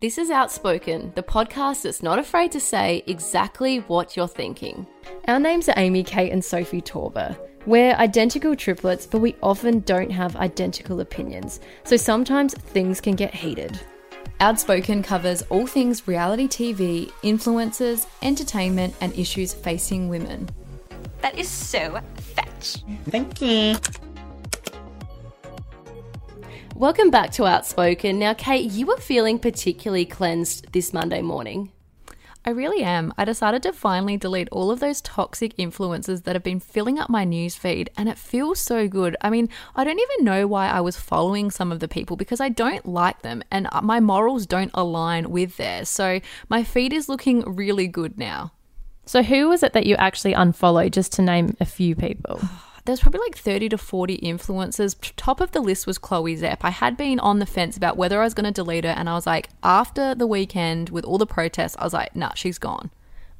This 0.00 0.16
is 0.16 0.30
Outspoken, 0.30 1.12
the 1.14 1.22
podcast 1.22 1.82
that's 1.82 2.02
not 2.02 2.18
afraid 2.18 2.52
to 2.52 2.58
say 2.58 3.04
exactly 3.06 3.80
what 3.80 4.16
you're 4.16 4.26
thinking. 4.26 4.86
Our 5.28 5.38
names 5.38 5.68
are 5.68 5.74
Amy, 5.76 6.02
Kate, 6.04 6.32
and 6.32 6.42
Sophie 6.42 6.80
Torber. 6.80 7.36
We're 7.66 7.92
identical 7.92 8.56
triplets, 8.56 9.04
but 9.04 9.18
we 9.18 9.36
often 9.42 9.80
don't 9.80 10.08
have 10.08 10.36
identical 10.36 11.00
opinions, 11.00 11.60
so 11.84 11.98
sometimes 11.98 12.54
things 12.54 12.98
can 12.98 13.14
get 13.14 13.34
heated. 13.34 13.78
Outspoken 14.40 15.02
covers 15.02 15.42
all 15.50 15.66
things 15.66 16.08
reality 16.08 16.48
TV, 16.48 17.10
influencers, 17.22 18.06
entertainment, 18.22 18.94
and 19.02 19.12
issues 19.18 19.52
facing 19.52 20.08
women. 20.08 20.48
That 21.20 21.38
is 21.38 21.50
so 21.50 22.00
fetch. 22.16 22.82
Thank 23.10 23.42
you. 23.42 23.76
Welcome 26.80 27.10
back 27.10 27.30
to 27.32 27.44
Outspoken. 27.44 28.18
Now, 28.18 28.32
Kate, 28.32 28.70
you 28.70 28.86
were 28.86 28.96
feeling 28.96 29.38
particularly 29.38 30.06
cleansed 30.06 30.72
this 30.72 30.94
Monday 30.94 31.20
morning. 31.20 31.72
I 32.42 32.48
really 32.48 32.82
am. 32.82 33.12
I 33.18 33.26
decided 33.26 33.62
to 33.64 33.74
finally 33.74 34.16
delete 34.16 34.48
all 34.50 34.70
of 34.70 34.80
those 34.80 35.02
toxic 35.02 35.52
influences 35.58 36.22
that 36.22 36.34
have 36.34 36.42
been 36.42 36.58
filling 36.58 36.98
up 36.98 37.10
my 37.10 37.26
newsfeed, 37.26 37.88
and 37.98 38.08
it 38.08 38.16
feels 38.16 38.60
so 38.60 38.88
good. 38.88 39.14
I 39.20 39.28
mean, 39.28 39.50
I 39.76 39.84
don't 39.84 40.00
even 40.00 40.24
know 40.24 40.46
why 40.46 40.70
I 40.70 40.80
was 40.80 40.96
following 40.96 41.50
some 41.50 41.70
of 41.70 41.80
the 41.80 41.86
people 41.86 42.16
because 42.16 42.40
I 42.40 42.48
don't 42.48 42.86
like 42.86 43.20
them, 43.20 43.42
and 43.50 43.68
uh, 43.72 43.82
my 43.82 44.00
morals 44.00 44.46
don't 44.46 44.70
align 44.72 45.28
with 45.30 45.58
theirs. 45.58 45.90
So 45.90 46.20
my 46.48 46.64
feed 46.64 46.94
is 46.94 47.10
looking 47.10 47.42
really 47.42 47.88
good 47.88 48.16
now. 48.16 48.52
So, 49.04 49.22
who 49.22 49.50
was 49.50 49.62
it 49.62 49.74
that 49.74 49.84
you 49.84 49.96
actually 49.96 50.32
unfollowed, 50.32 50.94
just 50.94 51.12
to 51.12 51.22
name 51.22 51.58
a 51.60 51.66
few 51.66 51.94
people? 51.94 52.40
there's 52.90 53.00
probably 53.00 53.20
like 53.20 53.38
30 53.38 53.68
to 53.68 53.78
40 53.78 54.18
influencers. 54.18 54.96
Top 55.16 55.40
of 55.40 55.52
the 55.52 55.60
list 55.60 55.86
was 55.86 55.96
Chloe 55.96 56.36
Szep. 56.36 56.58
I 56.62 56.70
had 56.70 56.96
been 56.96 57.20
on 57.20 57.38
the 57.38 57.46
fence 57.46 57.76
about 57.76 57.96
whether 57.96 58.20
I 58.20 58.24
was 58.24 58.34
going 58.34 58.44
to 58.44 58.50
delete 58.50 58.84
her, 58.84 58.90
and 58.90 59.08
I 59.08 59.14
was 59.14 59.26
like, 59.26 59.48
after 59.62 60.14
the 60.14 60.26
weekend 60.26 60.90
with 60.90 61.04
all 61.04 61.16
the 61.16 61.26
protests, 61.26 61.76
I 61.78 61.84
was 61.84 61.92
like, 61.92 62.16
nah, 62.16 62.34
she's 62.34 62.58
gone. 62.58 62.90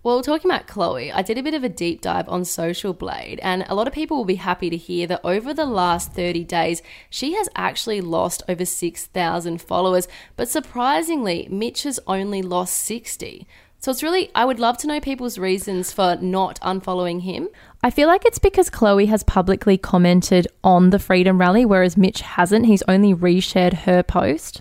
Well, 0.03 0.23
talking 0.23 0.51
about 0.51 0.67
Chloe, 0.67 1.13
I 1.13 1.23
did 1.23 1.37
a 1.37 1.43
bit 1.43 1.53
of 1.53 1.65
a 1.65 1.69
deep 1.69 2.01
dive 2.01 2.29
on 2.29 2.45
Social 2.45 2.95
Blade, 2.95 3.41
and 3.43 3.65
a 3.69 3.75
lot 3.75 3.89
of 3.89 3.93
people 3.93 4.17
will 4.17 4.25
be 4.25 4.37
happy 4.37 4.71
to 4.71 4.77
hear 4.77 5.07
that 5.09 5.21
over 5.25 5.53
the 5.53 5.67
last 5.67 6.13
30 6.13 6.45
days, 6.45 6.81
she 7.11 7.35
has 7.35 7.49
actually 7.57 8.01
lost 8.01 8.45
over 8.49 8.65
6,000 8.65 9.61
followers. 9.61 10.07
But 10.37 10.49
surprisingly, 10.49 11.49
Mitch 11.51 11.83
has 11.83 11.99
only 12.07 12.41
lost 12.41 12.79
60. 12.79 13.47
So 13.81 13.91
it's 13.91 14.03
really, 14.03 14.31
I 14.35 14.45
would 14.45 14.61
love 14.61 14.77
to 14.79 14.87
know 14.87 15.01
people's 15.01 15.39
reasons 15.39 15.91
for 15.91 16.17
not 16.21 16.61
unfollowing 16.61 17.23
him. 17.23 17.49
I 17.83 17.91
feel 17.91 18.09
like 18.09 18.27
it's 18.27 18.39
because 18.39 18.69
Chloe 18.69 19.07
has 19.07 19.23
publicly 19.23 19.79
commented 19.79 20.47
on 20.63 20.91
the 20.91 20.99
Freedom 20.99 21.41
Rally, 21.41 21.65
whereas 21.65 21.97
Mitch 21.97 22.21
hasn't. 22.21 22.67
He's 22.67 22.83
only 22.87 23.15
reshared 23.15 23.73
her 23.85 24.03
post. 24.03 24.61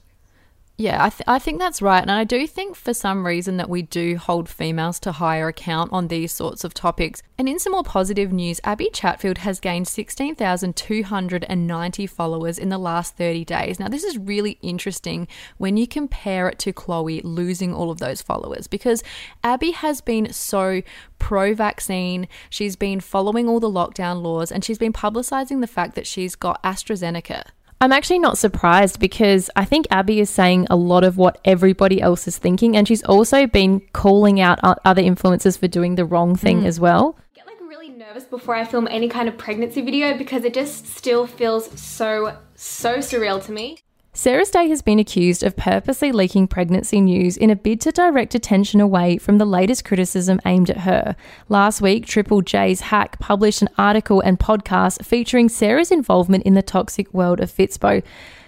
Yeah, 0.80 1.04
I, 1.04 1.10
th- 1.10 1.24
I 1.28 1.40
think 1.40 1.60
that's 1.60 1.82
right. 1.82 2.02
And 2.02 2.10
I 2.10 2.24
do 2.24 2.48
think 2.48 2.78
for 2.78 2.94
some 2.94 3.28
reason 3.28 3.58
that 3.58 3.70
we 3.70 3.82
do 3.82 4.16
hold 4.16 4.48
females 4.48 4.98
to 5.02 5.12
higher 5.12 5.50
account 5.50 5.92
on 5.92 6.08
these 6.08 6.32
sorts 6.32 6.64
of 6.64 6.74
topics. 6.74 7.22
And 7.38 7.50
in 7.50 7.60
some 7.60 7.74
more 7.74 7.84
positive 7.84 8.32
news, 8.32 8.62
Abby 8.64 8.90
Chatfield 8.94 9.40
has 9.40 9.60
gained 9.60 9.90
16,290 9.90 12.08
followers 12.08 12.58
in 12.58 12.70
the 12.70 12.78
last 12.78 13.18
30 13.18 13.44
days. 13.44 13.78
Now, 13.78 13.90
this 13.90 14.06
is 14.06 14.18
really 14.18 14.58
interesting 14.62 15.28
when 15.58 15.76
you 15.76 15.86
compare 15.86 16.48
it 16.48 16.58
to 16.60 16.72
Chloe 16.72 17.20
losing 17.24 17.74
all 17.74 17.92
of 17.92 18.00
those 18.00 18.22
followers 18.22 18.68
because 18.68 19.04
Abby 19.44 19.72
has 19.72 20.00
been 20.00 20.32
so 20.32 20.82
pro 21.18 21.54
vaccine. 21.54 22.26
She's 22.50 22.78
been 22.78 23.02
following 23.02 23.50
all 23.50 23.60
the 23.60 23.70
lockdown 23.70 24.22
laws 24.22 24.50
and 24.50 24.64
she's 24.64 24.78
been 24.78 24.94
publicizing 24.94 25.60
the 25.60 25.68
fact 25.68 25.96
that 25.96 26.08
she's 26.08 26.36
got 26.36 26.64
AstraZeneca. 26.64 27.48
I'm 27.82 27.94
actually 27.94 28.20
not 28.20 28.38
surprised 28.38 29.00
because 29.00 29.50
I 29.56 29.64
think 29.64 29.88
Abby 29.90 30.20
is 30.20 30.30
saying 30.30 30.68
a 30.70 30.76
lot 30.76 31.06
of 31.06 31.16
what 31.16 31.40
everybody 31.46 32.02
else 32.02 32.28
is 32.28 32.38
thinking, 32.38 32.76
and 32.76 32.86
she's 32.86 33.04
also 33.04 33.48
been 33.48 33.80
calling 33.94 34.42
out 34.42 34.60
other 34.84 35.02
influencers 35.02 35.58
for 35.58 35.70
doing 35.70 35.96
the 35.96 36.04
wrong 36.04 36.36
thing 36.36 36.64
mm. 36.64 36.66
as 36.66 36.78
well. 36.78 37.18
I 37.18 37.36
get 37.36 37.48
like 37.48 37.62
really 37.62 37.88
nervous 37.90 38.26
before 38.26 38.56
I 38.56 38.66
film 38.66 38.88
any 38.92 39.08
kind 39.08 39.30
of 39.30 39.38
pregnancy 39.38 39.82
video 39.82 40.18
because 40.18 40.44
it 40.44 40.54
just 40.54 40.88
still 40.88 41.26
feels 41.26 41.80
so 41.80 42.38
so 42.54 42.98
surreal 42.98 43.44
to 43.46 43.54
me. 43.54 43.78
Sarah's 44.20 44.50
Day 44.50 44.68
has 44.68 44.82
been 44.82 45.00
accused 45.00 45.44
of 45.44 45.56
purposely 45.56 46.12
leaking 46.12 46.50
pregnancy 46.50 47.00
news 47.00 47.38
in 47.38 47.50
a 47.50 47.56
bid 47.56 47.80
to 47.80 47.92
direct 47.94 48.36
attention 48.36 48.82
away 48.82 49.18
from 49.18 49.38
the 49.38 49.46
latest 49.46 49.86
criticism 49.86 50.42
aimed 50.46 50.70
at 50.70 50.80
her. 50.80 51.16
Last 51.48 51.80
week, 51.80 52.06
Triple 52.06 52.42
J's 52.42 52.82
Hack 52.82 53.18
published 53.20 53.62
an 53.62 53.70
article 53.78 54.20
and 54.20 54.38
podcast 54.38 55.06
featuring 55.06 55.48
Sarah's 55.48 55.90
involvement 55.90 56.44
in 56.44 56.54
the 56.54 56.62
toxic 56.62 57.14
world 57.14 57.40
of 57.40 57.50
Fitspo. 57.50 58.04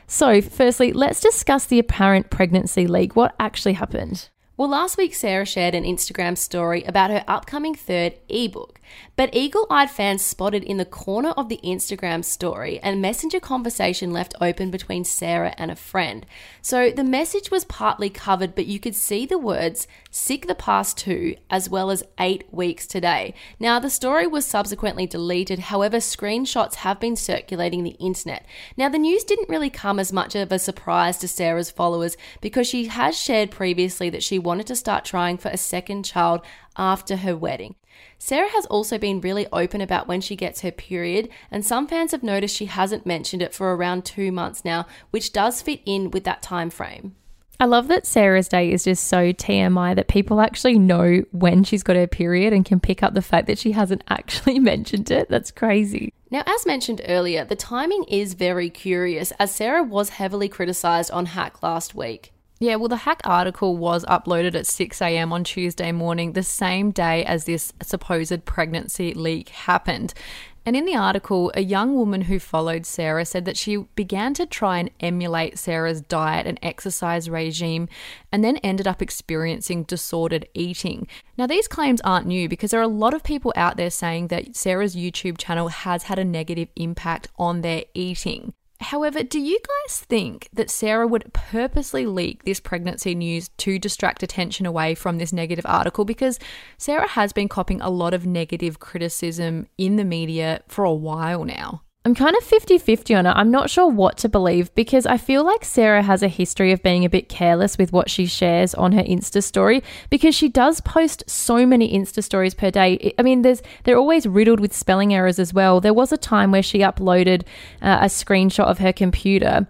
So, 0.07 0.41
firstly, 0.41 0.91
let's 0.91 1.21
discuss 1.21 1.63
the 1.67 1.79
apparent 1.79 2.29
pregnancy 2.29 2.85
leak. 2.85 3.15
What 3.15 3.33
actually 3.39 3.75
happened? 3.75 4.27
Well, 4.61 4.69
last 4.69 4.95
week, 4.95 5.15
Sarah 5.15 5.47
shared 5.47 5.73
an 5.73 5.85
Instagram 5.85 6.37
story 6.37 6.83
about 6.83 7.09
her 7.09 7.23
upcoming 7.27 7.73
third 7.73 8.19
ebook. 8.29 8.79
But 9.15 9.33
eagle 9.33 9.65
eyed 9.71 9.89
fans 9.89 10.21
spotted 10.21 10.63
in 10.63 10.77
the 10.77 10.85
corner 10.85 11.29
of 11.31 11.49
the 11.49 11.59
Instagram 11.63 12.23
story 12.23 12.79
a 12.83 12.95
messenger 12.95 13.39
conversation 13.39 14.13
left 14.13 14.35
open 14.39 14.69
between 14.69 15.03
Sarah 15.03 15.55
and 15.57 15.71
a 15.71 15.75
friend. 15.75 16.27
So 16.61 16.91
the 16.91 17.03
message 17.03 17.49
was 17.49 17.65
partly 17.65 18.11
covered, 18.11 18.53
but 18.53 18.67
you 18.67 18.79
could 18.79 18.93
see 18.93 19.25
the 19.25 19.39
words 19.39 19.87
sick 20.11 20.47
the 20.47 20.53
past 20.53 20.97
two 20.97 21.35
as 21.49 21.69
well 21.69 21.89
as 21.89 22.03
eight 22.19 22.43
weeks 22.51 22.85
today. 22.85 23.33
Now, 23.59 23.79
the 23.79 23.89
story 23.89 24.27
was 24.27 24.45
subsequently 24.45 25.07
deleted, 25.07 25.59
however, 25.59 25.97
screenshots 25.97 26.75
have 26.75 26.99
been 26.99 27.15
circulating 27.15 27.83
the 27.83 27.91
internet. 27.91 28.45
Now, 28.77 28.89
the 28.89 28.99
news 28.99 29.23
didn't 29.23 29.49
really 29.49 29.69
come 29.69 29.99
as 29.99 30.13
much 30.13 30.35
of 30.35 30.51
a 30.51 30.59
surprise 30.59 31.17
to 31.19 31.27
Sarah's 31.27 31.71
followers 31.71 32.17
because 32.41 32.67
she 32.67 32.85
has 32.85 33.17
shared 33.17 33.49
previously 33.49 34.09
that 34.09 34.23
she 34.23 34.37
wanted 34.37 34.67
to 34.67 34.75
start 34.75 35.05
trying 35.05 35.37
for 35.37 35.49
a 35.49 35.57
second 35.57 36.03
child 36.03 36.41
after 36.75 37.17
her 37.17 37.35
wedding. 37.35 37.75
Sarah 38.17 38.49
has 38.49 38.65
also 38.67 38.97
been 38.97 39.21
really 39.21 39.47
open 39.51 39.81
about 39.81 40.07
when 40.07 40.21
she 40.21 40.35
gets 40.35 40.61
her 40.61 40.71
period, 40.71 41.29
and 41.49 41.65
some 41.65 41.87
fans 41.87 42.11
have 42.11 42.23
noticed 42.23 42.55
she 42.55 42.65
hasn't 42.65 43.05
mentioned 43.05 43.41
it 43.41 43.53
for 43.53 43.75
around 43.75 44.05
two 44.05 44.31
months 44.31 44.63
now, 44.63 44.85
which 45.09 45.33
does 45.33 45.61
fit 45.61 45.81
in 45.85 46.11
with 46.11 46.23
that 46.23 46.41
time 46.41 46.69
frame. 46.69 47.15
I 47.61 47.65
love 47.65 47.89
that 47.89 48.07
Sarah's 48.07 48.47
Day 48.47 48.71
is 48.71 48.85
just 48.85 49.03
so 49.03 49.31
TMI 49.31 49.95
that 49.95 50.07
people 50.07 50.41
actually 50.41 50.79
know 50.79 51.23
when 51.29 51.63
she's 51.63 51.83
got 51.83 51.95
her 51.95 52.07
period 52.07 52.53
and 52.53 52.65
can 52.65 52.79
pick 52.79 53.03
up 53.03 53.13
the 53.13 53.21
fact 53.21 53.45
that 53.45 53.59
she 53.59 53.73
hasn't 53.73 54.03
actually 54.09 54.57
mentioned 54.57 55.11
it. 55.11 55.29
That's 55.29 55.51
crazy. 55.51 56.11
Now, 56.31 56.41
as 56.47 56.65
mentioned 56.65 57.03
earlier, 57.07 57.45
the 57.45 57.55
timing 57.55 58.05
is 58.05 58.33
very 58.33 58.71
curious 58.71 59.31
as 59.37 59.53
Sarah 59.53 59.83
was 59.83 60.09
heavily 60.09 60.49
criticised 60.49 61.11
on 61.11 61.27
Hack 61.27 61.61
last 61.61 61.93
week. 61.93 62.33
Yeah, 62.57 62.77
well, 62.77 62.89
the 62.89 62.95
hack 62.95 63.21
article 63.23 63.77
was 63.77 64.05
uploaded 64.05 64.55
at 64.55 64.67
6 64.67 65.01
a.m. 65.01 65.31
on 65.31 65.43
Tuesday 65.43 65.91
morning, 65.91 66.33
the 66.33 66.43
same 66.43 66.89
day 66.89 67.23
as 67.25 67.45
this 67.45 67.73
supposed 67.83 68.45
pregnancy 68.45 69.13
leak 69.13 69.49
happened. 69.49 70.15
And 70.63 70.75
in 70.75 70.85
the 70.85 70.95
article, 70.95 71.51
a 71.55 71.61
young 71.61 71.95
woman 71.95 72.21
who 72.21 72.37
followed 72.37 72.85
Sarah 72.85 73.25
said 73.25 73.45
that 73.45 73.57
she 73.57 73.77
began 73.95 74.35
to 74.35 74.45
try 74.45 74.77
and 74.77 74.91
emulate 74.99 75.57
Sarah's 75.57 76.01
diet 76.01 76.45
and 76.45 76.59
exercise 76.61 77.29
regime 77.29 77.89
and 78.31 78.43
then 78.43 78.57
ended 78.57 78.87
up 78.87 79.01
experiencing 79.01 79.83
disordered 79.83 80.47
eating. 80.53 81.07
Now, 81.35 81.47
these 81.47 81.67
claims 81.67 81.99
aren't 82.01 82.27
new 82.27 82.47
because 82.47 82.69
there 82.69 82.79
are 82.79 82.83
a 82.83 82.87
lot 82.87 83.15
of 83.15 83.23
people 83.23 83.51
out 83.55 83.77
there 83.77 83.89
saying 83.89 84.27
that 84.27 84.55
Sarah's 84.55 84.95
YouTube 84.95 85.39
channel 85.39 85.69
has 85.69 86.03
had 86.03 86.19
a 86.19 86.25
negative 86.25 86.69
impact 86.75 87.27
on 87.39 87.61
their 87.61 87.83
eating. 87.95 88.53
However, 88.81 89.21
do 89.21 89.39
you 89.39 89.59
guys 89.59 89.99
think 89.99 90.49
that 90.53 90.71
Sarah 90.71 91.07
would 91.07 91.31
purposely 91.33 92.07
leak 92.07 92.43
this 92.43 92.59
pregnancy 92.59 93.13
news 93.13 93.49
to 93.57 93.77
distract 93.77 94.23
attention 94.23 94.65
away 94.65 94.95
from 94.95 95.17
this 95.17 95.31
negative 95.31 95.65
article? 95.67 96.03
Because 96.03 96.39
Sarah 96.77 97.07
has 97.07 97.31
been 97.31 97.47
copying 97.47 97.79
a 97.81 97.91
lot 97.91 98.13
of 98.13 98.25
negative 98.25 98.79
criticism 98.79 99.67
in 99.77 99.97
the 99.97 100.03
media 100.03 100.61
for 100.67 100.83
a 100.83 100.93
while 100.93 101.43
now. 101.43 101.83
I'm 102.03 102.15
kind 102.15 102.35
of 102.35 102.43
50 102.43 102.79
50 102.79 103.13
on 103.13 103.27
it. 103.27 103.29
I'm 103.29 103.51
not 103.51 103.69
sure 103.69 103.85
what 103.87 104.17
to 104.19 104.29
believe 104.29 104.73
because 104.73 105.05
I 105.05 105.17
feel 105.17 105.43
like 105.43 105.63
Sarah 105.63 106.01
has 106.01 106.23
a 106.23 106.27
history 106.27 106.71
of 106.71 106.81
being 106.81 107.05
a 107.05 107.09
bit 107.09 107.29
careless 107.29 107.77
with 107.77 107.93
what 107.93 108.09
she 108.09 108.25
shares 108.25 108.73
on 108.73 108.93
her 108.93 109.03
Insta 109.03 109.43
story 109.43 109.83
because 110.09 110.33
she 110.33 110.49
does 110.49 110.81
post 110.81 111.23
so 111.27 111.63
many 111.63 111.93
Insta 111.93 112.23
stories 112.23 112.55
per 112.55 112.71
day. 112.71 113.13
I 113.19 113.21
mean, 113.21 113.43
there's 113.43 113.61
they're 113.83 113.99
always 113.99 114.25
riddled 114.25 114.59
with 114.59 114.73
spelling 114.73 115.13
errors 115.13 115.37
as 115.37 115.53
well. 115.53 115.79
There 115.79 115.93
was 115.93 116.11
a 116.11 116.17
time 116.17 116.51
where 116.51 116.63
she 116.63 116.79
uploaded 116.79 117.43
uh, 117.83 117.99
a 118.01 118.05
screenshot 118.05 118.65
of 118.65 118.79
her 118.79 118.91
computer 118.91 119.67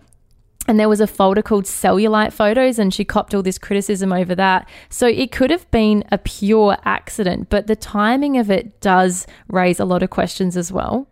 and 0.67 0.79
there 0.79 0.87
was 0.87 1.01
a 1.01 1.07
folder 1.07 1.41
called 1.41 1.65
cellulite 1.65 2.31
photos 2.31 2.79
and 2.79 2.93
she 2.93 3.03
copped 3.03 3.33
all 3.33 3.43
this 3.43 3.57
criticism 3.57 4.13
over 4.13 4.35
that 4.35 4.69
so 4.89 5.05
it 5.05 5.33
could 5.33 5.49
have 5.49 5.69
been 5.71 6.03
a 6.11 6.17
pure 6.17 6.77
accident 6.85 7.49
but 7.49 7.67
the 7.67 7.75
timing 7.75 8.37
of 8.37 8.51
it 8.51 8.79
does 8.79 9.25
raise 9.49 9.79
a 9.79 9.85
lot 9.85 10.03
of 10.03 10.09
questions 10.11 10.55
as 10.55 10.71
well 10.71 11.07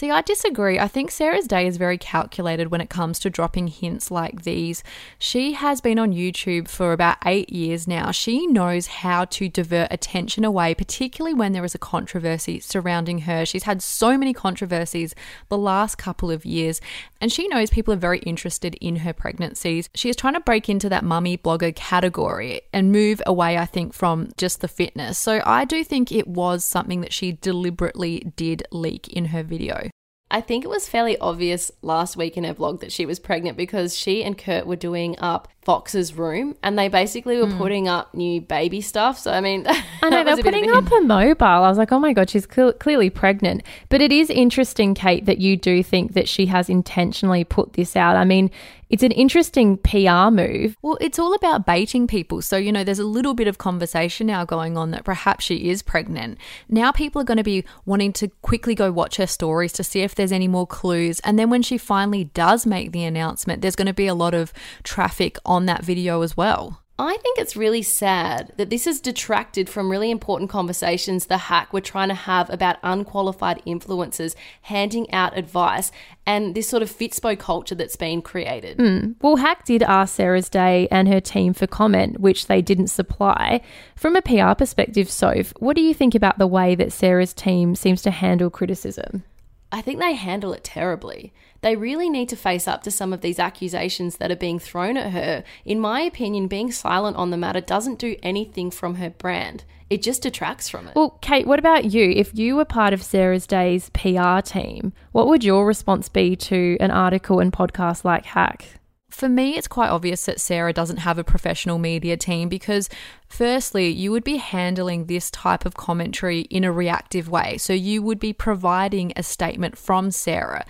See, 0.00 0.10
I 0.10 0.22
disagree. 0.22 0.78
I 0.78 0.88
think 0.88 1.10
Sarah's 1.10 1.46
day 1.46 1.66
is 1.66 1.76
very 1.76 1.98
calculated 1.98 2.70
when 2.70 2.80
it 2.80 2.88
comes 2.88 3.18
to 3.18 3.28
dropping 3.28 3.66
hints 3.66 4.10
like 4.10 4.44
these. 4.44 4.82
She 5.18 5.52
has 5.52 5.82
been 5.82 5.98
on 5.98 6.14
YouTube 6.14 6.68
for 6.68 6.94
about 6.94 7.18
eight 7.26 7.50
years 7.52 7.86
now. 7.86 8.10
She 8.10 8.46
knows 8.46 8.86
how 8.86 9.26
to 9.26 9.50
divert 9.50 9.92
attention 9.92 10.42
away, 10.42 10.74
particularly 10.74 11.34
when 11.34 11.52
there 11.52 11.66
is 11.66 11.74
a 11.74 11.78
controversy 11.78 12.60
surrounding 12.60 13.18
her. 13.18 13.44
She's 13.44 13.64
had 13.64 13.82
so 13.82 14.16
many 14.16 14.32
controversies 14.32 15.14
the 15.50 15.58
last 15.58 15.98
couple 15.98 16.30
of 16.30 16.46
years, 16.46 16.80
and 17.20 17.30
she 17.30 17.46
knows 17.48 17.68
people 17.68 17.92
are 17.92 17.98
very 17.98 18.20
interested 18.20 18.76
in 18.76 18.96
her 18.96 19.12
pregnancies. 19.12 19.90
She 19.94 20.08
is 20.08 20.16
trying 20.16 20.32
to 20.32 20.40
break 20.40 20.70
into 20.70 20.88
that 20.88 21.04
mummy 21.04 21.36
blogger 21.36 21.76
category 21.76 22.62
and 22.72 22.90
move 22.90 23.20
away, 23.26 23.58
I 23.58 23.66
think, 23.66 23.92
from 23.92 24.30
just 24.38 24.62
the 24.62 24.68
fitness. 24.68 25.18
So 25.18 25.42
I 25.44 25.66
do 25.66 25.84
think 25.84 26.10
it 26.10 26.26
was 26.26 26.64
something 26.64 27.02
that 27.02 27.12
she 27.12 27.32
deliberately 27.32 28.32
did 28.34 28.62
leak 28.72 29.06
in 29.08 29.26
her 29.26 29.42
video. 29.42 29.89
I 30.30 30.40
think 30.40 30.64
it 30.64 30.68
was 30.68 30.88
fairly 30.88 31.18
obvious 31.18 31.72
last 31.82 32.16
week 32.16 32.36
in 32.36 32.44
her 32.44 32.54
vlog 32.54 32.80
that 32.80 32.92
she 32.92 33.04
was 33.04 33.18
pregnant 33.18 33.56
because 33.56 33.96
she 33.96 34.22
and 34.22 34.38
Kurt 34.38 34.66
were 34.66 34.76
doing 34.76 35.18
up 35.18 35.48
Fox's 35.62 36.14
room 36.14 36.56
and 36.62 36.78
they 36.78 36.88
basically 36.88 37.36
were 37.36 37.46
hmm. 37.46 37.58
putting 37.58 37.88
up 37.88 38.14
new 38.14 38.40
baby 38.40 38.80
stuff. 38.80 39.18
So, 39.18 39.30
I 39.30 39.40
mean, 39.40 39.66
I 40.02 40.08
know 40.08 40.24
they're 40.24 40.42
putting 40.42 40.70
up 40.70 40.90
a 40.90 41.00
mobile. 41.00 41.46
I 41.46 41.68
was 41.68 41.78
like, 41.78 41.92
oh 41.92 41.98
my 41.98 42.12
God, 42.12 42.30
she's 42.30 42.46
cl- 42.50 42.72
clearly 42.72 43.10
pregnant. 43.10 43.62
But 43.88 44.00
it 44.00 44.10
is 44.10 44.30
interesting, 44.30 44.94
Kate, 44.94 45.26
that 45.26 45.38
you 45.38 45.56
do 45.56 45.82
think 45.82 46.14
that 46.14 46.28
she 46.28 46.46
has 46.46 46.68
intentionally 46.68 47.44
put 47.44 47.74
this 47.74 47.94
out. 47.94 48.16
I 48.16 48.24
mean, 48.24 48.50
it's 48.90 49.04
an 49.04 49.12
interesting 49.12 49.78
PR 49.78 50.30
move. 50.30 50.76
Well, 50.82 50.98
it's 51.00 51.18
all 51.18 51.32
about 51.32 51.64
baiting 51.64 52.08
people. 52.08 52.42
So, 52.42 52.56
you 52.56 52.72
know, 52.72 52.82
there's 52.82 52.98
a 52.98 53.04
little 53.04 53.34
bit 53.34 53.46
of 53.46 53.56
conversation 53.56 54.26
now 54.26 54.44
going 54.44 54.76
on 54.76 54.90
that 54.90 55.04
perhaps 55.04 55.44
she 55.44 55.70
is 55.70 55.80
pregnant. 55.80 56.38
Now 56.68 56.90
people 56.90 57.22
are 57.22 57.24
going 57.24 57.38
to 57.38 57.44
be 57.44 57.64
wanting 57.86 58.12
to 58.14 58.28
quickly 58.42 58.74
go 58.74 58.90
watch 58.90 59.16
her 59.16 59.28
stories 59.28 59.72
to 59.74 59.84
see 59.84 60.00
if 60.00 60.16
there's 60.16 60.32
any 60.32 60.48
more 60.48 60.66
clues. 60.66 61.20
And 61.20 61.38
then 61.38 61.50
when 61.50 61.62
she 61.62 61.78
finally 61.78 62.24
does 62.24 62.66
make 62.66 62.90
the 62.90 63.04
announcement, 63.04 63.62
there's 63.62 63.76
going 63.76 63.86
to 63.86 63.94
be 63.94 64.08
a 64.08 64.14
lot 64.14 64.34
of 64.34 64.52
traffic 64.82 65.38
on 65.50 65.66
that 65.66 65.84
video 65.84 66.22
as 66.22 66.36
well. 66.36 66.80
I 67.00 67.16
think 67.16 67.38
it's 67.38 67.56
really 67.56 67.80
sad 67.80 68.52
that 68.58 68.68
this 68.68 68.84
has 68.84 69.00
detracted 69.00 69.70
from 69.70 69.90
really 69.90 70.10
important 70.10 70.50
conversations 70.50 71.26
the 71.26 71.38
hack 71.38 71.72
we're 71.72 71.80
trying 71.80 72.08
to 72.08 72.14
have 72.14 72.50
about 72.50 72.76
unqualified 72.82 73.62
influencers 73.66 74.34
handing 74.62 75.10
out 75.10 75.36
advice 75.36 75.92
and 76.26 76.54
this 76.54 76.68
sort 76.68 76.82
of 76.82 76.90
Fitspo 76.90 77.38
culture 77.38 77.74
that's 77.74 77.96
been 77.96 78.20
created. 78.20 78.78
Hmm. 78.78 79.12
Well, 79.22 79.36
Hack 79.36 79.64
did 79.64 79.82
ask 79.82 80.14
Sarah's 80.14 80.50
Day 80.50 80.88
and 80.90 81.08
her 81.08 81.20
team 81.20 81.54
for 81.54 81.66
comment, 81.66 82.20
which 82.20 82.48
they 82.48 82.60
didn't 82.60 82.88
supply. 82.88 83.62
From 83.96 84.14
a 84.14 84.20
PR 84.20 84.52
perspective, 84.52 85.10
Soph, 85.10 85.54
what 85.58 85.76
do 85.76 85.82
you 85.82 85.94
think 85.94 86.14
about 86.14 86.38
the 86.38 86.46
way 86.46 86.74
that 86.74 86.92
Sarah's 86.92 87.32
team 87.32 87.74
seems 87.74 88.02
to 88.02 88.10
handle 88.10 88.50
criticism? 88.50 89.24
I 89.72 89.82
think 89.82 90.00
they 90.00 90.14
handle 90.14 90.52
it 90.52 90.64
terribly. 90.64 91.32
They 91.62 91.76
really 91.76 92.10
need 92.10 92.28
to 92.30 92.36
face 92.36 92.66
up 92.66 92.82
to 92.84 92.90
some 92.90 93.12
of 93.12 93.20
these 93.20 93.38
accusations 93.38 94.16
that 94.16 94.30
are 94.30 94.36
being 94.36 94.58
thrown 94.58 94.96
at 94.96 95.12
her. 95.12 95.44
In 95.64 95.78
my 95.78 96.00
opinion, 96.00 96.48
being 96.48 96.72
silent 96.72 97.16
on 97.16 97.30
the 97.30 97.36
matter 97.36 97.60
doesn't 97.60 97.98
do 97.98 98.16
anything 98.22 98.70
from 98.70 98.96
her 98.96 99.10
brand. 99.10 99.64
It 99.88 100.02
just 100.02 100.22
detracts 100.22 100.68
from 100.68 100.88
it. 100.88 100.94
Well, 100.94 101.18
Kate, 101.20 101.46
what 101.46 101.58
about 101.58 101.86
you? 101.86 102.10
If 102.10 102.36
you 102.36 102.56
were 102.56 102.64
part 102.64 102.92
of 102.92 103.02
Sarah's 103.02 103.46
Day's 103.46 103.90
PR 103.90 104.40
team, 104.40 104.92
what 105.12 105.28
would 105.28 105.44
your 105.44 105.66
response 105.66 106.08
be 106.08 106.36
to 106.36 106.76
an 106.80 106.90
article 106.90 107.40
and 107.40 107.52
podcast 107.52 108.04
like 108.04 108.24
Hack? 108.24 108.79
For 109.10 109.28
me, 109.28 109.56
it's 109.56 109.68
quite 109.68 109.90
obvious 109.90 110.24
that 110.26 110.40
Sarah 110.40 110.72
doesn't 110.72 110.98
have 110.98 111.18
a 111.18 111.24
professional 111.24 111.78
media 111.78 112.16
team 112.16 112.48
because, 112.48 112.88
firstly, 113.26 113.88
you 113.88 114.12
would 114.12 114.24
be 114.24 114.36
handling 114.36 115.06
this 115.06 115.30
type 115.30 115.66
of 115.66 115.74
commentary 115.74 116.42
in 116.42 116.64
a 116.64 116.72
reactive 116.72 117.28
way. 117.28 117.58
So 117.58 117.72
you 117.72 118.02
would 118.02 118.20
be 118.20 118.32
providing 118.32 119.12
a 119.16 119.22
statement 119.22 119.76
from 119.76 120.10
Sarah. 120.10 120.64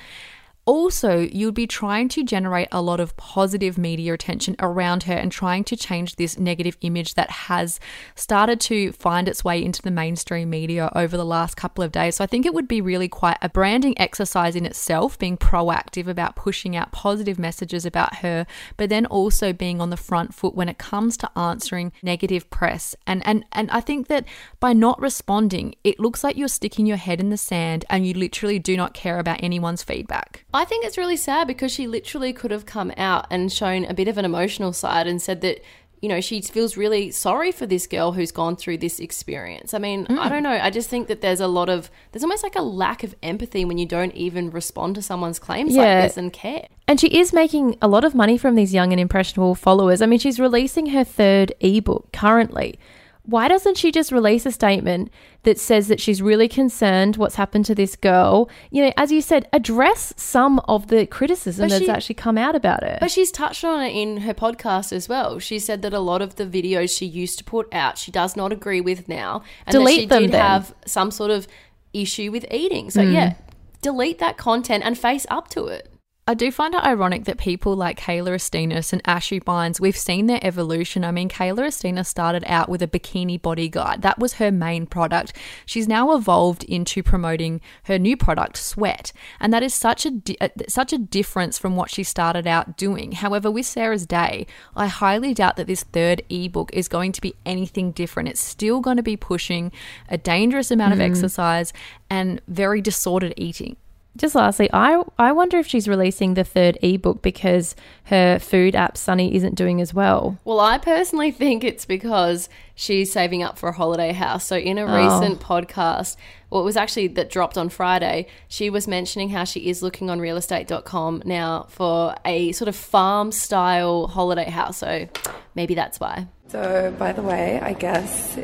Also, 0.70 1.18
you'd 1.18 1.56
be 1.56 1.66
trying 1.66 2.08
to 2.08 2.22
generate 2.22 2.68
a 2.70 2.80
lot 2.80 3.00
of 3.00 3.16
positive 3.16 3.76
media 3.76 4.14
attention 4.14 4.54
around 4.60 5.02
her 5.02 5.14
and 5.14 5.32
trying 5.32 5.64
to 5.64 5.74
change 5.74 6.14
this 6.14 6.38
negative 6.38 6.76
image 6.82 7.14
that 7.14 7.28
has 7.28 7.80
started 8.14 8.60
to 8.60 8.92
find 8.92 9.26
its 9.26 9.42
way 9.42 9.60
into 9.60 9.82
the 9.82 9.90
mainstream 9.90 10.48
media 10.48 10.88
over 10.94 11.16
the 11.16 11.24
last 11.24 11.56
couple 11.56 11.82
of 11.82 11.90
days. 11.90 12.14
So, 12.14 12.22
I 12.22 12.28
think 12.28 12.46
it 12.46 12.54
would 12.54 12.68
be 12.68 12.80
really 12.80 13.08
quite 13.08 13.36
a 13.42 13.48
branding 13.48 14.00
exercise 14.00 14.54
in 14.54 14.64
itself, 14.64 15.18
being 15.18 15.36
proactive 15.36 16.06
about 16.06 16.36
pushing 16.36 16.76
out 16.76 16.92
positive 16.92 17.36
messages 17.36 17.84
about 17.84 18.18
her, 18.18 18.46
but 18.76 18.90
then 18.90 19.06
also 19.06 19.52
being 19.52 19.80
on 19.80 19.90
the 19.90 19.96
front 19.96 20.34
foot 20.34 20.54
when 20.54 20.68
it 20.68 20.78
comes 20.78 21.16
to 21.16 21.36
answering 21.36 21.90
negative 22.00 22.48
press. 22.48 22.94
And 23.08 23.26
and 23.26 23.44
and 23.50 23.72
I 23.72 23.80
think 23.80 24.06
that 24.06 24.24
by 24.60 24.72
not 24.72 25.00
responding, 25.00 25.74
it 25.82 25.98
looks 25.98 26.22
like 26.22 26.36
you're 26.36 26.46
sticking 26.46 26.86
your 26.86 26.96
head 26.96 27.18
in 27.18 27.30
the 27.30 27.36
sand 27.36 27.84
and 27.90 28.06
you 28.06 28.14
literally 28.14 28.60
do 28.60 28.76
not 28.76 28.94
care 28.94 29.18
about 29.18 29.42
anyone's 29.42 29.82
feedback. 29.82 30.44
I 30.60 30.66
think 30.66 30.84
it's 30.84 30.98
really 30.98 31.16
sad 31.16 31.46
because 31.46 31.72
she 31.72 31.86
literally 31.86 32.34
could 32.34 32.50
have 32.50 32.66
come 32.66 32.92
out 32.98 33.26
and 33.30 33.50
shown 33.50 33.86
a 33.86 33.94
bit 33.94 34.08
of 34.08 34.18
an 34.18 34.26
emotional 34.26 34.74
side 34.74 35.06
and 35.06 35.20
said 35.20 35.40
that, 35.40 35.62
you 36.02 36.08
know, 36.10 36.20
she 36.20 36.42
feels 36.42 36.76
really 36.76 37.10
sorry 37.12 37.50
for 37.50 37.64
this 37.64 37.86
girl 37.86 38.12
who's 38.12 38.30
gone 38.30 38.56
through 38.56 38.76
this 38.76 39.00
experience. 39.00 39.72
I 39.72 39.78
mean, 39.78 40.06
I 40.10 40.28
don't 40.28 40.40
mm. 40.40 40.42
know. 40.42 40.60
I 40.62 40.68
just 40.68 40.90
think 40.90 41.08
that 41.08 41.22
there's 41.22 41.40
a 41.40 41.46
lot 41.46 41.70
of, 41.70 41.90
there's 42.12 42.22
almost 42.22 42.42
like 42.42 42.56
a 42.56 42.62
lack 42.62 43.02
of 43.02 43.14
empathy 43.22 43.64
when 43.64 43.78
you 43.78 43.86
don't 43.86 44.14
even 44.14 44.50
respond 44.50 44.96
to 44.96 45.02
someone's 45.02 45.38
claims 45.38 45.74
Yeah. 45.74 45.80
like 45.80 46.08
this 46.10 46.18
and 46.18 46.30
care. 46.30 46.68
And 46.86 47.00
she 47.00 47.08
is 47.08 47.32
making 47.32 47.78
a 47.80 47.88
lot 47.88 48.04
of 48.04 48.14
money 48.14 48.36
from 48.36 48.54
these 48.54 48.74
young 48.74 48.92
and 48.92 49.00
impressionable 49.00 49.54
followers. 49.54 50.02
I 50.02 50.06
mean, 50.06 50.18
she's 50.18 50.38
releasing 50.38 50.88
her 50.88 51.04
third 51.04 51.54
ebook 51.60 52.12
currently. 52.12 52.78
Why 53.22 53.48
doesn't 53.48 53.76
she 53.76 53.92
just 53.92 54.10
release 54.12 54.46
a 54.46 54.50
statement 54.50 55.10
that 55.42 55.58
says 55.58 55.88
that 55.88 56.00
she's 56.00 56.20
really 56.22 56.48
concerned 56.48 57.16
what's 57.16 57.34
happened 57.34 57.64
to 57.66 57.74
this 57.74 57.94
girl? 57.94 58.48
You 58.70 58.84
know, 58.84 58.92
as 58.96 59.12
you 59.12 59.20
said, 59.20 59.48
address 59.52 60.14
some 60.16 60.58
of 60.60 60.88
the 60.88 61.06
criticism 61.06 61.64
But 61.64 61.70
that's 61.70 61.84
she- 61.84 61.90
actually 61.90 62.14
come 62.16 62.38
out 62.38 62.56
about 62.56 62.82
it. 62.82 62.98
But 62.98 63.10
she's 63.10 63.30
touched 63.30 63.62
on 63.62 63.82
it 63.82 63.90
in 63.90 64.18
her 64.18 64.34
podcast 64.34 64.92
as 64.92 65.08
well. 65.08 65.38
She 65.38 65.58
said 65.58 65.82
that 65.82 65.92
a 65.92 66.00
lot 66.00 66.22
of 66.22 66.36
the 66.36 66.46
videos 66.46 66.96
she 66.96 67.06
used 67.06 67.38
to 67.38 67.44
put 67.44 67.68
out, 67.72 67.98
she 67.98 68.10
does 68.10 68.36
not 68.36 68.52
agree 68.52 68.80
with 68.80 69.08
now, 69.08 69.42
and 69.66 69.74
that 69.74 69.78
Delete 69.78 70.00
she 70.00 70.06
them 70.06 70.22
did 70.22 70.32
then. 70.32 70.40
have 70.40 70.74
some 70.86 71.10
sort 71.10 71.30
of 71.30 71.46
issue 71.92 72.32
with 72.32 72.46
eating. 72.50 72.90
So 72.90 73.02
yeah, 73.02 73.34
hmm. 73.34 73.42
delete 73.82 74.18
that 74.18 74.38
content 74.38 74.84
and 74.84 74.96
face 74.96 75.26
up 75.30 75.48
to 75.50 75.66
it. 75.66 75.88
I 76.26 76.34
do 76.34 76.52
find 76.52 76.74
it 76.74 76.84
ironic 76.84 77.24
that 77.24 77.38
people 77.38 77.74
like 77.74 77.98
Kayla 77.98 78.36
Itsines 78.36 78.92
and 78.92 79.02
Ashy 79.04 79.40
Bines, 79.40 79.80
we've 79.80 79.96
seen 79.96 80.26
their 80.26 80.38
evolution. 80.42 81.04
I 81.04 81.10
mean, 81.10 81.28
Kayla 81.28 81.66
Itsines 81.66 82.06
started 82.06 82.44
out 82.46 82.68
with 82.68 82.82
a 82.82 82.86
bikini 82.86 83.40
body 83.40 83.68
guide. 83.68 84.02
That 84.02 84.20
was 84.20 84.34
her 84.34 84.52
main 84.52 84.86
product. 84.86 85.32
She's 85.66 85.88
now 85.88 86.14
evolved 86.14 86.62
into 86.64 87.02
promoting 87.02 87.60
her 87.84 87.98
new 87.98 88.16
product, 88.16 88.58
Sweat, 88.58 89.12
and 89.40 89.52
that 89.52 89.64
is 89.64 89.74
such 89.74 90.06
a 90.06 90.10
di- 90.10 90.36
uh, 90.40 90.50
such 90.68 90.92
a 90.92 90.98
difference 90.98 91.58
from 91.58 91.74
what 91.74 91.90
she 91.90 92.04
started 92.04 92.46
out 92.46 92.76
doing. 92.76 93.12
However, 93.12 93.50
with 93.50 93.66
Sarah's 93.66 94.06
Day, 94.06 94.46
I 94.76 94.86
highly 94.86 95.34
doubt 95.34 95.56
that 95.56 95.66
this 95.66 95.82
third 95.82 96.22
ebook 96.28 96.70
is 96.72 96.86
going 96.86 97.10
to 97.12 97.20
be 97.20 97.34
anything 97.44 97.90
different. 97.90 98.28
It's 98.28 98.40
still 98.40 98.80
going 98.80 98.98
to 98.98 99.02
be 99.02 99.16
pushing 99.16 99.72
a 100.08 100.16
dangerous 100.16 100.70
amount 100.70 100.92
of 100.92 101.00
exercise 101.00 101.72
and 102.08 102.40
very 102.46 102.80
disordered 102.80 103.34
eating. 103.36 103.76
Just 104.20 104.34
lastly, 104.34 104.68
I 104.70 105.02
I 105.18 105.32
wonder 105.32 105.56
if 105.56 105.66
she's 105.66 105.88
releasing 105.88 106.34
the 106.34 106.44
third 106.44 106.76
ebook 106.82 107.22
because 107.22 107.74
her 108.04 108.38
food 108.38 108.76
app 108.76 108.98
Sunny 108.98 109.34
isn't 109.34 109.54
doing 109.54 109.80
as 109.80 109.94
well. 109.94 110.38
Well, 110.44 110.60
I 110.60 110.76
personally 110.76 111.30
think 111.42 111.64
it's 111.64 111.86
because 111.86 112.50
she's 112.74 113.10
saving 113.10 113.42
up 113.42 113.58
for 113.58 113.70
a 113.70 113.72
holiday 113.72 114.12
house. 114.12 114.44
So, 114.46 114.56
in 114.58 114.76
a 114.76 114.84
Oh. 114.84 114.94
recent 114.94 115.40
podcast, 115.40 116.16
well, 116.50 116.60
it 116.60 116.64
was 116.66 116.76
actually 116.76 117.06
that 117.08 117.30
dropped 117.30 117.56
on 117.56 117.70
Friday, 117.70 118.26
she 118.46 118.68
was 118.68 118.86
mentioning 118.86 119.30
how 119.30 119.44
she 119.44 119.70
is 119.70 119.82
looking 119.82 120.10
on 120.10 120.18
realestate.com 120.20 121.22
now 121.24 121.64
for 121.70 122.14
a 122.26 122.52
sort 122.52 122.68
of 122.68 122.76
farm 122.76 123.32
style 123.32 124.06
holiday 124.08 124.50
house. 124.50 124.76
So, 124.76 125.08
maybe 125.54 125.74
that's 125.74 125.98
why. 125.98 126.26
So, 126.48 126.94
by 126.98 127.12
the 127.12 127.22
way, 127.22 127.58
I 127.62 127.72
guess 127.72 128.36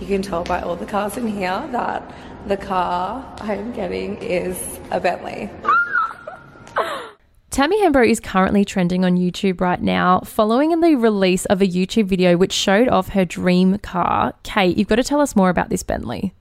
you 0.00 0.06
can 0.06 0.22
tell 0.22 0.44
by 0.44 0.60
all 0.60 0.76
the 0.76 0.86
cars 0.86 1.16
in 1.16 1.26
here 1.26 1.66
that 1.72 2.14
the 2.46 2.56
car 2.56 3.24
I'm 3.40 3.72
getting 3.72 4.16
is 4.22 4.78
a 4.90 5.00
Bentley. 5.00 5.50
Tammy 7.50 7.80
Hembrow 7.82 8.08
is 8.08 8.20
currently 8.20 8.64
trending 8.64 9.04
on 9.04 9.16
YouTube 9.16 9.60
right 9.60 9.80
now 9.80 10.20
following 10.20 10.78
the 10.80 10.96
release 10.96 11.44
of 11.46 11.62
a 11.62 11.66
YouTube 11.66 12.06
video 12.06 12.36
which 12.36 12.52
showed 12.52 12.88
off 12.88 13.10
her 13.10 13.24
dream 13.24 13.78
car. 13.78 14.34
Kate, 14.42 14.76
you've 14.76 14.88
got 14.88 14.96
to 14.96 15.04
tell 15.04 15.20
us 15.20 15.36
more 15.36 15.50
about 15.50 15.68
this 15.68 15.84
Bentley. 15.84 16.34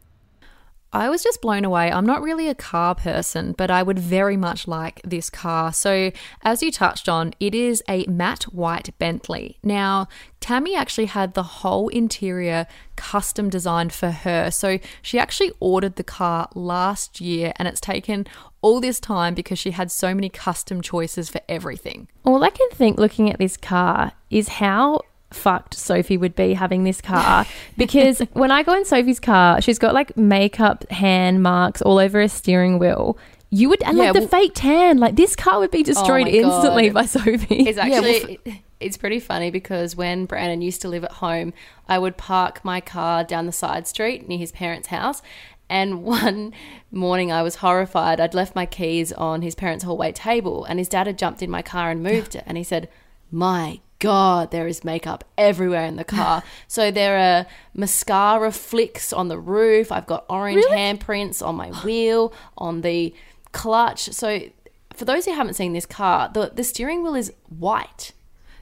I 0.93 1.09
was 1.09 1.23
just 1.23 1.41
blown 1.41 1.65
away. 1.65 1.91
I'm 1.91 2.05
not 2.05 2.21
really 2.21 2.47
a 2.47 2.53
car 2.55 2.93
person, 2.93 3.53
but 3.57 3.71
I 3.71 3.81
would 3.81 3.97
very 3.97 4.37
much 4.37 4.67
like 4.67 5.01
this 5.03 5.27
car. 5.31 5.73
So, 5.73 6.11
as 6.43 6.61
you 6.61 6.71
touched 6.71 7.09
on, 7.09 7.33
it 7.39 7.55
is 7.55 7.81
a 7.89 8.05
matte 8.05 8.43
white 8.53 8.95
Bentley. 8.99 9.57
Now, 9.63 10.07
Tammy 10.39 10.75
actually 10.75 11.07
had 11.07 11.33
the 11.33 11.43
whole 11.43 11.87
interior 11.87 12.67
custom 12.95 13.49
designed 13.49 13.91
for 13.91 14.11
her. 14.11 14.51
So, 14.51 14.77
she 15.01 15.17
actually 15.17 15.51
ordered 15.59 15.95
the 15.95 16.03
car 16.03 16.47
last 16.53 17.19
year, 17.19 17.53
and 17.55 17.67
it's 17.67 17.81
taken 17.81 18.27
all 18.61 18.79
this 18.79 18.99
time 18.99 19.33
because 19.33 19.57
she 19.57 19.71
had 19.71 19.91
so 19.91 20.13
many 20.13 20.29
custom 20.29 20.81
choices 20.81 21.27
for 21.27 21.41
everything. 21.49 22.07
All 22.23 22.43
I 22.43 22.51
can 22.51 22.69
think 22.69 22.99
looking 22.99 23.31
at 23.31 23.39
this 23.39 23.57
car 23.57 24.11
is 24.29 24.47
how 24.47 25.01
fucked 25.33 25.73
Sophie 25.73 26.17
would 26.17 26.35
be 26.35 26.53
having 26.53 26.83
this 26.83 27.01
car 27.01 27.45
because 27.77 28.19
when 28.33 28.51
I 28.51 28.63
go 28.63 28.73
in 28.73 28.85
Sophie's 28.85 29.19
car, 29.19 29.61
she's 29.61 29.79
got 29.79 29.93
like 29.93 30.15
makeup 30.17 30.89
hand 30.91 31.43
marks 31.43 31.81
all 31.81 31.99
over 31.99 32.19
her 32.21 32.27
steering 32.27 32.79
wheel. 32.79 33.17
You 33.49 33.69
would, 33.69 33.83
and 33.83 33.97
Yeah, 33.97 34.05
like 34.05 34.13
the 34.13 34.19
well- 34.21 34.27
fake 34.29 34.53
tan, 34.55 34.97
like 34.97 35.15
this 35.15 35.35
car 35.35 35.59
would 35.59 35.69
be 35.71 35.79
oh 35.81 35.83
destroyed 35.83 36.25
my 36.25 36.31
God. 36.31 36.53
instantly 36.55 36.89
by 36.89 37.05
Sophie. 37.05 37.67
It's 37.67 37.77
well, 37.77 37.93
actually 37.93 38.39
it's 38.83 38.97
pretty 38.97 39.19
funny 39.19 39.49
because 39.49 39.95
when 39.95 40.25
Brandon 40.25 40.61
used 40.61 40.81
to 40.81 40.87
live 40.89 41.03
at 41.05 41.13
home, 41.13 41.53
I 41.87 41.97
would 41.99 42.17
park 42.17 42.63
my 42.65 42.81
car 42.81 43.23
down 43.23 43.45
the 43.45 43.51
side 43.51 43.87
street 43.87 44.27
near 44.27 44.37
his 44.37 44.51
parents' 44.51 44.87
house. 44.89 45.21
And 45.69 46.03
one 46.03 46.53
morning 46.91 47.31
I 47.31 47.41
was 47.43 47.55
horrified. 47.57 48.19
I'd 48.19 48.33
left 48.33 48.55
my 48.55 48.65
keys 48.65 49.13
on 49.13 49.41
his 49.41 49.55
parents' 49.55 49.83
hallway 49.85 50.11
table 50.11 50.65
and 50.65 50.79
his 50.79 50.89
dad 50.89 51.07
had 51.07 51.17
jumped 51.17 51.41
in 51.41 51.49
my 51.49 51.61
car 51.61 51.89
and 51.89 52.03
moved 52.03 52.35
it. 52.35 52.43
And 52.45 52.57
he 52.57 52.63
said, 52.63 52.89
My 53.31 53.79
God, 54.03 54.51
there 54.51 54.67
is 54.67 54.83
makeup 54.83 55.23
everywhere 55.37 55.85
in 55.85 55.95
the 55.95 56.03
car. 56.03 56.43
so 56.67 56.91
there 56.91 57.17
are 57.17 57.45
mascara 57.73 58.51
flicks 58.51 59.13
on 59.13 59.29
the 59.29 59.39
roof. 59.39 59.93
I've 59.93 60.05
got 60.05 60.25
orange 60.29 60.65
handprints 60.65 61.41
on 61.45 61.55
my 61.55 61.69
wheel, 61.85 62.33
on 62.57 62.81
the 62.81 63.13
clutch. 63.53 64.09
So 64.11 64.41
for 64.93 65.05
those 65.05 65.23
who 65.25 65.33
haven't 65.33 65.53
seen 65.53 65.71
this 65.71 65.85
car, 65.85 66.29
the, 66.33 66.51
the 66.53 66.65
steering 66.65 67.01
wheel 67.01 67.15
is 67.15 67.31
white. 67.47 68.11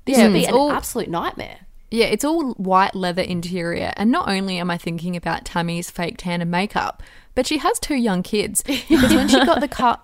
This 0.06 0.20
Yeah, 0.20 0.26
would 0.28 0.34
be 0.34 0.46
an 0.46 0.54
all- 0.54 0.72
absolute 0.72 1.10
nightmare. 1.10 1.62
Yeah, 1.90 2.06
it's 2.06 2.24
all 2.24 2.52
white 2.54 2.94
leather 2.94 3.24
interior. 3.24 3.94
And 3.98 4.12
not 4.12 4.30
only 4.30 4.60
am 4.60 4.70
I 4.70 4.78
thinking 4.78 5.16
about 5.16 5.44
Tammy's 5.44 5.90
fake 5.90 6.18
tan 6.20 6.40
and 6.42 6.52
makeup, 6.52 7.02
but 7.34 7.48
she 7.48 7.58
has 7.58 7.80
two 7.80 7.96
young 7.96 8.22
kids. 8.22 8.64
Because 8.88 9.14
when 9.14 9.28
she 9.28 9.44
got 9.44 9.60
the 9.60 9.68
car 9.68 10.00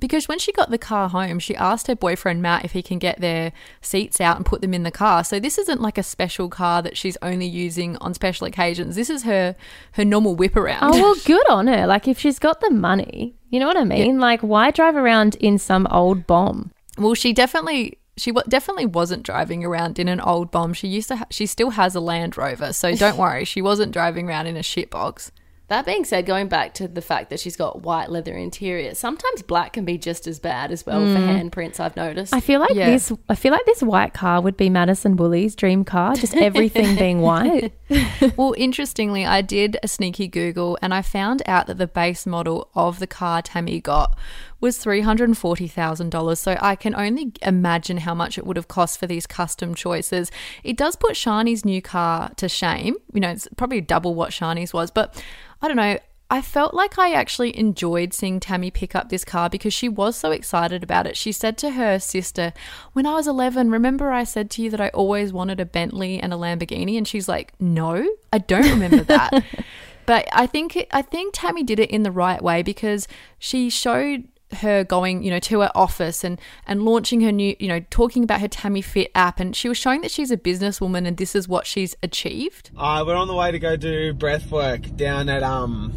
because 0.00 0.26
when 0.26 0.38
she 0.38 0.52
got 0.52 0.70
the 0.70 0.78
car 0.78 1.08
home, 1.08 1.38
she 1.38 1.54
asked 1.54 1.86
her 1.86 1.94
boyfriend 1.94 2.42
Matt 2.42 2.64
if 2.64 2.72
he 2.72 2.82
can 2.82 2.98
get 2.98 3.20
their 3.20 3.52
seats 3.80 4.20
out 4.20 4.36
and 4.36 4.46
put 4.46 4.62
them 4.62 4.74
in 4.74 4.82
the 4.82 4.90
car. 4.90 5.22
So 5.22 5.38
this 5.38 5.58
isn't 5.58 5.80
like 5.80 5.98
a 5.98 6.02
special 6.02 6.48
car 6.48 6.82
that 6.82 6.96
she's 6.96 7.16
only 7.22 7.46
using 7.46 7.96
on 7.98 8.14
special 8.14 8.46
occasions. 8.46 8.96
This 8.96 9.10
is 9.10 9.22
her 9.24 9.54
her 9.92 10.04
normal 10.04 10.34
whip 10.34 10.56
around. 10.56 10.94
Oh 10.94 11.00
well, 11.00 11.14
good 11.24 11.48
on 11.48 11.66
her. 11.66 11.86
Like 11.86 12.08
if 12.08 12.18
she's 12.18 12.38
got 12.38 12.60
the 12.60 12.70
money, 12.70 13.36
you 13.50 13.60
know 13.60 13.66
what 13.66 13.76
I 13.76 13.84
mean. 13.84 14.18
Like 14.18 14.40
why 14.40 14.70
drive 14.70 14.96
around 14.96 15.36
in 15.36 15.58
some 15.58 15.86
old 15.90 16.26
bomb? 16.26 16.72
Well, 16.98 17.14
she 17.14 17.32
definitely 17.32 17.98
she 18.16 18.32
definitely 18.48 18.86
wasn't 18.86 19.22
driving 19.22 19.64
around 19.64 19.98
in 19.98 20.08
an 20.08 20.20
old 20.20 20.50
bomb. 20.50 20.74
She 20.74 20.88
used 20.88 21.08
to 21.08 21.16
ha- 21.16 21.26
she 21.30 21.46
still 21.46 21.70
has 21.70 21.94
a 21.94 22.00
Land 22.00 22.36
Rover, 22.36 22.72
so 22.72 22.94
don't 22.94 23.16
worry, 23.24 23.44
she 23.44 23.62
wasn't 23.62 23.92
driving 23.92 24.28
around 24.28 24.46
in 24.46 24.56
a 24.56 24.60
shitbox. 24.60 25.30
That 25.70 25.86
being 25.86 26.04
said, 26.04 26.26
going 26.26 26.48
back 26.48 26.74
to 26.74 26.88
the 26.88 27.00
fact 27.00 27.30
that 27.30 27.38
she's 27.38 27.54
got 27.54 27.82
white 27.82 28.10
leather 28.10 28.34
interior, 28.34 28.92
sometimes 28.92 29.40
black 29.42 29.74
can 29.74 29.84
be 29.84 29.98
just 29.98 30.26
as 30.26 30.40
bad 30.40 30.72
as 30.72 30.84
well 30.84 30.98
for 30.98 31.20
mm. 31.20 31.50
handprints. 31.50 31.78
I've 31.78 31.94
noticed. 31.94 32.34
I 32.34 32.40
feel 32.40 32.58
like 32.58 32.74
Yeah. 32.74 32.90
this. 32.90 33.12
I 33.28 33.36
feel 33.36 33.52
like 33.52 33.64
this 33.66 33.80
white 33.80 34.12
car 34.12 34.40
would 34.40 34.56
be 34.56 34.68
Madison 34.68 35.14
Woolley's 35.14 35.54
dream 35.54 35.84
car. 35.84 36.16
Just 36.16 36.34
everything 36.34 36.96
being 36.96 37.20
white. 37.22 37.72
Well, 38.36 38.54
interestingly, 38.56 39.26
I 39.26 39.42
did 39.42 39.76
a 39.82 39.88
sneaky 39.88 40.28
Google 40.28 40.78
and 40.80 40.94
I 40.94 41.02
found 41.02 41.42
out 41.46 41.66
that 41.66 41.78
the 41.78 41.86
base 41.86 42.24
model 42.24 42.68
of 42.74 42.98
the 42.98 43.06
car 43.06 43.42
Tammy 43.42 43.80
got 43.80 44.16
was 44.60 44.78
$340,000. 44.78 46.38
So 46.38 46.56
I 46.60 46.76
can 46.76 46.94
only 46.94 47.32
imagine 47.42 47.98
how 47.98 48.14
much 48.14 48.38
it 48.38 48.46
would 48.46 48.56
have 48.56 48.68
cost 48.68 48.98
for 48.98 49.06
these 49.06 49.26
custom 49.26 49.74
choices. 49.74 50.30
It 50.62 50.76
does 50.76 50.96
put 50.96 51.12
Shani's 51.12 51.64
new 51.64 51.82
car 51.82 52.32
to 52.36 52.48
shame. 52.48 52.96
You 53.12 53.20
know, 53.20 53.30
it's 53.30 53.48
probably 53.56 53.80
double 53.80 54.14
what 54.14 54.30
Shani's 54.30 54.72
was, 54.72 54.90
but 54.90 55.22
I 55.62 55.68
don't 55.68 55.76
know. 55.76 55.98
I 56.32 56.42
felt 56.42 56.74
like 56.74 56.96
I 56.96 57.12
actually 57.12 57.58
enjoyed 57.58 58.14
seeing 58.14 58.38
Tammy 58.38 58.70
pick 58.70 58.94
up 58.94 59.08
this 59.08 59.24
car 59.24 59.50
because 59.50 59.74
she 59.74 59.88
was 59.88 60.14
so 60.14 60.30
excited 60.30 60.84
about 60.84 61.08
it. 61.08 61.16
She 61.16 61.32
said 61.32 61.58
to 61.58 61.70
her 61.70 61.98
sister, 61.98 62.52
When 62.92 63.04
I 63.04 63.14
was 63.14 63.26
11, 63.26 63.68
remember 63.68 64.12
I 64.12 64.22
said 64.22 64.48
to 64.52 64.62
you 64.62 64.70
that 64.70 64.80
I 64.80 64.90
always 64.90 65.32
wanted 65.32 65.58
a 65.58 65.66
Bentley 65.66 66.20
and 66.20 66.32
a 66.32 66.36
Lamborghini? 66.36 66.96
And 66.96 67.06
she's 67.06 67.28
like, 67.28 67.52
No, 67.58 68.08
I 68.32 68.38
don't 68.38 68.70
remember 68.70 69.02
that. 69.02 69.44
but 70.06 70.28
I 70.32 70.46
think 70.46 70.86
I 70.92 71.02
think 71.02 71.34
Tammy 71.34 71.64
did 71.64 71.80
it 71.80 71.90
in 71.90 72.04
the 72.04 72.12
right 72.12 72.40
way 72.40 72.62
because 72.62 73.08
she 73.40 73.68
showed 73.68 74.28
her 74.54 74.84
going, 74.84 75.22
you 75.22 75.30
know, 75.30 75.38
to 75.40 75.60
her 75.60 75.70
office 75.74 76.24
and 76.24 76.40
and 76.66 76.84
launching 76.84 77.20
her 77.22 77.32
new, 77.32 77.56
you 77.58 77.68
know, 77.68 77.80
talking 77.90 78.22
about 78.24 78.40
her 78.40 78.48
Tammy 78.48 78.82
Fit 78.82 79.10
app 79.14 79.40
and 79.40 79.54
she 79.54 79.68
was 79.68 79.78
showing 79.78 80.00
that 80.02 80.10
she's 80.10 80.30
a 80.30 80.36
businesswoman 80.36 81.06
and 81.06 81.16
this 81.16 81.34
is 81.34 81.48
what 81.48 81.66
she's 81.66 81.96
achieved. 82.02 82.70
Uh, 82.76 83.04
we're 83.06 83.16
on 83.16 83.28
the 83.28 83.34
way 83.34 83.50
to 83.50 83.58
go 83.58 83.76
do 83.76 84.12
breath 84.12 84.50
work 84.50 84.96
down 84.96 85.28
at 85.28 85.42
um 85.42 85.92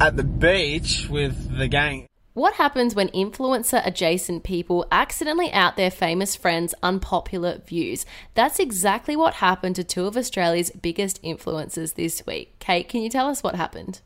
at 0.00 0.16
the 0.16 0.24
beach 0.24 1.08
with 1.08 1.56
the 1.56 1.68
gang. 1.68 2.06
What 2.34 2.54
happens 2.54 2.96
when 2.96 3.10
influencer 3.10 3.80
adjacent 3.86 4.42
people 4.42 4.88
accidentally 4.90 5.52
out 5.52 5.76
their 5.76 5.90
famous 5.90 6.34
friends' 6.34 6.74
unpopular 6.82 7.58
views? 7.64 8.04
That's 8.34 8.58
exactly 8.58 9.14
what 9.14 9.34
happened 9.34 9.76
to 9.76 9.84
two 9.84 10.06
of 10.06 10.16
Australia's 10.16 10.72
biggest 10.72 11.22
influencers 11.22 11.94
this 11.94 12.26
week. 12.26 12.58
Kate, 12.58 12.88
can 12.88 13.02
you 13.02 13.08
tell 13.08 13.28
us 13.28 13.44
what 13.44 13.54
happened? 13.54 14.00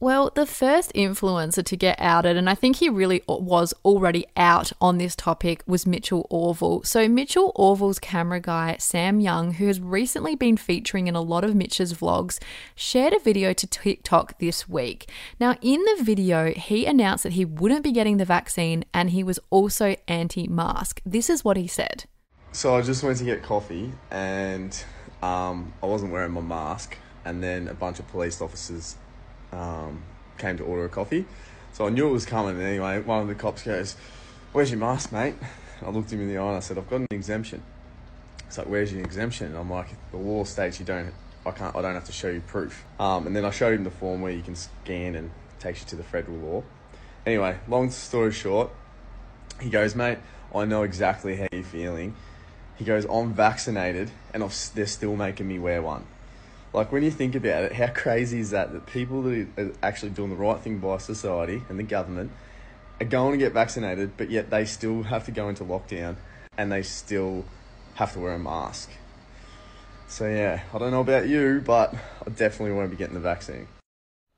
Well, 0.00 0.32
the 0.34 0.44
first 0.44 0.92
influencer 0.94 1.64
to 1.64 1.76
get 1.76 2.00
outed, 2.00 2.36
and 2.36 2.50
I 2.50 2.54
think 2.54 2.76
he 2.76 2.88
really 2.88 3.22
was 3.28 3.72
already 3.84 4.26
out 4.36 4.72
on 4.80 4.98
this 4.98 5.14
topic, 5.14 5.62
was 5.66 5.86
Mitchell 5.86 6.26
Orval. 6.30 6.84
So, 6.84 7.08
Mitchell 7.08 7.52
Orval's 7.54 8.00
camera 8.00 8.40
guy, 8.40 8.76
Sam 8.78 9.20
Young, 9.20 9.54
who 9.54 9.68
has 9.68 9.80
recently 9.80 10.34
been 10.34 10.56
featuring 10.56 11.06
in 11.06 11.14
a 11.14 11.22
lot 11.22 11.44
of 11.44 11.54
Mitch's 11.54 11.94
vlogs, 11.94 12.40
shared 12.74 13.12
a 13.12 13.20
video 13.20 13.52
to 13.52 13.66
TikTok 13.68 14.38
this 14.40 14.68
week. 14.68 15.08
Now, 15.38 15.56
in 15.62 15.80
the 15.84 16.02
video, 16.02 16.52
he 16.52 16.86
announced 16.86 17.22
that 17.22 17.34
he 17.34 17.44
wouldn't 17.44 17.84
be 17.84 17.92
getting 17.92 18.16
the 18.16 18.24
vaccine 18.24 18.84
and 18.92 19.10
he 19.10 19.22
was 19.22 19.38
also 19.50 19.96
anti 20.08 20.48
mask. 20.48 21.00
This 21.06 21.30
is 21.30 21.44
what 21.44 21.56
he 21.56 21.68
said. 21.68 22.04
So 22.50 22.74
I 22.74 22.82
just 22.82 23.02
went 23.04 23.18
to 23.18 23.24
get 23.24 23.42
coffee 23.42 23.92
and 24.10 24.84
um, 25.22 25.72
I 25.82 25.86
wasn't 25.86 26.12
wearing 26.12 26.32
my 26.32 26.40
mask, 26.40 26.98
and 27.24 27.42
then 27.42 27.68
a 27.68 27.74
bunch 27.74 27.98
of 27.98 28.08
police 28.08 28.42
officers 28.42 28.96
um, 29.54 30.02
came 30.38 30.56
to 30.56 30.64
order 30.64 30.84
a 30.84 30.88
coffee. 30.88 31.26
So 31.72 31.86
I 31.86 31.90
knew 31.90 32.08
it 32.08 32.12
was 32.12 32.26
coming. 32.26 32.60
Anyway, 32.60 33.00
one 33.00 33.22
of 33.22 33.28
the 33.28 33.34
cops 33.34 33.62
goes, 33.62 33.96
"Where's 34.52 34.70
your 34.70 34.80
mask, 34.80 35.12
mate?" 35.12 35.34
I 35.84 35.90
looked 35.90 36.12
him 36.12 36.20
in 36.20 36.28
the 36.28 36.38
eye 36.38 36.48
and 36.48 36.56
I 36.56 36.60
said, 36.60 36.78
"I've 36.78 36.88
got 36.88 37.00
an 37.00 37.06
exemption." 37.10 37.62
It's 38.46 38.58
like, 38.58 38.68
"Where's 38.68 38.92
your 38.92 39.02
exemption?" 39.02 39.48
And 39.48 39.56
I'm 39.56 39.70
like, 39.70 39.88
"The 40.10 40.18
law 40.18 40.44
states 40.44 40.78
you 40.78 40.86
don't. 40.86 41.12
I 41.46 41.50
can't. 41.50 41.74
I 41.74 41.82
don't 41.82 41.94
have 41.94 42.06
to 42.06 42.12
show 42.12 42.28
you 42.28 42.40
proof." 42.40 42.84
Um, 42.98 43.26
and 43.26 43.34
then 43.34 43.44
I 43.44 43.50
showed 43.50 43.74
him 43.74 43.84
the 43.84 43.90
form 43.90 44.20
where 44.20 44.32
you 44.32 44.42
can 44.42 44.54
scan 44.54 45.14
and 45.14 45.30
takes 45.58 45.80
you 45.80 45.86
to 45.88 45.96
the 45.96 46.04
federal 46.04 46.36
law. 46.38 46.62
Anyway, 47.26 47.56
long 47.68 47.90
story 47.90 48.32
short, 48.32 48.70
he 49.60 49.70
goes, 49.70 49.94
mate, 49.94 50.18
I 50.54 50.64
know 50.66 50.82
exactly 50.82 51.36
how 51.36 51.46
you're 51.52 51.62
feeling. 51.62 52.14
He 52.76 52.84
goes, 52.84 53.06
I'm 53.06 53.32
vaccinated 53.32 54.10
and 54.32 54.42
I've, 54.44 54.54
they're 54.74 54.86
still 54.86 55.16
making 55.16 55.48
me 55.48 55.58
wear 55.58 55.80
one. 55.80 56.06
Like, 56.74 56.90
when 56.90 57.04
you 57.04 57.10
think 57.12 57.36
about 57.36 57.62
it, 57.62 57.72
how 57.72 57.86
crazy 57.94 58.40
is 58.40 58.50
that? 58.50 58.72
That 58.72 58.86
people 58.86 59.22
that 59.22 59.46
are 59.56 59.72
actually 59.82 60.10
doing 60.10 60.30
the 60.30 60.36
right 60.36 60.58
thing 60.58 60.78
by 60.78 60.98
society 60.98 61.62
and 61.68 61.78
the 61.78 61.84
government 61.84 62.32
are 63.00 63.06
going 63.06 63.32
to 63.32 63.38
get 63.38 63.52
vaccinated, 63.52 64.16
but 64.16 64.28
yet 64.28 64.50
they 64.50 64.64
still 64.64 65.04
have 65.04 65.24
to 65.26 65.30
go 65.30 65.48
into 65.48 65.64
lockdown 65.64 66.16
and 66.58 66.72
they 66.72 66.82
still 66.82 67.44
have 67.94 68.12
to 68.14 68.18
wear 68.18 68.34
a 68.34 68.38
mask. 68.38 68.90
So, 70.08 70.28
yeah, 70.28 70.62
I 70.72 70.78
don't 70.78 70.90
know 70.90 71.00
about 71.00 71.28
you, 71.28 71.62
but 71.64 71.94
I 72.26 72.30
definitely 72.30 72.72
won't 72.72 72.90
be 72.90 72.96
getting 72.96 73.14
the 73.14 73.20
vaccine. 73.20 73.68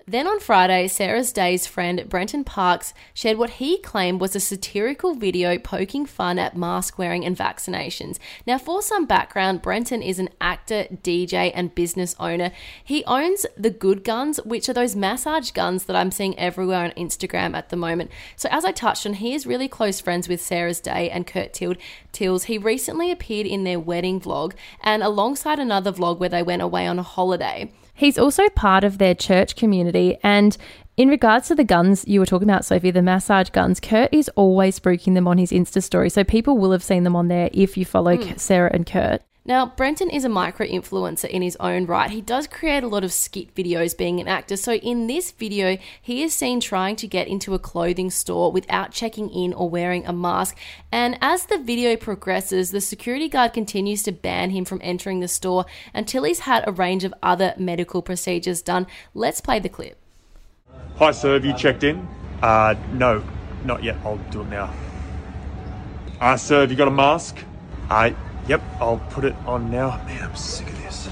Then 0.08 0.28
on 0.28 0.38
Friday, 0.38 0.86
Sarah's 0.86 1.32
Day's 1.32 1.66
friend 1.66 2.08
Brenton 2.08 2.44
Parks 2.44 2.94
shared 3.12 3.38
what 3.38 3.50
he 3.50 3.78
claimed 3.78 4.20
was 4.20 4.36
a 4.36 4.40
satirical 4.40 5.14
video 5.14 5.58
poking 5.58 6.06
fun 6.06 6.38
at 6.38 6.56
mask 6.56 6.96
wearing 6.96 7.24
and 7.24 7.36
vaccinations. 7.36 8.20
Now, 8.46 8.56
for 8.58 8.82
some 8.82 9.06
background, 9.06 9.62
Brenton 9.62 10.02
is 10.02 10.20
an 10.20 10.28
actor, 10.40 10.84
DJ, 11.02 11.50
and 11.52 11.74
business 11.74 12.14
owner. 12.20 12.52
He 12.84 13.04
owns 13.06 13.46
the 13.56 13.70
Good 13.70 14.04
Guns, 14.04 14.38
which 14.44 14.68
are 14.68 14.72
those 14.72 14.94
massage 14.94 15.50
guns 15.50 15.86
that 15.86 15.96
I'm 15.96 16.12
seeing 16.12 16.38
everywhere 16.38 16.84
on 16.84 16.92
Instagram 16.92 17.56
at 17.56 17.70
the 17.70 17.76
moment. 17.76 18.12
So, 18.36 18.48
as 18.52 18.64
I 18.64 18.70
touched 18.70 19.06
on, 19.06 19.14
he 19.14 19.34
is 19.34 19.44
really 19.44 19.66
close 19.66 20.00
friends 20.00 20.28
with 20.28 20.40
Sarah's 20.40 20.78
Day 20.78 21.10
and 21.10 21.26
Kurt 21.26 21.52
Tild- 21.52 21.78
Tilse. 22.12 22.44
He 22.44 22.58
recently 22.58 23.10
appeared 23.10 23.48
in 23.48 23.64
their 23.64 23.80
wedding 23.80 24.20
vlog 24.20 24.52
and 24.84 25.02
alongside 25.02 25.58
another 25.58 25.90
vlog 25.90 26.20
where 26.20 26.28
they 26.28 26.44
went 26.44 26.62
away 26.62 26.86
on 26.86 27.00
a 27.00 27.02
holiday. 27.02 27.72
He's 27.96 28.18
also 28.18 28.48
part 28.50 28.84
of 28.84 28.98
their 28.98 29.14
church 29.14 29.56
community. 29.56 30.18
And 30.22 30.56
in 30.96 31.08
regards 31.08 31.48
to 31.48 31.54
the 31.54 31.64
guns 31.64 32.06
you 32.06 32.20
were 32.20 32.26
talking 32.26 32.48
about, 32.48 32.64
Sophie, 32.64 32.90
the 32.90 33.02
massage 33.02 33.50
guns, 33.50 33.80
Kurt 33.80 34.12
is 34.12 34.28
always 34.36 34.78
spruiking 34.78 35.14
them 35.14 35.26
on 35.26 35.38
his 35.38 35.50
Insta 35.50 35.82
story. 35.82 36.10
So 36.10 36.22
people 36.22 36.58
will 36.58 36.72
have 36.72 36.84
seen 36.84 37.04
them 37.04 37.16
on 37.16 37.28
there 37.28 37.50
if 37.52 37.76
you 37.76 37.84
follow 37.84 38.16
hmm. 38.16 38.36
Sarah 38.36 38.70
and 38.72 38.86
Kurt. 38.86 39.22
Now, 39.46 39.64
Brenton 39.64 40.10
is 40.10 40.24
a 40.24 40.28
micro 40.28 40.66
influencer 40.66 41.28
in 41.28 41.40
his 41.40 41.56
own 41.60 41.86
right. 41.86 42.10
He 42.10 42.20
does 42.20 42.48
create 42.48 42.82
a 42.82 42.88
lot 42.88 43.04
of 43.04 43.12
skit 43.12 43.54
videos 43.54 43.96
being 43.96 44.18
an 44.18 44.26
actor. 44.26 44.56
So, 44.56 44.74
in 44.74 45.06
this 45.06 45.30
video, 45.30 45.78
he 46.02 46.24
is 46.24 46.34
seen 46.34 46.58
trying 46.58 46.96
to 46.96 47.06
get 47.06 47.28
into 47.28 47.54
a 47.54 47.58
clothing 47.60 48.10
store 48.10 48.50
without 48.50 48.90
checking 48.90 49.30
in 49.30 49.52
or 49.52 49.70
wearing 49.70 50.04
a 50.04 50.12
mask. 50.12 50.56
And 50.90 51.16
as 51.20 51.46
the 51.46 51.58
video 51.58 51.94
progresses, 51.94 52.72
the 52.72 52.80
security 52.80 53.28
guard 53.28 53.52
continues 53.52 54.02
to 54.02 54.12
ban 54.12 54.50
him 54.50 54.64
from 54.64 54.80
entering 54.82 55.20
the 55.20 55.28
store 55.28 55.64
until 55.94 56.24
he's 56.24 56.40
had 56.40 56.66
a 56.66 56.72
range 56.72 57.04
of 57.04 57.14
other 57.22 57.54
medical 57.56 58.02
procedures 58.02 58.62
done. 58.62 58.88
Let's 59.14 59.40
play 59.40 59.60
the 59.60 59.68
clip. 59.68 59.96
Hi, 60.96 61.12
sir. 61.12 61.34
Have 61.34 61.44
you 61.44 61.54
checked 61.54 61.84
in? 61.84 62.08
Uh, 62.42 62.74
no, 62.94 63.22
not 63.64 63.84
yet. 63.84 63.96
I'll 64.04 64.16
do 64.32 64.40
it 64.40 64.48
now. 64.48 64.74
Uh, 66.20 66.36
sir, 66.36 66.62
have 66.62 66.70
you 66.72 66.76
got 66.76 66.88
a 66.88 66.90
mask? 66.90 67.38
Uh, 67.88 68.10
yep. 68.48 68.62
I'll 68.80 68.98
put 69.10 69.24
it 69.24 69.34
on 69.46 69.70
now. 69.70 70.02
Man, 70.06 70.22
I'm 70.22 70.36
sick 70.36 70.68
of 70.68 70.82
this. 70.82 71.08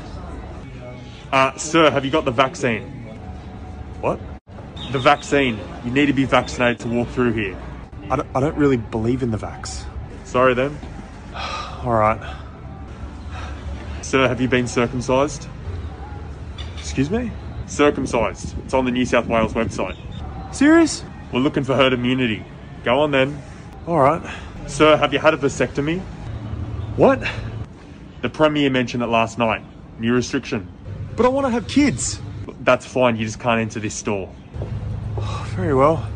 Uh, 1.33 1.57
sir, 1.57 1.91
have 1.91 2.05
you 2.05 2.11
got 2.11 2.25
the 2.25 2.31
vaccine? 2.31 2.83
What? 4.01 4.21
The 4.93 4.99
vaccine. 4.99 5.59
You 5.85 5.91
need 5.91 6.07
to 6.07 6.13
be 6.13 6.25
vaccinated 6.25 6.81
to 6.81 6.89
walk 6.89 7.09
through 7.09 7.33
here. 7.33 7.57
I 8.11 8.17
don't, 8.17 8.29
I 8.35 8.41
don't 8.41 8.57
really 8.57 8.77
believe 8.77 9.23
in 9.23 9.31
the 9.31 9.39
vax. 9.39 9.85
Sorry 10.25 10.55
then. 10.55 10.79
All 11.35 11.93
right. 11.93 12.21
Sir, 14.03 14.29
have 14.29 14.41
you 14.41 14.49
been 14.49 14.69
circumcised? 14.69 15.49
Excuse 16.79 17.11
me? 17.11 17.33
Circumcised. 17.67 18.57
It's 18.59 18.75
on 18.75 18.85
the 18.85 18.91
New 18.91 19.07
South 19.07 19.27
Wales 19.27 19.55
website. 19.55 19.97
Serious? 20.55 21.03
We're 21.33 21.41
looking 21.41 21.65
for 21.65 21.75
herd 21.75 21.93
immunity. 21.93 22.45
Go 22.85 23.01
on 23.01 23.11
then. 23.11 23.43
All 23.87 23.99
right. 23.99 24.23
Sir, 24.67 24.97
have 24.97 25.13
you 25.13 25.19
had 25.19 25.35
a 25.35 25.37
vasectomy? 25.37 26.03
What? 26.97 27.23
The 28.23 28.29
Premier 28.29 28.71
mentioned 28.71 29.03
it 29.03 29.09
last 29.09 29.37
night. 29.37 29.63
New 29.99 30.15
restriction. 30.15 30.69
But 31.17 31.27
I 31.27 31.29
want 31.29 31.45
to 31.47 31.51
have 31.51 31.67
kids. 31.67 32.21
That's 32.61 32.87
fine, 32.87 33.17
you 33.17 33.25
just 33.25 33.41
can't 33.41 33.61
enter 33.61 33.81
this 33.81 33.95
store. 33.95 34.33
Oh, 35.17 35.53
very 35.57 35.75
well. 35.75 36.09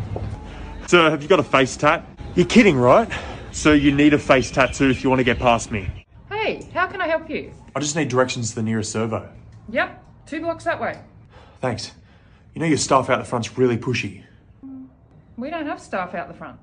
Sir, 0.87 1.11
have 1.11 1.23
you 1.23 1.29
got 1.29 1.41
a 1.41 1.45
face 1.45 1.77
tat? 1.77 2.07
You're 2.37 2.47
kidding, 2.47 2.77
right? 2.77 3.11
Sir, 3.51 3.75
you 3.75 3.93
need 3.93 4.15
a 4.15 4.19
face 4.19 4.51
tattoo 4.51 4.89
if 4.89 5.03
you 5.03 5.11
want 5.11 5.19
to 5.19 5.25
get 5.25 5.39
past 5.39 5.73
me. 5.73 6.07
Hey, 6.31 6.69
how 6.73 6.87
can 6.87 7.01
I 7.01 7.09
help 7.09 7.29
you? 7.29 7.53
I 7.75 7.81
just 7.81 7.97
need 7.97 8.09
directions 8.09 8.51
to 8.51 8.55
the 8.55 8.63
nearest 8.63 8.93
servo. 8.93 9.29
Yep, 9.71 10.05
two 10.27 10.41
blocks 10.41 10.65
that 10.65 10.81
way. 10.81 11.01
Thanks. 11.61 11.91
You 12.55 12.61
know 12.61 12.67
your 12.67 12.79
staff 12.79 13.11
out 13.11 13.19
the 13.19 13.25
front's 13.25 13.59
really 13.59 13.77
pushy. 13.77 14.23
We 15.37 15.51
don't 15.51 15.67
have 15.67 15.81
staff 15.81 16.15
out 16.15 16.29
the 16.29 16.35
front. 16.35 16.59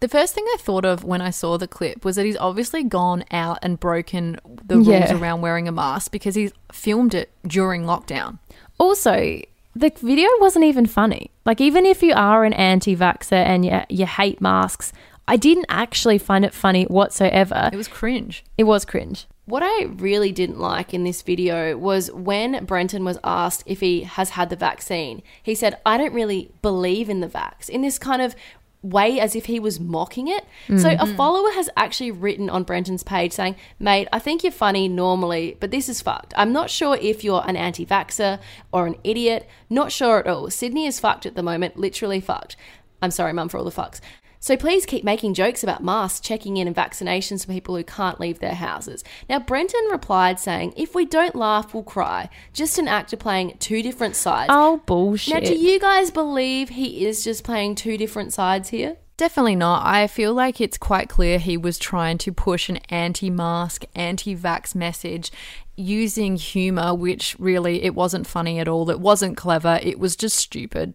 The 0.00 0.08
first 0.08 0.34
thing 0.34 0.44
I 0.54 0.56
thought 0.58 0.84
of 0.84 1.02
when 1.02 1.20
I 1.20 1.30
saw 1.30 1.56
the 1.58 1.66
clip 1.66 2.04
was 2.04 2.16
that 2.16 2.24
he's 2.24 2.36
obviously 2.36 2.84
gone 2.84 3.24
out 3.30 3.58
and 3.62 3.80
broken 3.80 4.38
the 4.64 4.76
rules 4.76 4.88
Yeah. 4.88 5.18
around 5.18 5.40
wearing 5.40 5.66
a 5.66 5.72
mask 5.72 6.12
because 6.12 6.34
he's 6.36 6.52
filmed 6.72 7.14
it 7.14 7.30
during 7.46 7.82
lockdown. 7.84 8.38
Also, 8.78 9.40
the 9.74 9.92
video 10.00 10.28
wasn't 10.40 10.64
even 10.64 10.86
funny. 10.86 11.30
Like, 11.44 11.60
even 11.60 11.84
if 11.84 12.02
you 12.02 12.12
are 12.14 12.44
an 12.44 12.52
anti 12.52 12.94
vaxxer 12.96 13.32
and 13.44 13.64
you, 13.64 13.80
you 13.88 14.06
hate 14.06 14.40
masks, 14.40 14.92
I 15.26 15.36
didn't 15.36 15.66
actually 15.68 16.18
find 16.18 16.44
it 16.44 16.54
funny 16.54 16.84
whatsoever. 16.84 17.68
It 17.72 17.76
was 17.76 17.88
cringe. 17.88 18.44
It 18.56 18.64
was 18.64 18.84
cringe. 18.84 19.26
What 19.46 19.62
I 19.64 19.84
really 19.84 20.30
didn't 20.30 20.58
like 20.60 20.94
in 20.94 21.04
this 21.04 21.22
video 21.22 21.76
was 21.76 22.12
when 22.12 22.64
Brenton 22.66 23.04
was 23.04 23.18
asked 23.24 23.62
if 23.66 23.80
he 23.80 24.02
has 24.02 24.30
had 24.30 24.50
the 24.50 24.56
vaccine, 24.56 25.22
he 25.42 25.54
said, 25.54 25.78
I 25.86 25.96
don't 25.96 26.12
really 26.12 26.50
believe 26.62 27.08
in 27.08 27.20
the 27.20 27.28
vax, 27.28 27.68
in 27.68 27.82
this 27.82 27.98
kind 27.98 28.20
of 28.22 28.36
way 28.82 29.18
as 29.18 29.34
if 29.34 29.46
he 29.46 29.58
was 29.58 29.80
mocking 29.80 30.28
it. 30.28 30.44
So 30.78 30.90
a 30.90 30.96
mm-hmm. 30.96 31.16
follower 31.16 31.50
has 31.52 31.68
actually 31.76 32.10
written 32.10 32.48
on 32.48 32.62
Brenton's 32.62 33.02
page 33.02 33.32
saying, 33.32 33.56
Mate, 33.78 34.08
I 34.12 34.18
think 34.18 34.42
you're 34.42 34.52
funny 34.52 34.86
normally, 34.88 35.56
but 35.58 35.70
this 35.70 35.88
is 35.88 36.00
fucked. 36.00 36.32
I'm 36.36 36.52
not 36.52 36.70
sure 36.70 36.96
if 37.00 37.24
you're 37.24 37.42
an 37.46 37.56
anti 37.56 37.84
vaxxer 37.84 38.38
or 38.72 38.86
an 38.86 38.96
idiot. 39.02 39.48
Not 39.68 39.90
sure 39.90 40.20
at 40.20 40.26
all. 40.26 40.50
Sydney 40.50 40.86
is 40.86 41.00
fucked 41.00 41.26
at 41.26 41.34
the 41.34 41.42
moment, 41.42 41.76
literally 41.76 42.20
fucked. 42.20 42.56
I'm 43.02 43.10
sorry, 43.10 43.32
mum, 43.32 43.48
for 43.48 43.58
all 43.58 43.64
the 43.64 43.70
fucks. 43.70 44.00
So 44.40 44.56
please 44.56 44.86
keep 44.86 45.04
making 45.04 45.34
jokes 45.34 45.62
about 45.62 45.82
masks, 45.82 46.20
checking 46.20 46.56
in, 46.56 46.66
and 46.66 46.76
vaccinations 46.76 47.44
for 47.44 47.52
people 47.52 47.76
who 47.76 47.84
can't 47.84 48.20
leave 48.20 48.38
their 48.38 48.54
houses. 48.54 49.04
Now, 49.28 49.38
Brenton 49.40 49.84
replied 49.90 50.38
saying, 50.38 50.74
If 50.76 50.94
we 50.94 51.04
don't 51.04 51.34
laugh, 51.34 51.74
we'll 51.74 51.82
cry. 51.82 52.28
Just 52.52 52.78
an 52.78 52.88
actor 52.88 53.16
playing 53.16 53.56
two 53.58 53.82
different 53.82 54.16
sides. 54.16 54.50
Oh, 54.52 54.82
bullshit. 54.86 55.34
Now, 55.34 55.40
do 55.40 55.54
you 55.54 55.78
guys 55.78 56.10
believe 56.10 56.70
he 56.70 57.06
is 57.06 57.24
just 57.24 57.44
playing 57.44 57.74
two 57.74 57.96
different 57.96 58.32
sides 58.32 58.68
here? 58.68 58.96
Definitely 59.16 59.56
not. 59.56 59.84
I 59.84 60.06
feel 60.06 60.32
like 60.32 60.60
it's 60.60 60.78
quite 60.78 61.08
clear 61.08 61.40
he 61.40 61.56
was 61.56 61.76
trying 61.76 62.18
to 62.18 62.32
push 62.32 62.68
an 62.68 62.76
anti 62.88 63.30
mask, 63.30 63.84
anti 63.96 64.36
vax 64.36 64.76
message 64.76 65.32
using 65.74 66.36
humor, 66.36 66.94
which 66.94 67.34
really 67.40 67.82
it 67.82 67.96
wasn't 67.96 68.28
funny 68.28 68.60
at 68.60 68.68
all. 68.68 68.88
It 68.90 69.00
wasn't 69.00 69.36
clever. 69.36 69.80
It 69.82 69.98
was 69.98 70.14
just 70.14 70.36
stupid. 70.36 70.94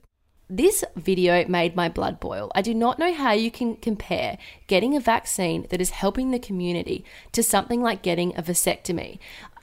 This 0.49 0.83
video 0.95 1.45
made 1.47 1.75
my 1.75 1.89
blood 1.89 2.19
boil. 2.19 2.51
I 2.53 2.61
do 2.61 2.73
not 2.73 2.99
know 2.99 3.13
how 3.13 3.31
you 3.31 3.49
can 3.49 3.75
compare 3.77 4.37
getting 4.67 4.95
a 4.95 4.99
vaccine 4.99 5.65
that 5.69 5.79
is 5.79 5.91
helping 5.91 6.31
the 6.31 6.39
community 6.39 7.05
to 7.31 7.41
something 7.41 7.81
like 7.81 8.01
getting 8.01 8.35
a 8.35 8.43
vasectomy. 8.43 9.19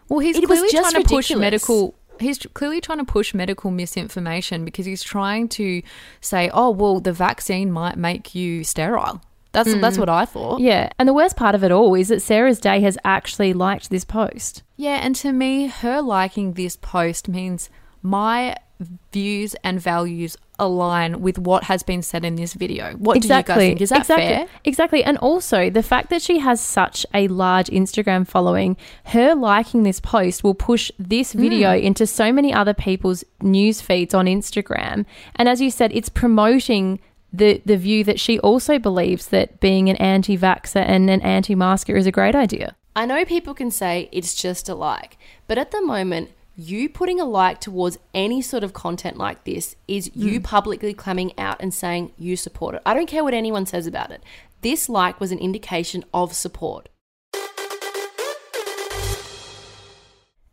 Well, 0.08 0.20
he's 0.20 0.36
It 0.36 0.48
was 0.48 0.58
clearly 0.58 0.72
just 0.72 0.90
trying 0.90 1.02
to 1.02 1.08
push 1.08 1.34
medical. 1.34 1.94
He's 2.18 2.38
clearly 2.38 2.80
trying 2.80 2.98
to 2.98 3.04
push 3.04 3.32
medical 3.32 3.70
misinformation 3.70 4.64
because 4.64 4.84
he's 4.84 5.02
trying 5.02 5.48
to 5.50 5.82
say, 6.20 6.50
"Oh, 6.52 6.70
well, 6.70 7.00
the 7.00 7.12
vaccine 7.12 7.70
might 7.70 7.96
make 7.96 8.34
you 8.34 8.64
sterile." 8.64 9.22
That's 9.52 9.72
hmm. 9.72 9.80
that's 9.80 9.98
what 9.98 10.08
I 10.08 10.24
thought. 10.24 10.60
Yeah, 10.60 10.90
and 10.98 11.08
the 11.08 11.14
worst 11.14 11.36
part 11.36 11.54
of 11.54 11.64
it 11.64 11.72
all 11.72 11.94
is 11.94 12.08
that 12.08 12.22
Sarah's 12.22 12.58
Day 12.58 12.80
has 12.80 12.98
actually 13.04 13.52
liked 13.52 13.90
this 13.90 14.04
post. 14.04 14.62
Yeah, 14.76 15.00
and 15.02 15.14
to 15.16 15.32
me, 15.32 15.66
her 15.66 16.00
liking 16.00 16.54
this 16.54 16.76
post 16.76 17.28
means 17.28 17.70
my 18.02 18.56
views 19.12 19.54
and 19.62 19.80
values 19.80 20.36
align 20.60 21.20
with 21.20 21.38
what 21.38 21.64
has 21.64 21.82
been 21.82 22.02
said 22.02 22.24
in 22.24 22.36
this 22.36 22.54
video. 22.54 22.92
What 22.92 23.20
do 23.20 23.26
you 23.26 23.42
guys 23.42 23.56
think? 23.56 23.80
Is 23.80 23.88
that 23.88 24.00
exactly. 24.00 24.26
fair? 24.28 24.46
Exactly. 24.64 25.02
And 25.02 25.18
also, 25.18 25.70
the 25.70 25.82
fact 25.82 26.10
that 26.10 26.22
she 26.22 26.38
has 26.38 26.60
such 26.60 27.04
a 27.12 27.26
large 27.28 27.66
Instagram 27.66 28.26
following, 28.28 28.76
her 29.06 29.34
liking 29.34 29.82
this 29.82 29.98
post 29.98 30.44
will 30.44 30.54
push 30.54 30.92
this 30.98 31.32
video 31.32 31.76
Hmm. 31.76 31.86
into 31.86 32.06
so 32.06 32.32
many 32.32 32.52
other 32.54 32.74
people's 32.74 33.24
news 33.42 33.80
feeds 33.80 34.14
on 34.14 34.26
Instagram. 34.26 35.06
And 35.34 35.48
as 35.48 35.60
you 35.60 35.70
said, 35.70 35.90
it's 35.92 36.08
promoting 36.08 37.00
the, 37.32 37.62
the 37.64 37.76
view 37.76 38.04
that 38.04 38.20
she 38.20 38.38
also 38.40 38.78
believes 38.78 39.28
that 39.28 39.60
being 39.60 39.88
an 39.88 39.96
anti 39.96 40.36
vaxxer 40.36 40.84
and 40.86 41.08
an 41.08 41.22
anti 41.22 41.54
masker 41.54 41.96
is 41.96 42.06
a 42.06 42.12
great 42.12 42.34
idea. 42.34 42.76
I 42.96 43.06
know 43.06 43.24
people 43.24 43.54
can 43.54 43.70
say 43.70 44.08
it's 44.12 44.34
just 44.34 44.68
a 44.68 44.74
like, 44.74 45.16
but 45.46 45.56
at 45.58 45.70
the 45.70 45.80
moment, 45.80 46.30
you 46.60 46.90
putting 46.90 47.18
a 47.18 47.24
like 47.24 47.58
towards 47.58 47.98
any 48.12 48.42
sort 48.42 48.62
of 48.62 48.74
content 48.74 49.16
like 49.16 49.44
this 49.44 49.76
is 49.88 50.08
hmm. 50.08 50.28
you 50.28 50.40
publicly 50.40 50.92
coming 50.92 51.32
out 51.38 51.56
and 51.60 51.72
saying 51.72 52.12
you 52.18 52.36
support 52.36 52.74
it. 52.74 52.82
I 52.84 52.92
don't 52.92 53.06
care 53.06 53.24
what 53.24 53.32
anyone 53.32 53.64
says 53.64 53.86
about 53.86 54.10
it. 54.10 54.22
This 54.60 54.88
like 54.88 55.20
was 55.20 55.32
an 55.32 55.38
indication 55.38 56.04
of 56.12 56.34
support. 56.34 56.90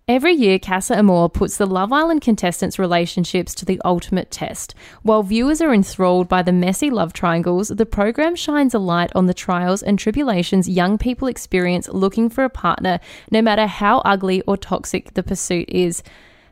Every 0.09 0.31
year, 0.31 0.57
Casa 0.57 0.97
Amor 0.97 1.27
puts 1.27 1.57
the 1.57 1.65
Love 1.65 1.91
Island 1.91 2.21
contestants' 2.21 2.79
relationships 2.79 3.53
to 3.55 3.65
the 3.65 3.81
ultimate 3.83 4.31
test. 4.31 4.73
While 5.03 5.21
viewers 5.21 5.59
are 5.59 5.73
enthralled 5.73 6.29
by 6.29 6.43
the 6.43 6.53
messy 6.53 6.89
love 6.89 7.11
triangles, 7.11 7.67
the 7.67 7.85
program 7.85 8.33
shines 8.37 8.73
a 8.73 8.79
light 8.79 9.11
on 9.15 9.25
the 9.25 9.33
trials 9.33 9.83
and 9.83 9.99
tribulations 9.99 10.69
young 10.69 10.97
people 10.97 11.27
experience 11.27 11.89
looking 11.89 12.29
for 12.29 12.45
a 12.45 12.49
partner, 12.49 13.01
no 13.31 13.41
matter 13.41 13.67
how 13.67 13.97
ugly 14.05 14.41
or 14.43 14.55
toxic 14.55 15.13
the 15.13 15.23
pursuit 15.23 15.67
is. 15.67 16.03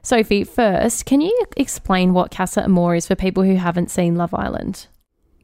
Sophie, 0.02 0.44
first, 0.44 1.06
can 1.06 1.22
you 1.22 1.46
explain 1.56 2.14
what 2.14 2.32
Casa 2.32 2.62
Amor 2.62 2.96
is 2.96 3.08
for 3.08 3.16
people 3.16 3.44
who 3.44 3.56
haven't 3.56 3.90
seen 3.90 4.18
Love 4.18 4.34
Island? 4.34 4.88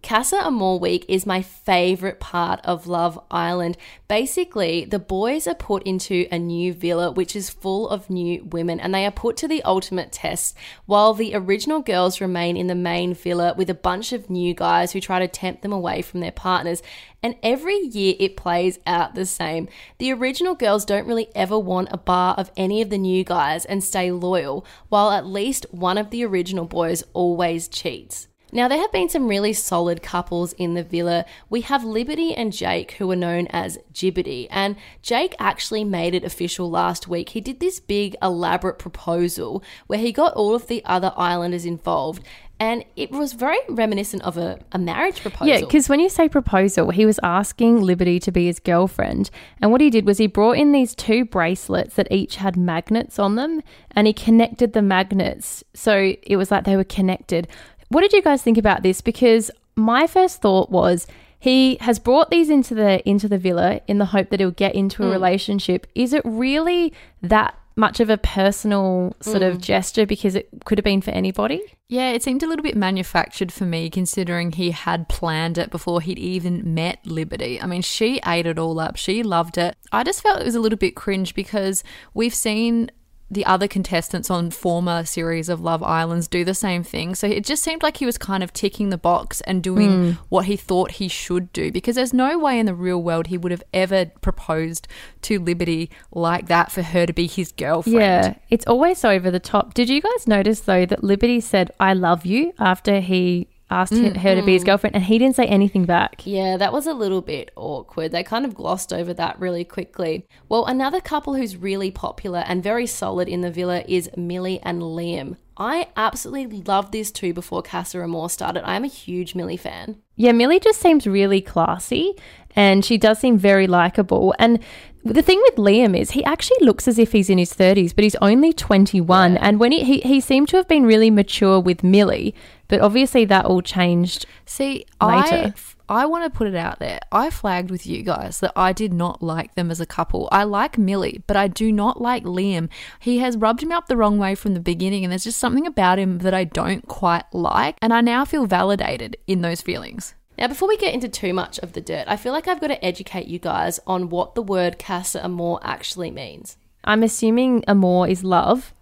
Casa 0.03 0.37
Amor 0.37 0.79
Week 0.79 1.05
is 1.07 1.27
my 1.27 1.43
favorite 1.43 2.19
part 2.19 2.59
of 2.63 2.87
Love 2.87 3.23
Island. 3.29 3.77
Basically, 4.07 4.83
the 4.83 4.99
boys 4.99 5.47
are 5.47 5.55
put 5.55 5.83
into 5.83 6.27
a 6.31 6.39
new 6.39 6.73
villa 6.73 7.11
which 7.11 7.35
is 7.35 7.51
full 7.51 7.87
of 7.87 8.09
new 8.09 8.43
women 8.43 8.79
and 8.79 8.93
they 8.93 9.05
are 9.05 9.11
put 9.11 9.37
to 9.37 9.47
the 9.47 9.61
ultimate 9.63 10.11
test 10.11 10.57
while 10.87 11.13
the 11.13 11.35
original 11.35 11.81
girls 11.81 12.19
remain 12.19 12.57
in 12.57 12.65
the 12.65 12.75
main 12.75 13.13
villa 13.13 13.53
with 13.55 13.69
a 13.69 13.75
bunch 13.75 14.11
of 14.11 14.29
new 14.29 14.55
guys 14.55 14.91
who 14.91 14.99
try 14.99 15.19
to 15.19 15.27
tempt 15.27 15.61
them 15.61 15.71
away 15.71 16.01
from 16.01 16.19
their 16.19 16.31
partners. 16.31 16.81
And 17.21 17.35
every 17.43 17.77
year 17.77 18.15
it 18.19 18.35
plays 18.35 18.79
out 18.87 19.13
the 19.13 19.27
same. 19.27 19.69
The 19.99 20.11
original 20.13 20.55
girls 20.55 20.83
don't 20.83 21.07
really 21.07 21.29
ever 21.35 21.59
want 21.59 21.89
a 21.91 21.97
bar 21.97 22.33
of 22.35 22.51
any 22.57 22.81
of 22.81 22.89
the 22.89 22.97
new 22.97 23.23
guys 23.23 23.65
and 23.65 23.83
stay 23.83 24.11
loyal, 24.11 24.65
while 24.89 25.11
at 25.11 25.27
least 25.27 25.67
one 25.69 25.99
of 25.99 26.09
the 26.09 26.25
original 26.25 26.65
boys 26.65 27.03
always 27.13 27.67
cheats. 27.67 28.27
Now, 28.51 28.67
there 28.67 28.79
have 28.79 28.91
been 28.91 29.09
some 29.09 29.27
really 29.27 29.53
solid 29.53 30.01
couples 30.01 30.53
in 30.53 30.73
the 30.73 30.83
villa. 30.83 31.25
We 31.49 31.61
have 31.61 31.83
Liberty 31.83 32.33
and 32.33 32.51
Jake, 32.51 32.93
who 32.93 33.09
are 33.11 33.15
known 33.15 33.47
as 33.47 33.77
Gibbity, 33.93 34.47
and 34.49 34.75
Jake 35.01 35.35
actually 35.39 35.83
made 35.83 36.13
it 36.13 36.23
official 36.23 36.69
last 36.69 37.07
week. 37.07 37.29
He 37.29 37.41
did 37.41 37.59
this 37.59 37.79
big, 37.79 38.15
elaborate 38.21 38.79
proposal 38.79 39.63
where 39.87 39.99
he 39.99 40.11
got 40.11 40.33
all 40.33 40.53
of 40.53 40.67
the 40.67 40.83
other 40.85 41.13
islanders 41.15 41.65
involved, 41.65 42.23
and 42.61 42.85
it 42.95 43.09
was 43.09 43.33
very 43.33 43.57
reminiscent 43.69 44.21
of 44.21 44.37
a, 44.37 44.59
a 44.71 44.77
marriage 44.77 45.21
proposal. 45.21 45.47
Yeah, 45.47 45.61
because 45.61 45.89
when 45.89 45.99
you 45.99 46.09
say 46.09 46.29
proposal, 46.29 46.91
he 46.91 47.07
was 47.07 47.19
asking 47.23 47.81
Liberty 47.81 48.19
to 48.19 48.31
be 48.31 48.45
his 48.45 48.59
girlfriend. 48.59 49.31
And 49.59 49.71
what 49.71 49.81
he 49.81 49.89
did 49.89 50.05
was 50.05 50.19
he 50.19 50.27
brought 50.27 50.57
in 50.57 50.71
these 50.71 50.93
two 50.93 51.25
bracelets 51.25 51.95
that 51.95 52.11
each 52.11 52.35
had 52.35 52.55
magnets 52.55 53.17
on 53.17 53.33
them 53.33 53.63
and 53.95 54.05
he 54.05 54.13
connected 54.13 54.73
the 54.73 54.83
magnets. 54.83 55.63
So 55.73 56.13
it 56.21 56.35
was 56.35 56.51
like 56.51 56.65
they 56.65 56.75
were 56.75 56.83
connected. 56.83 57.47
What 57.91 58.01
did 58.01 58.13
you 58.13 58.21
guys 58.21 58.41
think 58.41 58.58
about 58.58 58.84
this? 58.84 59.01
Because 59.01 59.51
my 59.75 60.08
first 60.08 60.41
thought 60.41 60.71
was 60.71 61.08
he 61.38 61.75
has 61.82 61.99
brought 61.99 62.30
these 62.30 62.49
into 62.49 62.73
the 62.73 63.08
into 63.08 63.27
the 63.27 63.38
villa 63.38 63.82
in 63.86 63.97
the 63.97 64.06
hope 64.06 64.30
that 64.30 64.39
he'll 64.39 64.51
get 64.51 64.75
into 64.75 65.04
a 65.04 65.08
mm. 65.08 65.12
relationship. 65.12 65.86
Is 65.93 66.13
it 66.13 66.21
really 66.23 66.93
that 67.21 67.58
much 67.75 67.99
of 67.99 68.10
a 68.10 68.17
personal 68.17 69.13
sort 69.19 69.41
of 69.41 69.58
mm. 69.58 69.62
gesture 69.62 70.06
because 70.06 70.36
it 70.36 70.47
could 70.63 70.77
have 70.77 70.86
been 70.86 71.01
for 71.01 71.12
anybody? 71.12 71.62
Yeah, 71.89 72.12
it 72.12 72.23
seemed 72.23 72.43
a 72.43 72.47
little 72.47 72.63
bit 72.63 72.77
manufactured 72.77 73.51
for 73.51 73.65
me 73.65 73.89
considering 73.89 74.54
he 74.54 74.71
had 74.71 75.10
planned 75.10 75.58
it 75.58 75.69
before 75.69 75.99
he'd 75.99 76.17
even 76.17 76.73
met 76.73 77.06
Liberty. 77.06 77.62
I 77.62 77.65
mean, 77.65 77.82
she 77.82 78.21
ate 78.25 78.45
it 78.45 78.58
all 78.58 78.80
up. 78.80 78.95
She 78.95 79.21
loved 79.21 79.58
it. 79.58 79.75
I 79.91 80.06
just 80.06 80.21
felt 80.21 80.39
it 80.39 80.45
was 80.45 80.56
a 80.56 80.62
little 80.62 80.77
bit 80.77 80.95
cringe 80.95 81.36
because 81.36 81.84
we've 82.13 82.34
seen 82.34 82.89
the 83.32 83.46
other 83.46 83.65
contestants 83.67 84.30
on 84.30 84.52
former 84.52 85.06
series 85.06 85.48
of 85.48 85.62
Love 85.62 85.82
Islands 85.82 86.28
do 86.28 86.44
the 86.44 86.54
same 86.54 86.84
thing. 86.84 87.15
So 87.15 87.28
it 87.28 87.46
just 87.46 87.63
seemed 87.63 87.82
like 87.82 87.98
he 87.98 88.06
was 88.06 88.17
kind 88.17 88.44
of 88.44 88.52
ticking 88.52 88.89
the 88.89 88.98
box 88.98 89.39
and 89.41 89.63
doing 89.63 89.89
Mm. 89.89 90.17
what 90.28 90.46
he 90.46 90.58
thought 90.58 90.91
he 90.91 91.08
should 91.08 91.54
do 91.54 91.72
because 91.72 91.96
there's 91.96 92.13
no 92.13 92.38
way 92.38 92.60
in 92.60 92.65
the 92.65 92.76
real 92.76 93.02
world 93.02 93.28
he 93.28 93.38
would 93.38 93.52
have 93.54 93.63
ever 93.74 94.08
proposed 94.22 94.86
to 95.22 95.39
Liberty 95.39 95.89
like 96.12 96.48
that 96.48 96.72
for 96.74 96.82
her 96.82 97.06
to 97.06 97.13
be 97.13 97.26
his 97.26 97.54
girlfriend. 97.54 97.96
Yeah, 97.98 98.34
it's 98.50 98.67
always 98.67 99.06
over 99.06 99.32
the 99.32 99.39
top. 99.39 99.74
Did 99.74 99.89
you 99.89 100.02
guys 100.02 100.28
notice 100.28 100.60
though 100.60 100.86
that 100.86 101.02
Liberty 101.04 101.39
said 101.39 101.72
"I 101.80 101.94
love 101.94 102.26
you" 102.26 102.52
after 102.60 103.00
he 103.00 103.48
asked 103.71 103.93
Mm. 103.93 104.17
her 104.17 104.36
to 104.36 104.43
be 104.43 104.53
his 104.53 104.63
girlfriend, 104.63 104.95
and 104.95 105.05
he 105.05 105.17
didn't 105.17 105.36
say 105.36 105.45
anything 105.45 105.86
back? 105.86 106.21
Yeah, 106.25 106.57
that 106.57 106.73
was 106.73 106.86
a 106.86 106.93
little 106.93 107.21
bit 107.21 107.49
awkward. 107.55 108.12
They 108.12 108.23
kind 108.23 108.45
of 108.45 108.53
glossed 108.53 108.91
over 108.93 109.13
that 109.15 109.39
really 109.39 109.63
quickly. 109.63 110.25
Well, 110.49 110.65
another 110.65 110.99
couple 111.01 111.36
who's 111.36 111.55
really 111.57 111.89
popular 111.89 112.43
and 112.47 112.62
very 112.62 112.86
solid 112.86 113.27
in 113.27 113.41
the 113.41 113.51
villa 113.51 113.84
is 113.88 114.10
Millie 114.15 114.60
and 114.62 114.81
Liam. 114.81 115.38
I 115.57 115.88
absolutely 115.95 116.62
loved 116.62 116.91
this 116.91 117.12
too 117.12 117.34
before 117.34 117.62
Casa 117.62 118.01
Amor 118.01 118.29
started. 118.29 118.63
I 118.67 118.75
am 118.75 118.84
a 118.84 118.88
huge 118.88 119.36
Millie 119.36 119.57
fan. 119.57 119.97
Yeah, 120.15 120.31
Millie 120.31 120.60
just 120.60 120.79
seems 120.79 121.05
really 121.07 121.41
classy, 121.41 122.13
and 122.55 122.84
she 122.84 122.97
does 122.97 123.19
seem 123.19 123.38
very 123.38 123.67
likable. 123.67 124.34
And 124.39 124.60
the 125.03 125.21
thing 125.21 125.41
with 125.43 125.55
Liam 125.55 125.97
is 125.97 126.11
he 126.11 126.23
actually 126.23 126.57
looks 126.61 126.87
as 126.87 126.99
if 126.99 127.11
he's 127.11 127.29
in 127.29 127.37
his 127.37 127.53
30s, 127.53 127.93
but 127.95 128.03
he's 128.03 128.15
only 128.15 128.53
21. 128.53 129.37
And 129.37 129.59
when 129.59 129.71
he, 129.71 129.83
he 129.83 129.99
he 130.01 130.19
seemed 130.19 130.49
to 130.49 130.57
have 130.57 130.67
been 130.67 130.85
really 130.85 131.09
mature 131.09 131.59
with 131.59 131.83
Millie, 131.83 132.35
but 132.67 132.81
obviously 132.81 133.25
that 133.25 133.45
all 133.45 133.61
changed. 133.61 134.25
See, 134.45 134.85
later. 135.01 135.53
I 135.53 135.53
I 135.91 136.05
want 136.05 136.23
to 136.23 136.29
put 136.29 136.47
it 136.47 136.55
out 136.55 136.79
there. 136.79 136.99
I 137.11 137.29
flagged 137.29 137.69
with 137.69 137.85
you 137.85 138.01
guys 138.01 138.39
that 138.39 138.53
I 138.55 138.71
did 138.71 138.93
not 138.93 139.21
like 139.21 139.55
them 139.55 139.69
as 139.69 139.81
a 139.81 139.85
couple. 139.85 140.29
I 140.31 140.45
like 140.45 140.77
Millie, 140.77 141.21
but 141.27 141.35
I 141.35 141.49
do 141.49 141.69
not 141.69 141.99
like 141.99 142.23
Liam. 142.23 142.69
He 142.97 143.17
has 143.19 143.35
rubbed 143.35 143.65
me 143.67 143.75
up 143.75 143.87
the 143.87 143.97
wrong 143.97 144.17
way 144.17 144.33
from 144.33 144.53
the 144.53 144.61
beginning, 144.61 145.03
and 145.03 145.11
there's 145.11 145.25
just 145.25 145.37
something 145.37 145.67
about 145.67 145.99
him 145.99 146.19
that 146.19 146.33
I 146.33 146.45
don't 146.45 146.87
quite 146.87 147.25
like. 147.33 147.77
And 147.81 147.93
I 147.93 147.99
now 147.99 148.23
feel 148.23 148.45
validated 148.45 149.17
in 149.27 149.41
those 149.41 149.61
feelings. 149.61 150.15
Now, 150.41 150.47
before 150.47 150.67
we 150.67 150.75
get 150.75 150.95
into 150.95 151.08
too 151.08 151.36
much 151.36 151.60
of 151.60 151.73
the 151.73 151.82
dirt, 151.82 152.06
I 152.08 152.17
feel 152.17 152.34
like 152.34 152.47
I've 152.47 152.60
got 152.60 152.69
to 152.69 152.84
educate 152.84 153.27
you 153.27 153.38
guys 153.38 153.80
on 153.86 154.10
what 154.10 154.34
the 154.34 154.41
word 154.41 154.80
Casa 154.80 155.23
Amor 155.23 155.60
actually 155.62 156.10
means. 156.10 156.58
I'm 156.84 157.04
assuming 157.04 157.63
Amor 157.67 158.08
is 158.08 158.23
love. 158.23 158.73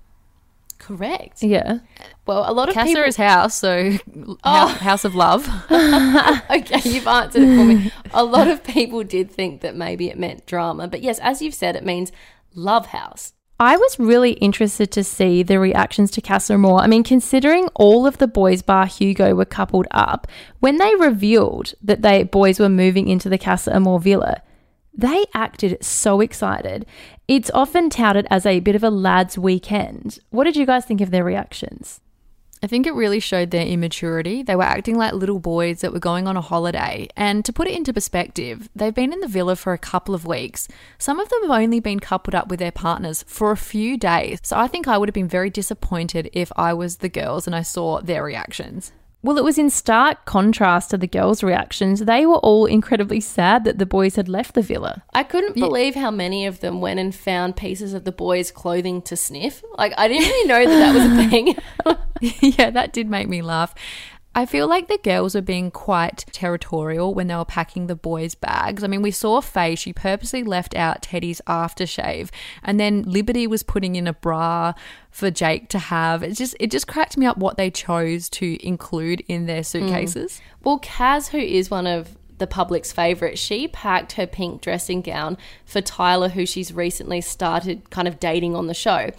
Correct. 0.77 1.43
Yeah. 1.43 1.79
Well, 2.25 2.49
a 2.49 2.53
lot 2.53 2.69
of 2.69 2.75
Casa 2.75 2.87
people. 2.87 3.03
is 3.03 3.17
house, 3.17 3.55
so 3.55 3.91
house, 3.91 4.37
oh. 4.45 4.67
house 4.67 5.03
of 5.03 5.15
love. 5.15 5.49
okay, 5.69 6.79
you've 6.89 7.05
answered 7.05 7.43
it 7.43 7.57
for 7.57 7.65
me. 7.65 7.91
A 8.13 8.23
lot 8.23 8.47
of 8.47 8.63
people 8.63 9.03
did 9.03 9.29
think 9.29 9.59
that 9.59 9.75
maybe 9.75 10.07
it 10.07 10.17
meant 10.17 10.45
drama, 10.45 10.87
but 10.87 11.01
yes, 11.01 11.19
as 11.19 11.41
you've 11.41 11.53
said, 11.53 11.75
it 11.75 11.83
means 11.83 12.13
love 12.55 12.85
house. 12.85 13.33
I 13.61 13.75
was 13.75 13.99
really 13.99 14.31
interested 14.33 14.89
to 14.91 15.03
see 15.03 15.43
the 15.43 15.59
reactions 15.59 16.11
to 16.11 16.21
Casa 16.21 16.53
Amor. 16.53 16.77
I 16.77 16.87
mean, 16.87 17.03
considering 17.03 17.67
all 17.75 18.07
of 18.07 18.17
the 18.17 18.27
boys 18.27 18.61
bar 18.61 18.85
Hugo 18.85 19.35
were 19.35 19.43
coupled 19.43 19.85
up, 19.91 20.27
when 20.61 20.77
they 20.77 20.95
revealed 20.95 21.73
that 21.81 22.01
they 22.01 22.23
boys 22.23 22.57
were 22.57 22.69
moving 22.69 23.09
into 23.09 23.27
the 23.27 23.37
Casa 23.37 23.75
Amor 23.75 23.99
villa, 23.99 24.41
they 24.93 25.25
acted 25.33 25.83
so 25.83 26.21
excited. 26.21 26.85
It's 27.27 27.51
often 27.53 27.89
touted 27.89 28.27
as 28.29 28.45
a 28.45 28.61
bit 28.61 28.75
of 28.75 28.83
a 28.83 28.89
lads' 28.89 29.37
weekend. 29.37 30.19
What 30.29 30.45
did 30.45 30.55
you 30.55 30.65
guys 30.65 30.85
think 30.85 31.01
of 31.01 31.11
their 31.11 31.25
reactions? 31.25 31.99
I 32.61 32.67
think 32.67 32.85
it 32.85 32.93
really 32.93 33.21
showed 33.21 33.51
their 33.51 33.65
immaturity. 33.65 34.43
They 34.43 34.55
were 34.55 34.63
acting 34.63 34.97
like 34.97 35.13
little 35.13 35.39
boys 35.39 35.79
that 35.79 35.93
were 35.93 35.99
going 35.99 36.27
on 36.27 36.35
a 36.35 36.41
holiday. 36.41 37.07
And 37.15 37.45
to 37.45 37.53
put 37.53 37.69
it 37.69 37.75
into 37.75 37.93
perspective, 37.93 38.67
they've 38.75 38.93
been 38.93 39.13
in 39.13 39.21
the 39.21 39.29
villa 39.29 39.55
for 39.55 39.71
a 39.71 39.77
couple 39.77 40.13
of 40.13 40.25
weeks. 40.25 40.67
Some 40.97 41.21
of 41.21 41.29
them 41.29 41.43
have 41.43 41.61
only 41.61 41.79
been 41.79 42.01
coupled 42.01 42.35
up 42.35 42.49
with 42.49 42.59
their 42.59 42.71
partners 42.71 43.23
for 43.27 43.51
a 43.51 43.57
few 43.57 43.97
days. 43.97 44.39
So 44.43 44.57
I 44.57 44.67
think 44.67 44.89
I 44.89 44.97
would 44.97 45.07
have 45.07 45.13
been 45.13 45.29
very 45.29 45.49
disappointed 45.49 46.29
if 46.33 46.51
I 46.57 46.73
was 46.73 46.97
the 46.97 47.07
girls 47.07 47.47
and 47.47 47.55
I 47.55 47.61
saw 47.61 48.01
their 48.01 48.23
reactions. 48.25 48.91
Well, 49.21 49.37
it 49.37 49.43
was 49.43 49.57
in 49.57 49.69
stark 49.69 50.23
contrast 50.23 50.91
to 50.91 50.97
the 50.97 51.07
girls' 51.07 51.43
reactions. 51.43 52.01
They 52.01 52.25
were 52.25 52.37
all 52.37 52.65
incredibly 52.65 53.19
sad 53.19 53.65
that 53.65 53.77
the 53.77 53.85
boys 53.85 54.15
had 54.15 54.29
left 54.29 54.55
the 54.55 54.61
villa. 54.61 55.03
I 55.13 55.23
couldn't 55.23 55.55
believe 55.55 55.95
how 55.95 56.09
many 56.09 56.45
of 56.45 56.61
them 56.61 56.79
went 56.79 57.01
and 57.01 57.13
found 57.13 57.57
pieces 57.57 57.93
of 57.93 58.05
the 58.05 58.13
boys' 58.13 58.49
clothing 58.49 59.01
to 59.03 59.17
sniff. 59.17 59.61
Like, 59.77 59.93
I 59.97 60.07
didn't 60.07 60.29
really 60.29 60.47
know 60.47 60.65
that 60.65 60.79
that 60.79 60.95
was 60.95 61.03
a 61.03 61.29
thing. 61.29 61.55
yeah, 62.57 62.69
that 62.69 62.93
did 62.93 63.09
make 63.09 63.27
me 63.27 63.41
laugh. 63.41 63.75
I 64.35 64.45
feel 64.45 64.67
like 64.67 64.87
the 64.87 64.99
girls 64.99 65.33
were 65.33 65.41
being 65.41 65.71
quite 65.71 66.25
territorial 66.31 67.13
when 67.13 67.27
they 67.27 67.35
were 67.35 67.45
packing 67.45 67.87
the 67.87 67.95
boys' 67.95 68.35
bags. 68.35 68.83
I 68.83 68.87
mean, 68.87 69.01
we 69.01 69.11
saw 69.11 69.41
Faye, 69.41 69.75
she 69.75 69.91
purposely 69.91 70.43
left 70.43 70.75
out 70.75 71.01
Teddy's 71.01 71.41
aftershave, 71.47 72.29
and 72.63 72.79
then 72.79 73.01
Liberty 73.03 73.47
was 73.47 73.63
putting 73.63 73.95
in 73.95 74.07
a 74.07 74.13
bra 74.13 74.73
for 75.09 75.31
Jake 75.31 75.67
to 75.69 75.79
have. 75.79 76.23
It 76.23 76.33
just 76.33 76.55
it 76.59 76.69
just 76.71 76.87
cracked 76.87 77.17
me 77.17 77.25
up 77.25 77.37
what 77.37 77.57
they 77.57 77.71
chose 77.71 78.29
to 78.29 78.65
include 78.65 79.23
in 79.27 79.45
their 79.47 79.61
mm. 79.61 79.65
suitcases. 79.65 80.41
Well, 80.63 80.79
Kaz, 80.79 81.29
who 81.29 81.39
is 81.39 81.71
one 81.71 81.87
of 81.87 82.15
the 82.39 82.47
public's 82.47 82.91
favourite. 82.91 83.37
she 83.37 83.67
packed 83.67 84.13
her 84.13 84.25
pink 84.25 84.61
dressing 84.61 85.01
gown 85.01 85.37
for 85.65 85.81
Tyler, 85.81 86.29
who 86.29 86.45
she's 86.45 86.73
recently 86.73 87.21
started 87.21 87.89
kind 87.89 88.07
of 88.07 88.19
dating 88.19 88.55
on 88.55 88.67
the 88.67 88.73
show. 88.73 89.11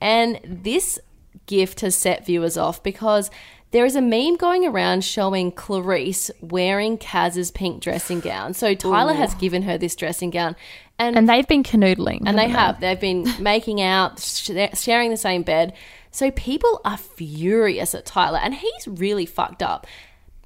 And 0.00 0.40
this 0.44 0.98
gift 1.46 1.80
has 1.80 1.94
set 1.94 2.24
viewers 2.24 2.56
off 2.56 2.82
because 2.82 3.30
there 3.72 3.84
is 3.84 3.94
a 3.96 4.00
meme 4.02 4.36
going 4.36 4.66
around 4.66 5.04
showing 5.04 5.52
Clarisse 5.52 6.30
wearing 6.40 6.98
Kaz's 6.98 7.50
pink 7.50 7.82
dressing 7.82 8.20
gown. 8.20 8.52
So 8.54 8.74
Tyler 8.74 9.14
has 9.14 9.34
given 9.34 9.62
her 9.62 9.78
this 9.78 9.94
dressing 9.94 10.30
gown. 10.30 10.56
And, 10.98 11.16
And 11.16 11.28
they've 11.28 11.46
been 11.46 11.62
canoodling. 11.62 12.22
and 12.26 12.36
they 12.36 12.48
haven't 12.48 12.54
have. 12.58 12.80
They've 12.80 13.00
been 13.00 13.26
making 13.42 13.80
out, 13.80 14.18
sh- 14.20 14.50
sharing 14.74 15.10
the 15.10 15.16
same 15.16 15.42
bed. 15.42 15.72
So 16.10 16.30
people 16.32 16.80
are 16.84 16.96
furious 16.96 17.94
at 17.94 18.04
Tyler, 18.04 18.40
and 18.42 18.54
he's 18.54 18.88
really 18.88 19.24
fucked 19.26 19.62
up. 19.62 19.86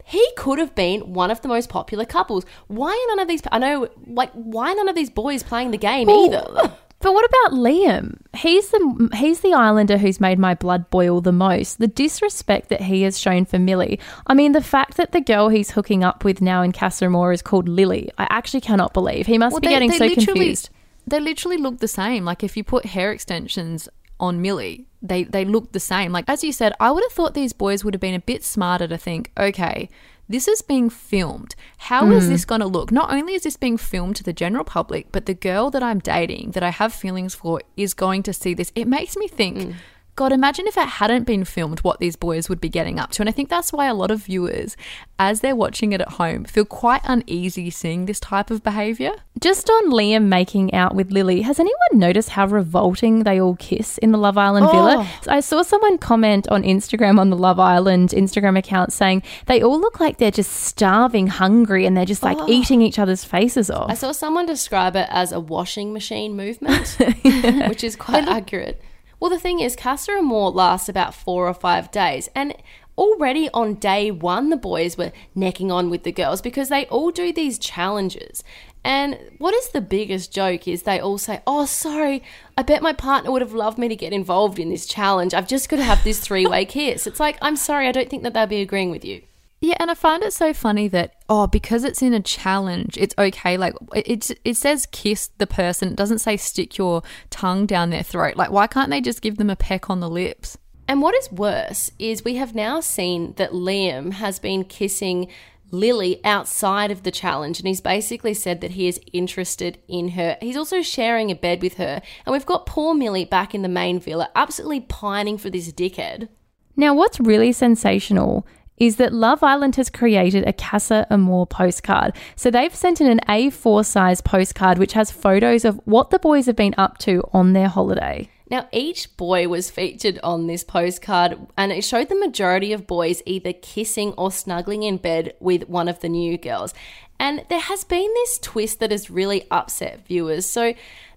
He 0.05 0.25
could 0.37 0.59
have 0.59 0.75
been 0.75 1.15
one 1.15 1.31
of 1.31 1.41
the 1.41 1.49
most 1.49 1.71
popular 1.71 2.05
couples. 2.05 2.45
Why 2.67 2.91
are 2.91 3.17
none 3.17 3.21
of 3.21 3.27
these? 3.29 3.41
I 3.51 3.59
know, 3.59 3.89
like, 4.07 4.31
why 4.35 4.75
none 4.75 4.89
of 4.89 4.95
these 4.95 5.09
boys 5.09 5.43
playing 5.43 5.71
the 5.71 5.79
game 5.79 6.11
either? 6.11 6.45
But 7.05 7.13
what 7.13 7.27
about 7.27 7.59
Liam? 7.59 8.17
He's 8.35 8.71
the 8.71 9.11
he's 9.15 9.41
the 9.41 9.53
islander 9.53 9.99
who's 9.99 10.21
made 10.21 10.39
my 10.39 10.55
blood 10.55 10.89
boil 10.89 11.21
the 11.21 11.33
most. 11.33 11.79
The 11.79 11.87
disrespect 11.87 12.71
that 12.71 12.81
he 12.81 13.03
has 13.03 13.19
shown 13.19 13.45
for 13.45 13.59
Millie. 13.59 14.01
I 14.27 14.33
mean, 14.33 14.53
the 14.53 14.63
fact 14.63 14.97
that 14.97 15.13
the 15.13 15.21
girl 15.21 15.51
he's 15.51 15.73
hooking 15.73 16.03
up 16.03 16.25
with 16.25 16.41
now 16.41 16.63
in 16.63 16.73
Casa 16.73 17.05
Amor 17.05 17.31
is 17.33 17.43
called 17.43 17.69
Lily. 17.69 18.11
I 18.17 18.27
actually 18.31 18.63
cannot 18.63 18.95
believe. 18.95 19.27
He 19.27 19.37
must 19.37 19.53
Well, 19.53 19.61
be 19.61 19.67
they- 19.67 19.75
getting 19.75 19.91
they 19.91 19.99
so 19.99 20.15
confused. 20.15 20.71
They 21.07 21.21
literally 21.21 21.59
look 21.59 21.81
the 21.81 21.89
same. 21.89 22.25
Like 22.25 22.43
if 22.43 22.57
you 22.57 22.65
put 22.65 22.87
hair 22.87 23.13
extensions 23.13 23.87
on 24.19 24.41
Millie, 24.41 24.87
they 25.03 25.25
they 25.25 25.45
look 25.45 25.73
the 25.73 25.81
same. 25.81 26.11
Like 26.11 26.25
as 26.27 26.43
you 26.43 26.53
said, 26.53 26.73
I 26.81 26.91
would 26.91 27.05
have 27.05 27.13
thought 27.13 27.35
these 27.35 27.53
boys 27.53 27.85
would 27.85 27.93
have 27.93 28.01
been 28.01 28.15
a 28.15 28.21
bit 28.21 28.43
smarter 28.43 28.89
to 28.89 28.97
think, 28.97 29.31
okay, 29.37 29.91
this 30.29 30.49
is 30.49 30.63
being 30.63 30.89
filmed. 30.91 31.55
How 31.79 32.11
is 32.11 32.25
Hmm. 32.25 32.31
this 32.33 32.45
going 32.45 32.61
to 32.61 32.67
look? 32.67 32.91
Not 32.91 33.13
only 33.13 33.35
is 33.35 33.43
this 33.43 33.57
being 33.57 33.77
filmed 33.77 34.17
to 34.17 34.23
the 34.25 34.33
general 34.33 34.65
public, 34.65 35.13
but 35.13 35.27
the 35.27 35.35
girl 35.35 35.71
that 35.71 35.83
I'm 35.83 35.99
dating, 35.99 36.53
that 36.53 36.63
I 36.63 36.71
have 36.71 36.93
feelings 36.93 37.35
for, 37.35 37.61
is 37.77 37.95
going 37.95 38.23
to 38.25 38.33
see 38.33 38.55
this. 38.55 38.73
It 38.75 38.87
makes 38.89 39.17
me 39.17 39.29
think. 39.29 39.63
Hmm. 39.63 39.71
God, 40.17 40.33
imagine 40.33 40.67
if 40.69 40.77
it 40.77 40.87
hadn't 40.89 41.25
been 41.25 41.45
filmed, 41.45 41.81
what 41.81 41.99
these 41.99 42.15
boys 42.15 42.49
would 42.49 42.61
be 42.61 42.69
getting 42.69 43.01
up 43.01 43.11
to. 43.13 43.23
And 43.23 43.29
I 43.29 43.33
think 43.33 43.49
that's 43.49 43.73
why 43.73 43.87
a 43.87 43.95
lot 43.95 44.13
of 44.13 44.21
viewers, 44.25 44.77
as 45.19 45.41
they're 45.41 45.57
watching 45.57 45.93
it 45.93 46.01
at 46.01 46.11
home, 46.13 46.45
feel 46.45 46.65
quite 46.65 47.01
uneasy 47.05 47.69
seeing 47.71 48.07
this 48.07 48.21
type 48.21 48.51
of 48.51 48.63
behaviour. 48.63 49.11
Just 49.41 49.69
on 49.69 49.91
Liam 49.91 50.27
making 50.27 50.73
out 50.73 50.95
with 50.95 51.11
Lily, 51.11 51.43
has 51.43 51.59
anyone 51.59 51.75
noticed 51.95 52.31
how 52.31 52.47
revolting 52.47 53.25
they 53.25 53.41
all 53.41 53.57
kiss 53.57 53.99
in 53.99 54.13
the 54.13 54.19
Love 54.19 54.39
Island 54.39 54.67
villa? 54.71 54.97
Oh. 55.01 55.21
I 55.27 55.41
saw 55.41 55.63
someone 55.63 55.99
comment 55.99 56.47
on 56.49 56.63
Instagram 56.63 57.19
on 57.19 57.31
the 57.31 57.37
Love 57.37 57.59
Island 57.59 58.11
Instagram 58.11 58.57
account 58.57 58.93
saying 58.93 59.25
they 59.47 59.63
all 59.63 59.81
look 59.81 59.99
like 59.99 60.19
they're 60.19 60.31
just 60.31 60.53
starving, 60.53 61.27
hungry, 61.27 61.87
and 61.87 61.97
they're 61.97 62.05
just 62.05 62.23
like 62.23 62.39
Oh. 62.39 62.49
eating 62.49 62.81
each 62.83 62.99
other's 63.01 63.25
faces 63.25 63.69
off. 63.71 63.91
I 63.91 63.95
saw 63.95 64.13
someone 64.13 64.47
describe 64.47 64.95
it 64.95 65.09
as 65.11 65.33
a 65.33 65.41
washing 65.41 65.93
machine 65.93 66.37
movement, 66.37 66.97
which 67.69 67.83
is 67.83 67.97
quite 67.97 68.29
accurate. 68.29 68.81
Well, 69.25 69.31
the 69.31 69.39
thing 69.39 69.61
is, 69.61 69.75
Casa 69.75 70.13
Amor 70.13 70.51
lasts 70.51 70.87
about 70.87 71.15
four 71.15 71.49
or 71.49 71.55
five 71.55 71.91
days, 71.91 72.29
and 72.35 72.55
already 72.99 73.49
on 73.55 73.77
day 73.77 74.11
one, 74.11 74.51
the 74.51 74.57
boys 74.59 74.99
were 74.99 75.13
necking 75.35 75.73
on 75.73 75.89
with 75.89 76.03
the 76.03 76.13
girls 76.13 76.43
because 76.43 76.69
they 76.69 76.85
all 76.89 77.11
do 77.11 77.33
these 77.33 77.59
challenges. 77.59 78.45
And 78.85 79.19
what 79.39 79.55
is 79.55 79.71
the 79.71 79.81
biggest 79.81 80.31
joke 80.31 80.69
is 80.69 80.83
they 80.83 81.01
all 81.01 81.17
say, 81.17 81.41
Oh, 81.47 81.65
sorry, 81.65 82.23
I 82.59 82.65
bet 82.65 82.83
my 82.83 82.93
partner 82.93 83.33
would 83.33 83.41
have 83.41 83.55
loved 83.55 83.79
me 83.79 83.89
to 83.89 83.97
get 83.97 84.13
involved 84.13 84.59
in 84.59 84.69
this 84.69 84.85
challenge. 84.85 85.33
I've 85.33 85.49
just 85.49 85.71
got 85.71 85.77
to 85.79 85.85
have 85.85 86.05
this 86.05 86.21
three 86.21 86.47
way 86.47 86.65
kiss. 86.67 87.07
It's 87.07 87.19
like, 87.19 87.39
I'm 87.41 87.57
sorry, 87.57 87.89
I 87.89 87.93
don't 87.93 88.11
think 88.11 88.25
that 88.25 88.35
they'll 88.35 88.47
be 88.47 88.61
agreeing 88.61 88.91
with 88.91 89.07
you. 89.07 89.23
Yeah, 89.65 89.77
and 89.81 89.91
I 89.91 89.95
find 89.95 90.23
it 90.23 90.35
so 90.35 90.53
funny 90.53 90.89
that 90.89 91.15
oh, 91.27 91.47
because 91.47 91.85
it's 91.85 92.03
in 92.03 92.13
a 92.13 92.21
challenge, 92.21 92.99
it's 92.99 93.15
okay. 93.17 93.57
Like 93.57 93.73
it 93.95 94.31
it 94.45 94.59
says 94.59 94.87
kiss 94.93 95.29
the 95.39 95.47
person. 95.47 95.89
It 95.89 95.97
doesn't 95.97 96.19
say 96.19 96.37
stick 96.37 96.77
your 96.77 97.03
tongue 97.31 97.65
down 97.65 97.89
their 97.89 98.03
throat. 98.03 98.37
Like 98.37 98.51
why 98.51 98.67
can't 98.67 98.91
they 98.91 99.01
just 99.01 99.23
give 99.23 99.39
them 99.39 99.49
a 99.49 99.57
peck 99.57 99.89
on 99.89 100.01
the 100.01 100.11
lips? 100.11 100.59
And 100.87 101.01
what 101.01 101.15
is 101.15 101.33
worse 101.33 101.91
is 101.99 102.27
we 102.27 102.35
have 102.35 102.55
now 102.55 102.81
seen 102.81 103.33
that 103.37 103.53
Liam 103.53 104.13
has 104.13 104.39
been 104.39 104.65
kissing 104.65 105.29
Lily 105.71 106.23
outside 106.27 106.91
of 106.91 107.03
the 107.03 107.11
challenge, 107.11 107.59
and 107.59 107.67
he's 107.67 107.81
basically 107.81 108.35
said 108.35 108.61
that 108.61 108.73
he 108.73 108.87
is 108.87 109.01
interested 109.15 109.79
in 109.89 110.11
her. 110.11 110.37
He's 110.43 110.59
also 110.59 110.83
sharing 110.83 111.31
a 111.31 111.35
bed 111.35 111.63
with 111.63 111.79
her, 111.79 112.03
and 112.27 112.33
we've 112.35 112.45
got 112.45 112.67
poor 112.67 112.93
Millie 112.93 113.25
back 113.25 113.55
in 113.55 113.63
the 113.63 113.71
main 113.71 113.99
villa, 113.99 114.29
absolutely 114.37 114.81
pining 114.81 115.39
for 115.39 115.49
this 115.49 115.73
dickhead. 115.73 116.29
Now, 116.77 116.93
what's 116.93 117.19
really 117.19 117.53
sensational 117.53 118.47
is 118.77 118.97
that 118.97 119.13
Love 119.13 119.43
Island 119.43 119.77
has 119.77 119.91
created 119.91 120.47
a 120.47 120.53
Casa 120.53 121.07
Amor 121.11 121.47
postcard. 121.47 122.15
So 122.37 122.51
they've 122.51 122.75
sent 122.75 123.01
in 123.01 123.07
an 123.07 123.21
A4 123.29 123.85
size 123.85 124.21
postcard 124.21 124.79
which 124.79 124.95
has 124.95 125.11
photos 125.11 125.65
of 125.65 125.81
what 125.85 126.11
the 126.11 126.19
boys 126.19 126.47
have 126.47 126.57
been 126.57 126.75
up 126.77 126.99
to 126.99 127.23
on 127.33 127.53
their 127.53 127.69
holiday. 127.69 128.29
Now, 128.51 128.69
each 128.73 129.17
boy 129.17 129.49
was 129.49 129.71
featured 129.71 130.21
on 130.23 130.47
this 130.47 130.63
postcard, 130.63 131.39
and 131.57 131.73
it 131.73 131.83
showed 131.83 132.11
the 132.11 132.15
majority 132.15 132.75
of 132.75 132.87
boys 132.87 133.23
either 133.25 133.55
kissing 133.55 134.13
or 134.19 134.31
snuggling 134.31 134.83
in 134.83 134.99
bed 134.99 135.35
with 135.41 135.67
one 135.67 135.89
of 135.89 136.01
the 136.01 136.11
new 136.11 136.37
girls. 136.37 136.75
And 137.19 137.45
there 137.49 137.61
has 137.61 137.85
been 137.85 138.13
this 138.15 138.39
twist 138.39 138.81
that 138.81 138.91
has 138.91 139.11
really 139.11 139.47
upset 139.51 140.07
viewers. 140.07 140.45
So, 140.45 140.75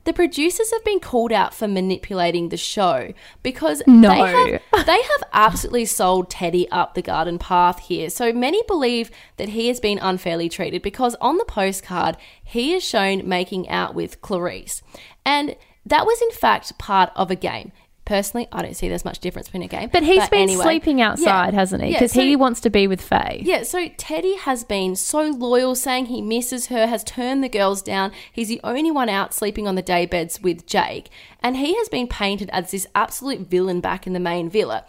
the 0.08 0.14
producers 0.14 0.72
have 0.72 0.86
been 0.86 1.02
called 1.02 1.34
out 1.34 1.54
for 1.54 1.68
manipulating 1.68 2.48
the 2.48 2.56
show 2.56 3.12
because 3.44 3.84
No. 3.86 4.08
they, 4.08 4.52
have, 4.72 4.86
they 4.86 5.02
have 5.02 5.24
absolutely 5.34 5.84
sold 5.84 6.30
Teddy 6.30 6.66
up 6.72 6.94
the 6.94 7.02
garden 7.02 7.38
path 7.38 7.80
here. 7.80 8.10
So 8.10 8.32
many 8.32 8.64
believe 8.70 9.12
that 9.36 9.50
he 9.50 9.68
has 9.68 9.82
been 9.82 10.00
unfairly 10.00 10.48
treated 10.48 10.82
because 10.82 11.16
on 11.20 11.36
the 11.36 11.44
postcard, 11.44 12.16
he 12.42 12.74
is 12.74 12.86
shown 12.86 13.28
making 13.28 13.68
out 13.68 13.96
with 13.96 14.22
Clarisse. 14.22 14.82
And 15.26 15.58
that 15.86 16.06
was 16.06 16.22
in 16.22 16.32
fact 16.32 16.78
part 16.78 17.12
of 17.14 17.30
a 17.30 17.36
game. 17.36 17.74
Personally, 18.08 18.48
I 18.54 18.62
don't 18.62 18.74
see 18.74 18.88
there's 18.88 19.04
much 19.04 19.20
difference 19.20 19.50
between 19.50 19.64
a 19.64 19.68
game. 19.68 19.90
But 19.92 20.02
he's 20.02 20.30
been 20.30 20.44
anyway, 20.44 20.64
sleeping 20.64 21.02
outside, 21.02 21.54
yeah. 21.54 21.60
hasn't 21.60 21.84
he? 21.84 21.90
Yeah, 21.90 21.98
Because 21.98 22.14
so- 22.14 22.22
he 22.22 22.38
wants 22.38 22.62
to 22.62 22.70
be 22.70 22.88
with 22.88 23.02
Faye. 23.02 23.42
yeah, 23.44 23.64
so 23.64 23.90
Teddy 23.98 24.38
has 24.38 24.64
been 24.64 24.96
so 24.96 25.24
loyal, 25.24 25.76
saying 25.76 26.06
he 26.06 26.22
misses 26.22 26.68
her, 26.68 26.88
has 26.88 27.04
turned 27.04 27.44
the 27.44 27.50
girls 27.50 27.82
down. 27.82 28.14
He's 28.32 28.48
the 28.48 28.62
only 28.64 28.92
one 28.92 29.10
out 29.10 29.34
sleeping 29.34 29.68
on 29.68 29.76
the 29.76 29.82
day 29.82 30.06
beds 30.06 30.42
with 30.42 30.66
Jake, 30.66 31.10
and 31.44 31.58
he 31.58 31.76
has 31.76 31.90
been 31.90 32.08
painted 32.08 32.50
as 32.54 32.72
this 32.72 32.88
absolute 32.96 33.42
villain 33.50 33.82
back 33.82 34.08
in 34.08 34.14
the 34.14 34.22
main 34.22 34.50
villa. 34.50 34.86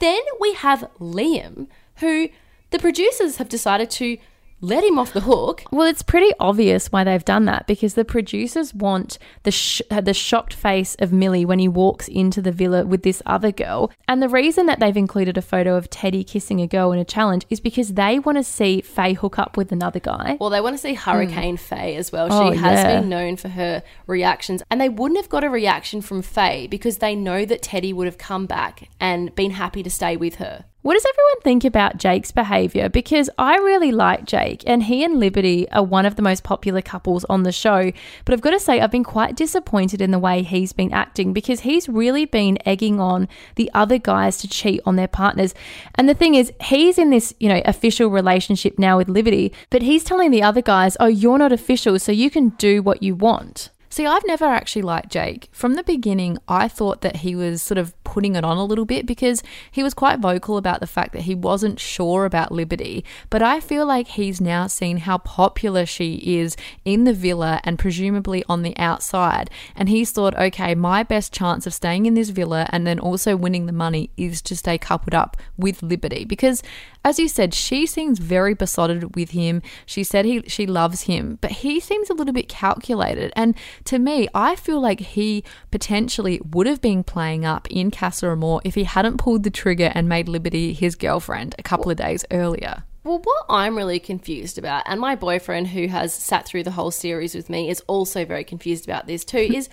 Then 0.00 0.20
we 0.40 0.54
have 0.54 0.90
Liam, 0.98 1.68
who 1.98 2.30
the 2.70 2.80
producers 2.80 3.36
have 3.36 3.48
decided 3.48 3.90
to 3.92 4.18
let 4.60 4.84
him 4.84 4.98
off 4.98 5.12
the 5.12 5.20
hook. 5.20 5.62
Well, 5.70 5.86
it's 5.86 6.02
pretty 6.02 6.32
obvious 6.40 6.90
why 6.90 7.04
they've 7.04 7.24
done 7.24 7.44
that 7.44 7.66
because 7.66 7.94
the 7.94 8.04
producers 8.04 8.72
want 8.74 9.18
the 9.42 9.50
sh- 9.50 9.82
the 9.90 10.14
shocked 10.14 10.54
face 10.54 10.94
of 10.98 11.12
Millie 11.12 11.44
when 11.44 11.58
he 11.58 11.68
walks 11.68 12.08
into 12.08 12.40
the 12.40 12.52
villa 12.52 12.86
with 12.86 13.02
this 13.02 13.22
other 13.26 13.52
girl. 13.52 13.92
And 14.08 14.22
the 14.22 14.28
reason 14.28 14.66
that 14.66 14.80
they've 14.80 14.96
included 14.96 15.36
a 15.36 15.42
photo 15.42 15.76
of 15.76 15.90
Teddy 15.90 16.24
kissing 16.24 16.60
a 16.60 16.66
girl 16.66 16.92
in 16.92 16.98
a 16.98 17.04
challenge 17.04 17.44
is 17.50 17.60
because 17.60 17.94
they 17.94 18.18
want 18.18 18.38
to 18.38 18.44
see 18.44 18.80
Faye 18.80 19.12
hook 19.12 19.38
up 19.38 19.56
with 19.56 19.72
another 19.72 20.00
guy. 20.00 20.36
Well, 20.40 20.50
they 20.50 20.60
want 20.60 20.74
to 20.74 20.82
see 20.82 20.94
Hurricane 20.94 21.56
hmm. 21.56 21.62
Faye 21.62 21.96
as 21.96 22.10
well. 22.10 22.28
She 22.28 22.34
Oh, 22.34 22.52
has 22.52 22.78
yeah. 22.78 23.00
been 23.00 23.08
known 23.08 23.36
for 23.36 23.48
her 23.48 23.82
reactions, 24.06 24.62
and 24.70 24.80
they 24.80 24.88
wouldn't 24.88 25.18
have 25.18 25.28
got 25.28 25.44
a 25.44 25.50
reaction 25.50 26.00
from 26.00 26.22
Faye 26.22 26.66
because 26.66 26.98
they 26.98 27.14
know 27.14 27.44
that 27.44 27.62
Teddy 27.62 27.92
would 27.92 28.06
have 28.06 28.18
come 28.18 28.46
back 28.46 28.88
and 29.00 29.34
been 29.34 29.52
happy 29.52 29.82
to 29.82 29.90
stay 29.90 30.16
with 30.16 30.36
her. 30.36 30.64
What 30.86 30.94
does 30.94 31.04
everyone 31.04 31.40
think 31.42 31.64
about 31.64 31.96
Jake's 31.96 32.30
behavior? 32.30 32.88
Because 32.88 33.28
I 33.36 33.56
really 33.56 33.90
like 33.90 34.24
Jake, 34.24 34.62
and 34.68 34.84
he 34.84 35.02
and 35.02 35.18
Liberty 35.18 35.68
are 35.72 35.82
one 35.82 36.06
of 36.06 36.14
the 36.14 36.22
most 36.22 36.44
popular 36.44 36.80
couples 36.80 37.24
on 37.24 37.42
the 37.42 37.50
show. 37.50 37.90
But 38.24 38.32
I've 38.32 38.40
got 38.40 38.52
to 38.52 38.60
say, 38.60 38.80
I've 38.80 38.92
been 38.92 39.02
quite 39.02 39.34
disappointed 39.34 40.00
in 40.00 40.12
the 40.12 40.18
way 40.20 40.44
he's 40.44 40.72
been 40.72 40.92
acting 40.92 41.32
because 41.32 41.62
he's 41.62 41.88
really 41.88 42.24
been 42.24 42.56
egging 42.64 43.00
on 43.00 43.26
the 43.56 43.68
other 43.74 43.98
guys 43.98 44.36
to 44.36 44.48
cheat 44.48 44.80
on 44.86 44.94
their 44.94 45.08
partners. 45.08 45.54
And 45.96 46.08
the 46.08 46.14
thing 46.14 46.36
is, 46.36 46.52
he's 46.62 46.98
in 46.98 47.10
this, 47.10 47.34
you 47.40 47.48
know, 47.48 47.62
official 47.64 48.08
relationship 48.08 48.78
now 48.78 48.96
with 48.96 49.08
Liberty, 49.08 49.52
but 49.70 49.82
he's 49.82 50.04
telling 50.04 50.30
the 50.30 50.44
other 50.44 50.62
guys, 50.62 50.96
oh, 51.00 51.06
you're 51.06 51.36
not 51.36 51.50
official, 51.50 51.98
so 51.98 52.12
you 52.12 52.30
can 52.30 52.50
do 52.50 52.80
what 52.80 53.02
you 53.02 53.16
want. 53.16 53.70
See, 53.96 54.04
I've 54.04 54.26
never 54.26 54.44
actually 54.44 54.82
liked 54.82 55.10
Jake. 55.10 55.48
From 55.52 55.72
the 55.72 55.82
beginning, 55.82 56.36
I 56.46 56.68
thought 56.68 57.00
that 57.00 57.16
he 57.16 57.34
was 57.34 57.62
sort 57.62 57.78
of 57.78 57.94
putting 58.04 58.36
it 58.36 58.44
on 58.44 58.58
a 58.58 58.64
little 58.64 58.84
bit 58.84 59.06
because 59.06 59.42
he 59.70 59.82
was 59.82 59.94
quite 59.94 60.18
vocal 60.18 60.58
about 60.58 60.80
the 60.80 60.86
fact 60.86 61.14
that 61.14 61.22
he 61.22 61.34
wasn't 61.34 61.80
sure 61.80 62.26
about 62.26 62.52
Liberty. 62.52 63.06
But 63.30 63.42
I 63.42 63.58
feel 63.58 63.86
like 63.86 64.08
he's 64.08 64.38
now 64.38 64.66
seen 64.66 64.98
how 64.98 65.16
popular 65.16 65.86
she 65.86 66.16
is 66.38 66.58
in 66.84 67.04
the 67.04 67.14
villa 67.14 67.58
and 67.64 67.78
presumably 67.78 68.44
on 68.50 68.60
the 68.60 68.76
outside. 68.76 69.48
And 69.74 69.88
he's 69.88 70.10
thought, 70.10 70.34
okay, 70.36 70.74
my 70.74 71.02
best 71.02 71.32
chance 71.32 71.66
of 71.66 71.72
staying 71.72 72.04
in 72.04 72.12
this 72.12 72.28
villa 72.28 72.66
and 72.68 72.86
then 72.86 72.98
also 72.98 73.34
winning 73.34 73.64
the 73.64 73.72
money 73.72 74.10
is 74.18 74.42
to 74.42 74.56
stay 74.56 74.76
coupled 74.76 75.14
up 75.14 75.38
with 75.56 75.82
Liberty. 75.82 76.26
Because 76.26 76.62
as 77.06 77.20
you 77.20 77.28
said, 77.28 77.54
she 77.54 77.86
seems 77.86 78.18
very 78.18 78.52
besotted 78.52 79.14
with 79.14 79.30
him. 79.30 79.62
She 79.86 80.02
said 80.02 80.24
he 80.24 80.42
she 80.48 80.66
loves 80.66 81.02
him, 81.02 81.38
but 81.40 81.52
he 81.52 81.78
seems 81.78 82.10
a 82.10 82.14
little 82.14 82.34
bit 82.34 82.48
calculated. 82.48 83.32
And 83.36 83.54
to 83.86 83.98
me, 83.98 84.28
I 84.34 84.56
feel 84.56 84.80
like 84.80 85.00
he 85.00 85.44
potentially 85.70 86.40
would 86.52 86.66
have 86.66 86.80
been 86.80 87.04
playing 87.04 87.44
up 87.44 87.68
in 87.70 87.90
Casa 87.90 88.30
Amor 88.30 88.60
if 88.64 88.74
he 88.74 88.84
hadn't 88.84 89.18
pulled 89.18 89.42
the 89.42 89.50
trigger 89.50 89.90
and 89.94 90.08
made 90.08 90.28
Liberty 90.28 90.72
his 90.72 90.94
girlfriend 90.94 91.54
a 91.58 91.62
couple 91.62 91.90
of 91.90 91.96
days 91.96 92.24
earlier. 92.30 92.84
Well, 93.04 93.20
what 93.22 93.46
I'm 93.48 93.76
really 93.76 94.00
confused 94.00 94.58
about, 94.58 94.82
and 94.86 95.00
my 95.00 95.14
boyfriend 95.14 95.68
who 95.68 95.86
has 95.86 96.12
sat 96.12 96.44
through 96.44 96.64
the 96.64 96.72
whole 96.72 96.90
series 96.90 97.36
with 97.36 97.48
me 97.48 97.70
is 97.70 97.80
also 97.86 98.24
very 98.24 98.42
confused 98.42 98.84
about 98.84 99.06
this 99.06 99.24
too, 99.24 99.38
is 99.54 99.68